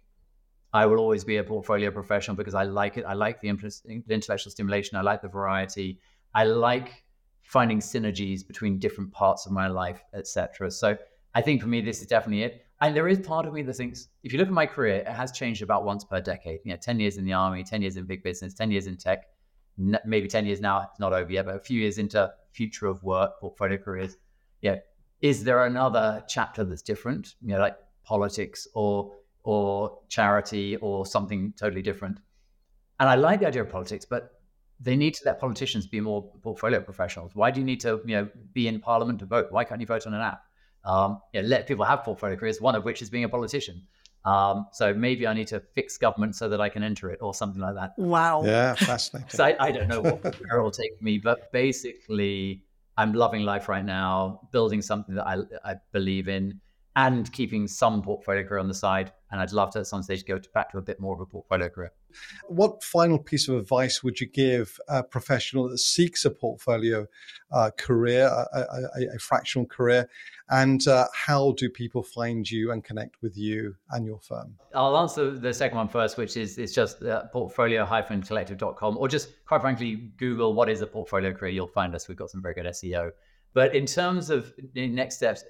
I 0.71 0.86
will 0.86 0.99
always 0.99 1.25
be 1.25 1.38
a 1.38 1.43
portfolio 1.43 1.91
professional 1.91 2.38
because 2.38 2.56
I 2.56 2.63
like 2.63 2.95
it. 2.95 3.04
I 3.04 3.13
like 3.13 3.41
the 3.41 3.49
intellectual 3.49 4.51
stimulation. 4.51 4.97
I 4.97 5.01
like 5.01 5.21
the 5.21 5.27
variety. 5.27 5.99
I 6.34 6.45
like 6.45 7.04
finding 7.41 7.80
synergies 7.80 8.47
between 8.47 8.80
different 8.80 9.12
parts 9.12 9.45
of 9.45 9.51
my 9.51 9.67
life, 9.67 10.01
etc. 10.13 10.71
So 10.71 10.97
I 11.36 11.41
think 11.41 11.62
for 11.62 11.67
me, 11.67 11.82
this 11.82 11.99
is 11.99 12.08
definitely 12.08 12.43
it. 12.43 12.65
And 12.80 12.95
there 12.95 13.10
is 13.10 13.19
part 13.19 13.45
of 13.45 13.54
me 13.54 13.62
that 13.63 13.73
thinks, 13.73 14.08
if 14.23 14.32
you 14.32 14.39
look 14.39 14.47
at 14.47 14.54
my 14.54 14.65
career, 14.65 14.99
it 14.99 15.08
has 15.21 15.34
changed 15.34 15.62
about 15.62 15.84
once 15.84 16.06
per 16.06 16.21
decade. 16.21 16.60
You 16.63 16.71
know, 16.71 16.77
ten 16.77 16.97
years 16.97 17.17
in 17.17 17.25
the 17.25 17.34
army, 17.34 17.65
ten 17.65 17.82
years 17.82 17.97
in 17.97 18.06
big 18.06 18.23
business, 18.23 18.54
ten 18.54 18.71
years 18.71 18.88
in 18.88 18.95
tech, 18.95 19.25
maybe 20.06 20.30
ten 20.30 20.45
years 20.45 20.62
now. 20.62 20.80
It's 20.89 20.99
not 20.99 21.12
over 21.12 21.30
yet, 21.30 21.45
but 21.45 21.56
a 21.56 21.60
few 21.60 21.82
years 21.82 21.97
into 21.97 22.32
future 22.54 22.88
of 22.88 23.04
work, 23.04 23.32
portfolio 23.41 23.77
careers. 23.77 24.15
Yeah, 24.62 24.77
is 25.22 25.44
there 25.44 25.66
another 25.66 26.24
chapter 26.28 26.64
that's 26.64 26.82
different? 26.82 27.36
You 27.42 27.54
know, 27.54 27.60
like 27.60 27.78
politics 28.04 28.68
or 28.74 29.14
or 29.44 30.00
charity 30.10 30.76
or 30.78 31.06
something 31.06 31.54
totally 31.58 31.82
different. 31.82 32.20
And 33.00 33.10
I 33.10 33.16
like 33.16 33.40
the 33.40 33.48
idea 33.48 33.64
of 33.64 33.70
politics, 33.70 34.06
but 34.06 34.34
they 34.80 34.96
need 34.96 35.14
to 35.16 35.22
let 35.26 35.40
politicians 35.40 35.88
be 35.88 36.00
more 36.00 36.32
portfolio 36.42 36.80
professionals. 36.82 37.32
Why 37.34 37.52
do 37.52 37.60
you 37.60 37.66
need 37.66 37.80
to, 37.82 38.02
you 38.06 38.16
know, 38.18 38.30
be 38.54 38.68
in 38.68 38.80
parliament 38.80 39.20
to 39.20 39.26
vote? 39.26 39.48
Why 39.52 39.64
can't 39.64 39.80
you 39.82 39.88
vote 39.88 40.06
on 40.06 40.14
an 40.14 40.22
app? 40.22 40.44
Um, 40.86 41.20
you 41.34 41.42
know, 41.42 41.48
let 41.48 41.68
people 41.68 41.86
have 41.86 42.04
portfolio 42.04 42.36
careers, 42.36 42.62
one 42.62 42.76
of 42.76 42.84
which 42.84 43.02
is 43.02 43.10
being 43.10 43.24
a 43.24 43.30
politician. 43.30 43.82
Um, 44.26 44.68
so 44.72 44.94
maybe 44.94 45.26
I 45.26 45.34
need 45.34 45.48
to 45.48 45.60
fix 45.74 45.98
government 45.98 46.36
so 46.36 46.48
that 46.50 46.62
I 46.62 46.70
can 46.70 46.84
enter 46.84 47.10
it 47.10 47.20
or 47.22 47.34
something 47.34 47.62
like 47.62 47.76
that. 47.76 47.94
Wow. 47.98 48.44
Yeah, 48.46 48.76
fascinating. 48.76 49.30
so 49.36 49.46
I, 49.46 49.56
I, 49.60 49.72
don't 49.72 49.88
know 49.88 50.02
what 50.02 50.24
where 50.40 50.60
it 50.60 50.64
will 50.64 50.70
take 50.70 51.02
me, 51.02 51.18
but 51.18 51.52
basically 51.52 52.64
I'm 52.97 53.13
loving 53.13 53.43
life 53.43 53.69
right 53.69 53.86
now, 53.86 54.47
building 54.51 54.82
something 54.82 55.15
that 55.15 55.27
I, 55.27 55.38
I 55.63 55.75
believe 55.91 56.27
in 56.27 56.60
and 56.95 57.32
keeping 57.32 57.67
some 57.67 58.01
portfolio 58.01 58.43
career 58.43 58.60
on 58.60 58.67
the 58.67 58.73
side. 58.73 59.12
And 59.32 59.39
I'd 59.39 59.54
love 59.54 59.71
to 59.71 59.80
at 59.80 59.88
some 59.88 60.04
stage 60.04 60.25
go 60.25 60.38
to, 60.38 60.49
back 60.49 60.71
to 60.71 60.77
a 60.77 60.82
bit 60.82 60.99
more 60.99 61.13
of 61.13 61.21
a 61.21 61.25
portfolio 61.25 61.69
career. 61.69 61.93
What 62.49 62.84
final 62.84 63.17
piece 63.17 63.47
of 63.47 63.56
advice 63.56 64.04
would 64.04 64.19
you 64.19 64.27
give 64.27 64.77
a 64.89 65.01
professional 65.01 65.69
that 65.69 65.77
seeks 65.77 66.25
a 66.25 66.30
portfolio 66.32 67.08
uh, 67.54 67.71
career, 67.77 68.25
a, 68.25 68.60
a, 68.60 69.15
a, 69.15 69.19
fractional 69.19 69.65
career? 69.65 70.10
And 70.49 70.86
uh, 70.86 71.08
how 71.13 71.54
do 71.54 71.69
people 71.69 72.04
find 72.04 72.49
you 72.49 72.73
and 72.73 72.84
connect 72.84 73.21
with 73.21 73.38
you 73.38 73.75
and 73.91 74.06
your 74.06 74.19
firm? 74.19 74.56
I'll 74.75 74.97
answer 74.97 75.32
the 75.32 75.54
second 75.54 75.77
one 75.77 75.88
first, 75.88 76.17
which 76.17 76.36
is 76.36 76.58
it's 76.58 76.73
just 76.73 77.01
uh, 77.01 77.23
portfolio-collective.com, 77.32 78.97
or 78.97 79.08
just 79.08 79.30
quite 79.45 79.62
frankly, 79.62 80.12
Google 80.17 80.54
what 80.54 80.69
is 80.69 80.82
a 80.82 80.88
portfolio 80.88 81.32
career. 81.32 81.54
You'll 81.54 81.67
find 81.67 81.95
us. 81.95 82.10
We've 82.10 82.17
got 82.17 82.32
some 82.32 82.41
very 82.41 82.56
good 82.56 82.65
SEO. 82.65 83.12
But 83.54 83.75
in 83.75 83.86
terms 83.86 84.30
of 84.30 84.54
next 84.75 85.15
steps, 85.15 85.43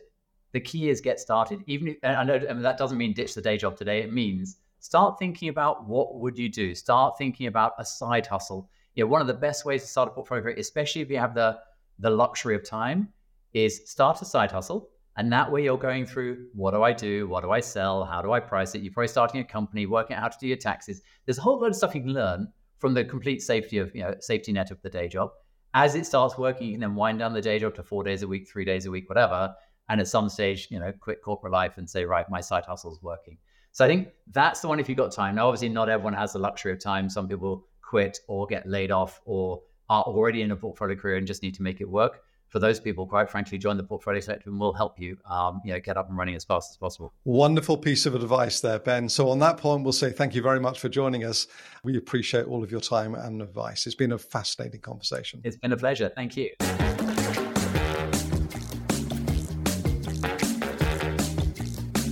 the 0.54 0.60
key 0.60 0.90
is 0.90 1.02
get 1.02 1.20
started. 1.20 1.64
Even 1.68 1.90
if, 1.90 1.98
I 2.04 2.24
know 2.24 2.36
I 2.36 2.54
mean, 2.54 2.62
that 2.62 2.78
doesn't 2.78 2.98
mean 2.98 3.14
ditch 3.14 3.34
the 3.34 3.42
day 3.42 3.58
job 3.58 3.78
today. 3.78 4.02
It 4.02 4.14
means 4.14 4.58
start 4.80 5.18
thinking 5.20 5.50
about 5.50 5.88
what 5.88 6.20
would 6.20 6.38
you 6.38 6.50
do. 6.50 6.76
Start 6.76 7.18
thinking 7.18 7.48
about 7.48 7.74
a 7.80 7.86
side 7.86 8.28
hustle. 8.28 8.70
You 8.96 9.04
know, 9.04 9.10
one 9.10 9.22
of 9.22 9.28
the 9.28 9.34
best 9.34 9.66
ways 9.66 9.82
to 9.84 9.88
start 9.88 10.10
a 10.10 10.12
portfolio 10.12 10.54
especially 10.58 11.02
if 11.02 11.10
you 11.10 11.18
have 11.18 11.34
the 11.34 11.60
the 12.00 12.10
luxury 12.10 12.56
of 12.56 12.64
time, 12.64 13.10
is 13.54 13.82
start 13.86 14.22
a 14.22 14.26
side 14.26 14.52
hustle. 14.52 14.90
And 15.18 15.32
that 15.32 15.52
way 15.52 15.64
you're 15.64 15.78
going 15.78 16.06
through 16.06 16.48
what 16.54 16.72
do 16.72 16.84
I 16.84 16.94
do? 16.94 17.28
What 17.28 17.44
do 17.44 17.52
I 17.52 17.60
sell? 17.60 18.04
How 18.06 18.22
do 18.22 18.32
I 18.32 18.40
price 18.40 18.76
it? 18.76 18.82
You're 18.82 18.94
probably 18.94 19.10
starting 19.10 19.42
a 19.42 19.44
company, 19.44 19.86
working 19.86 20.16
out 20.16 20.22
how 20.22 20.30
to 20.30 20.38
do 20.40 20.48
your 20.48 20.58
taxes. 20.58 21.02
There's 21.26 21.38
a 21.38 21.42
whole 21.42 21.60
load 21.60 21.68
of 21.68 21.76
stuff 21.76 21.94
you 21.94 22.02
can 22.02 22.14
learn 22.14 22.48
from 22.80 22.94
the 22.94 23.04
complete 23.04 23.42
safety 23.42 23.78
of, 23.78 23.94
you 23.94 24.02
know, 24.02 24.16
safety 24.20 24.52
net 24.52 24.72
of 24.72 24.82
the 24.82 24.90
day 24.90 25.08
job. 25.08 25.32
As 25.74 25.96
it 25.96 26.06
starts 26.06 26.38
working, 26.38 26.68
you 26.68 26.74
can 26.74 26.82
then 26.82 26.96
wind 26.96 27.20
down 27.20 27.34
the 27.34 27.42
day 27.42 27.60
job 27.60 27.76
to 27.76 27.84
four 27.84 28.04
days 28.04 28.24
a 28.24 28.28
week, 28.28 28.50
three 28.50 28.66
days 28.66 28.86
a 28.86 28.92
week, 28.92 29.10
whatever 29.10 29.54
and 29.92 30.00
at 30.00 30.08
some 30.08 30.30
stage, 30.30 30.70
you 30.72 30.80
know, 30.80 30.92
quit 30.94 31.22
corporate 31.22 31.52
life 31.52 31.78
and 31.78 31.88
say, 31.88 32.06
right, 32.06 32.28
my 32.30 32.40
side 32.40 32.64
hustle 32.66 32.94
is 32.94 33.04
working. 33.04 33.38
So 33.74 33.84
I 33.84 33.90
think 33.90 34.08
that's 34.32 34.62
the 34.62 34.70
one 34.70 34.80
if 34.80 34.88
you've 34.88 34.98
got 34.98 35.12
time. 35.12 35.36
Now, 35.36 35.48
obviously, 35.48 35.68
not 35.68 35.90
everyone 35.90 36.14
has 36.14 36.32
the 36.32 36.40
luxury 36.40 36.72
of 36.72 36.80
time. 36.80 37.10
Some 37.10 37.28
people 37.28 37.68
quit 37.82 38.20
or 38.30 38.48
get 38.48 38.68
laid 38.68 38.90
off 38.90 39.20
or 39.26 39.62
are 39.90 40.04
already 40.04 40.44
in 40.44 40.52
a 40.52 40.56
portfolio 40.56 40.96
career 40.96 41.18
and 41.18 41.28
just 41.28 41.44
need 41.44 41.54
to 41.56 41.62
make 41.62 41.82
it 41.82 41.90
work 41.90 42.22
for 42.48 42.60
those 42.60 42.80
people, 42.82 43.06
quite 43.08 43.30
frankly, 43.30 43.58
join 43.58 43.78
the 43.78 43.84
portfolio 43.84 44.20
sector 44.20 44.50
and 44.50 44.60
we'll 44.60 44.74
help 44.74 45.00
you, 45.00 45.18
um, 45.30 45.62
you 45.64 45.72
know, 45.72 45.80
get 45.80 45.96
up 45.96 46.10
and 46.10 46.18
running 46.18 46.36
as 46.36 46.44
fast 46.44 46.72
as 46.72 46.78
possible. 46.78 47.14
Wonderful 47.24 47.78
piece 47.78 48.06
of 48.06 48.14
advice 48.14 48.60
there, 48.60 48.80
Ben. 48.80 49.08
So 49.08 49.30
on 49.30 49.40
that 49.40 49.58
point, 49.58 49.84
we'll 49.84 49.94
say 49.94 50.12
thank 50.12 50.36
you 50.36 50.42
very 50.42 50.60
much 50.60 50.80
for 50.80 50.90
joining 50.90 51.24
us. 51.24 51.48
We 51.84 51.96
appreciate 51.98 52.46
all 52.48 52.62
of 52.62 52.70
your 52.70 52.82
time 52.82 53.16
and 53.16 53.42
advice. 53.42 53.86
It's 53.86 53.96
been 53.96 54.12
a 54.12 54.18
fascinating 54.18 54.82
conversation. 54.82 55.42
It's 55.46 55.56
been 55.56 55.72
a 55.72 55.78
pleasure. 55.78 56.12
Thank 56.14 56.36
you. 56.36 56.52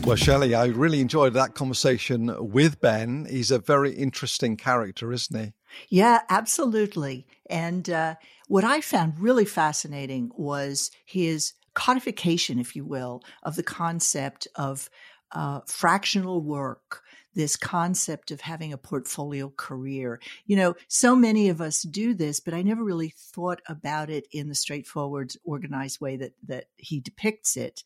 Well, 0.09 0.15
Shelley, 0.15 0.55
I 0.55 0.65
really 0.65 1.01
enjoyed 1.01 1.35
that 1.35 1.53
conversation 1.53 2.35
with 2.39 2.81
Ben. 2.81 3.27
He's 3.29 3.51
a 3.51 3.59
very 3.59 3.91
interesting 3.91 4.57
character, 4.57 5.13
isn't 5.13 5.39
he? 5.39 5.53
Yeah, 5.87 6.21
absolutely. 6.29 7.27
And 7.47 7.87
uh, 7.87 8.15
what 8.47 8.63
I 8.63 8.81
found 8.81 9.19
really 9.19 9.45
fascinating 9.45 10.31
was 10.35 10.89
his 11.05 11.53
codification, 11.75 12.57
if 12.57 12.75
you 12.75 12.85
will, 12.85 13.21
of 13.43 13.55
the 13.55 13.61
concept 13.61 14.47
of 14.55 14.89
uh, 15.31 15.59
fractional 15.67 16.41
work, 16.41 17.03
this 17.35 17.55
concept 17.55 18.31
of 18.31 18.41
having 18.41 18.73
a 18.73 18.77
portfolio 18.77 19.51
career. 19.55 20.19
You 20.45 20.55
know, 20.55 20.75
so 20.87 21.15
many 21.15 21.49
of 21.49 21.61
us 21.61 21.83
do 21.83 22.13
this, 22.13 22.39
but 22.39 22.53
I 22.53 22.61
never 22.61 22.83
really 22.83 23.13
thought 23.17 23.61
about 23.67 24.09
it 24.09 24.27
in 24.31 24.49
the 24.49 24.55
straightforward, 24.55 25.33
organized 25.43 26.01
way 26.01 26.17
that, 26.17 26.33
that 26.47 26.65
he 26.77 26.99
depicts 26.99 27.55
it. 27.55 27.83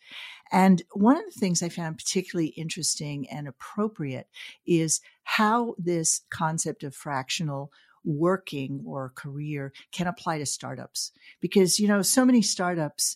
And 0.52 0.82
one 0.94 1.18
of 1.18 1.26
the 1.26 1.40
things 1.40 1.62
I 1.62 1.70
found 1.70 1.98
particularly 1.98 2.50
interesting 2.50 3.30
and 3.30 3.48
appropriate 3.48 4.28
is 4.66 5.02
how 5.24 5.76
this 5.78 6.22
concept 6.30 6.84
of 6.84 6.96
fractional 6.96 7.72
working 8.06 8.82
or 8.86 9.12
career 9.16 9.72
can 9.92 10.08
apply 10.08 10.38
to 10.38 10.46
startups 10.46 11.12
because 11.40 11.80
you 11.80 11.88
know 11.88 12.02
so 12.02 12.26
many 12.26 12.42
startups 12.42 13.16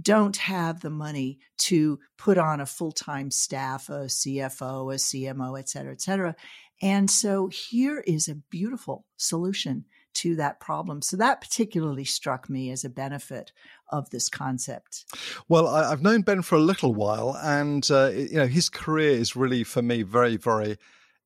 don't 0.00 0.36
have 0.36 0.80
the 0.80 0.90
money 0.90 1.38
to 1.56 1.98
put 2.18 2.38
on 2.38 2.60
a 2.60 2.66
full-time 2.66 3.30
staff 3.30 3.88
a 3.88 4.06
cfo 4.06 4.92
a 4.92 4.96
cmo 4.96 5.58
et 5.58 5.68
cetera 5.68 5.92
et 5.92 6.00
cetera 6.00 6.34
and 6.82 7.10
so 7.10 7.48
here 7.48 8.00
is 8.00 8.28
a 8.28 8.34
beautiful 8.34 9.06
solution 9.16 9.84
to 10.14 10.36
that 10.36 10.60
problem. 10.60 11.02
So 11.02 11.16
that 11.16 11.40
particularly 11.40 12.04
struck 12.04 12.48
me 12.48 12.70
as 12.70 12.84
a 12.84 12.90
benefit 12.90 13.52
of 13.90 14.10
this 14.10 14.28
concept. 14.28 15.04
Well, 15.48 15.68
I, 15.68 15.90
have 15.90 16.02
known 16.02 16.22
Ben 16.22 16.42
for 16.42 16.56
a 16.56 16.60
little 16.60 16.94
while, 16.94 17.36
and 17.42 17.88
uh, 17.90 18.10
you 18.14 18.36
know 18.36 18.46
his 18.46 18.68
career 18.68 19.10
is 19.10 19.36
really 19.36 19.64
for 19.64 19.82
me 19.82 20.02
very, 20.02 20.36
very 20.36 20.78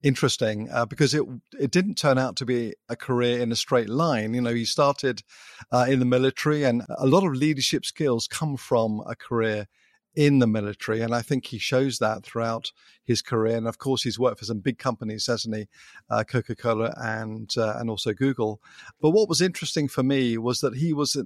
interesting 0.03 0.69
uh, 0.71 0.87
because 0.87 1.15
it 1.15 1.25
it 1.59 1.71
didn't 1.71 1.97
turn 1.97 2.19
out 2.19 2.37
to 2.37 2.47
be 2.47 2.75
a 2.89 2.97
career 2.97 3.41
in 3.41 3.53
a 3.53 3.57
straight 3.57 3.89
line. 3.89 4.35
You 4.35 4.41
know, 4.41 4.55
he 4.55 4.65
started 4.65 5.23
uh, 5.73 5.87
in 5.89 5.99
the 5.99 6.05
military, 6.05 6.65
and 6.65 6.83
a 6.97 7.07
lot 7.07 7.25
of 7.25 7.35
leadership 7.35 7.85
skills 7.85 8.27
come 8.27 8.57
from 8.57 9.03
a 9.07 9.15
career 9.15 9.67
in 10.15 10.41
the 10.41 10.47
military, 10.47 11.01
and 11.01 11.15
I 11.15 11.23
think 11.23 11.47
he 11.47 11.59
shows 11.59 11.99
that 11.99 12.25
throughout 12.25 12.73
his 13.05 13.23
career. 13.23 13.57
And 13.57 13.69
of 13.69 13.79
course, 13.79 14.03
he's 14.03 14.19
worked 14.19 14.41
for 14.41 14.47
some 14.47 14.59
big 14.59 14.79
companies, 14.79 15.27
hasn't 15.27 15.55
he? 15.55 15.69
Uh, 16.11 16.25
Coca 16.25 16.57
Cola 16.57 16.93
and 16.97 17.53
uh, 17.57 17.75
and 17.79 17.89
also 17.89 18.13
Google. 18.13 18.61
But 19.01 19.11
what 19.11 19.29
was 19.29 19.41
interesting 19.41 19.87
for 19.87 20.03
me 20.03 20.37
was 20.37 20.61
that 20.61 20.77
he 20.77 20.93
was 20.93 21.17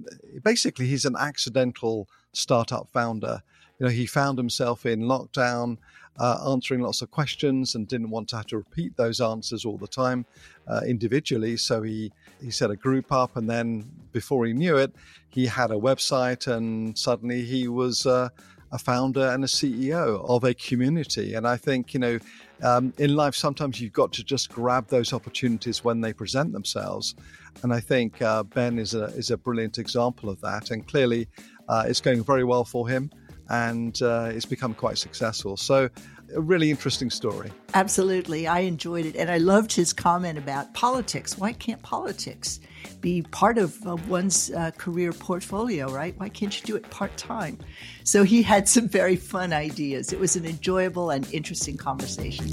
basically 0.43 0.87
he's 0.87 1.05
an 1.05 1.15
accidental 1.19 2.07
startup 2.33 2.89
founder. 2.91 3.41
You 3.79 3.87
know, 3.87 3.91
he 3.91 4.05
found 4.05 4.37
himself 4.37 4.85
in 4.85 5.01
lockdown 5.01 5.77
uh, 6.19 6.51
answering 6.51 6.81
lots 6.81 7.01
of 7.01 7.09
questions 7.11 7.75
and 7.75 7.87
didn't 7.87 8.09
want 8.09 8.27
to 8.29 8.37
have 8.37 8.45
to 8.47 8.57
repeat 8.57 8.95
those 8.97 9.19
answers 9.19 9.65
all 9.65 9.77
the 9.77 9.87
time 9.87 10.25
uh, 10.67 10.81
individually. 10.87 11.57
So 11.57 11.81
he, 11.81 12.11
he 12.41 12.51
set 12.51 12.69
a 12.69 12.75
group 12.75 13.11
up, 13.11 13.35
and 13.35 13.49
then 13.49 13.89
before 14.11 14.45
he 14.45 14.53
knew 14.53 14.77
it, 14.77 14.93
he 15.29 15.45
had 15.47 15.71
a 15.71 15.75
website, 15.75 16.47
and 16.47 16.97
suddenly 16.97 17.43
he 17.43 17.67
was 17.67 18.05
uh, 18.05 18.29
a 18.71 18.77
founder 18.77 19.29
and 19.29 19.43
a 19.43 19.47
CEO 19.47 20.23
of 20.29 20.43
a 20.43 20.53
community. 20.53 21.33
And 21.33 21.47
I 21.47 21.57
think, 21.57 21.93
you 21.93 21.99
know, 21.99 22.19
um, 22.61 22.93
in 22.97 23.15
life, 23.15 23.35
sometimes 23.35 23.81
you've 23.81 23.93
got 23.93 24.13
to 24.13 24.23
just 24.23 24.51
grab 24.51 24.87
those 24.87 25.13
opportunities 25.13 25.83
when 25.83 26.01
they 26.01 26.13
present 26.13 26.53
themselves. 26.53 27.15
And 27.63 27.73
I 27.73 27.79
think 27.79 28.21
uh, 28.21 28.43
Ben 28.43 28.79
is 28.79 28.93
a, 28.93 29.05
is 29.05 29.31
a 29.31 29.37
brilliant 29.37 29.77
example 29.79 30.29
of 30.29 30.39
that. 30.41 30.71
And 30.71 30.87
clearly, 30.87 31.27
uh, 31.67 31.85
it's 31.87 32.01
going 32.01 32.23
very 32.23 32.43
well 32.43 32.65
for 32.65 32.87
him 32.87 33.11
and 33.49 34.01
uh, 34.01 34.29
it's 34.31 34.45
become 34.45 34.73
quite 34.73 34.97
successful. 34.97 35.57
So, 35.57 35.89
a 36.35 36.41
really 36.41 36.71
interesting 36.71 37.09
story. 37.09 37.51
Absolutely. 37.73 38.47
I 38.47 38.59
enjoyed 38.61 39.05
it. 39.05 39.15
And 39.15 39.29
I 39.29 39.37
loved 39.37 39.71
his 39.71 39.93
comment 39.93 40.39
about 40.39 40.73
politics. 40.73 41.37
Why 41.37 41.53
can't 41.53 41.81
politics 41.83 42.59
be 43.01 43.21
part 43.21 43.57
of 43.57 43.77
uh, 43.85 43.97
one's 44.07 44.49
uh, 44.51 44.71
career 44.71 45.11
portfolio, 45.11 45.91
right? 45.91 46.17
Why 46.17 46.29
can't 46.29 46.57
you 46.59 46.65
do 46.65 46.75
it 46.75 46.89
part 46.89 47.15
time? 47.17 47.59
So, 48.03 48.23
he 48.23 48.41
had 48.41 48.67
some 48.67 48.87
very 48.87 49.15
fun 49.15 49.53
ideas. 49.53 50.13
It 50.13 50.19
was 50.19 50.35
an 50.35 50.45
enjoyable 50.45 51.09
and 51.09 51.31
interesting 51.33 51.77
conversation. 51.77 52.47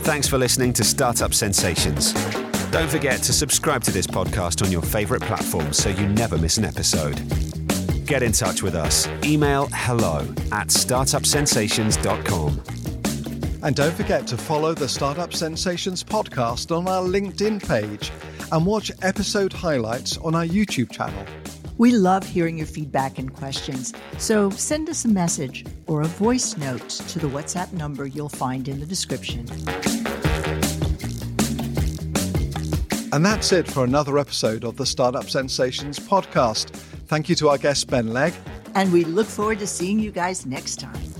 Thanks 0.00 0.28
for 0.28 0.38
listening 0.38 0.72
to 0.74 0.84
Startup 0.84 1.34
Sensations. 1.34 2.12
Don't 2.70 2.90
forget 2.90 3.22
to 3.22 3.32
subscribe 3.32 3.82
to 3.84 3.90
this 3.90 4.06
podcast 4.06 4.62
on 4.64 4.70
your 4.70 4.82
favorite 4.82 5.22
platform 5.22 5.72
so 5.72 5.88
you 5.88 6.06
never 6.08 6.36
miss 6.36 6.58
an 6.58 6.64
episode 6.64 7.16
get 8.06 8.22
in 8.22 8.32
touch 8.32 8.62
with 8.62 8.74
us. 8.74 9.08
Email 9.24 9.68
hello 9.72 10.18
at 10.52 10.68
startupsensations.com. 10.68 12.62
And 13.62 13.74
don't 13.74 13.94
forget 13.94 14.26
to 14.28 14.36
follow 14.36 14.74
the 14.74 14.88
Startup 14.88 15.32
Sensations 15.34 16.04
podcast 16.04 16.76
on 16.76 16.86
our 16.86 17.02
LinkedIn 17.02 17.66
page 17.66 18.12
and 18.52 18.64
watch 18.64 18.92
episode 19.02 19.52
highlights 19.52 20.16
on 20.18 20.34
our 20.34 20.46
YouTube 20.46 20.90
channel. 20.90 21.24
We 21.78 21.92
love 21.92 22.26
hearing 22.26 22.56
your 22.58 22.66
feedback 22.66 23.18
and 23.18 23.34
questions, 23.34 23.92
so 24.18 24.48
send 24.50 24.88
us 24.88 25.04
a 25.04 25.08
message 25.08 25.66
or 25.86 26.00
a 26.00 26.06
voice 26.06 26.56
note 26.56 26.88
to 26.88 27.18
the 27.18 27.26
WhatsApp 27.28 27.72
number 27.72 28.06
you'll 28.06 28.30
find 28.30 28.66
in 28.68 28.80
the 28.80 28.86
description. 28.86 29.46
And 33.16 33.24
that's 33.24 33.50
it 33.50 33.66
for 33.66 33.82
another 33.82 34.18
episode 34.18 34.62
of 34.62 34.76
the 34.76 34.84
Startup 34.84 35.24
Sensations 35.24 35.98
podcast. 35.98 36.68
Thank 37.06 37.30
you 37.30 37.34
to 37.36 37.48
our 37.48 37.56
guest, 37.56 37.88
Ben 37.88 38.12
Legg. 38.12 38.34
And 38.74 38.92
we 38.92 39.04
look 39.04 39.26
forward 39.26 39.58
to 39.60 39.66
seeing 39.66 39.98
you 39.98 40.10
guys 40.10 40.44
next 40.44 40.76
time. 40.76 41.15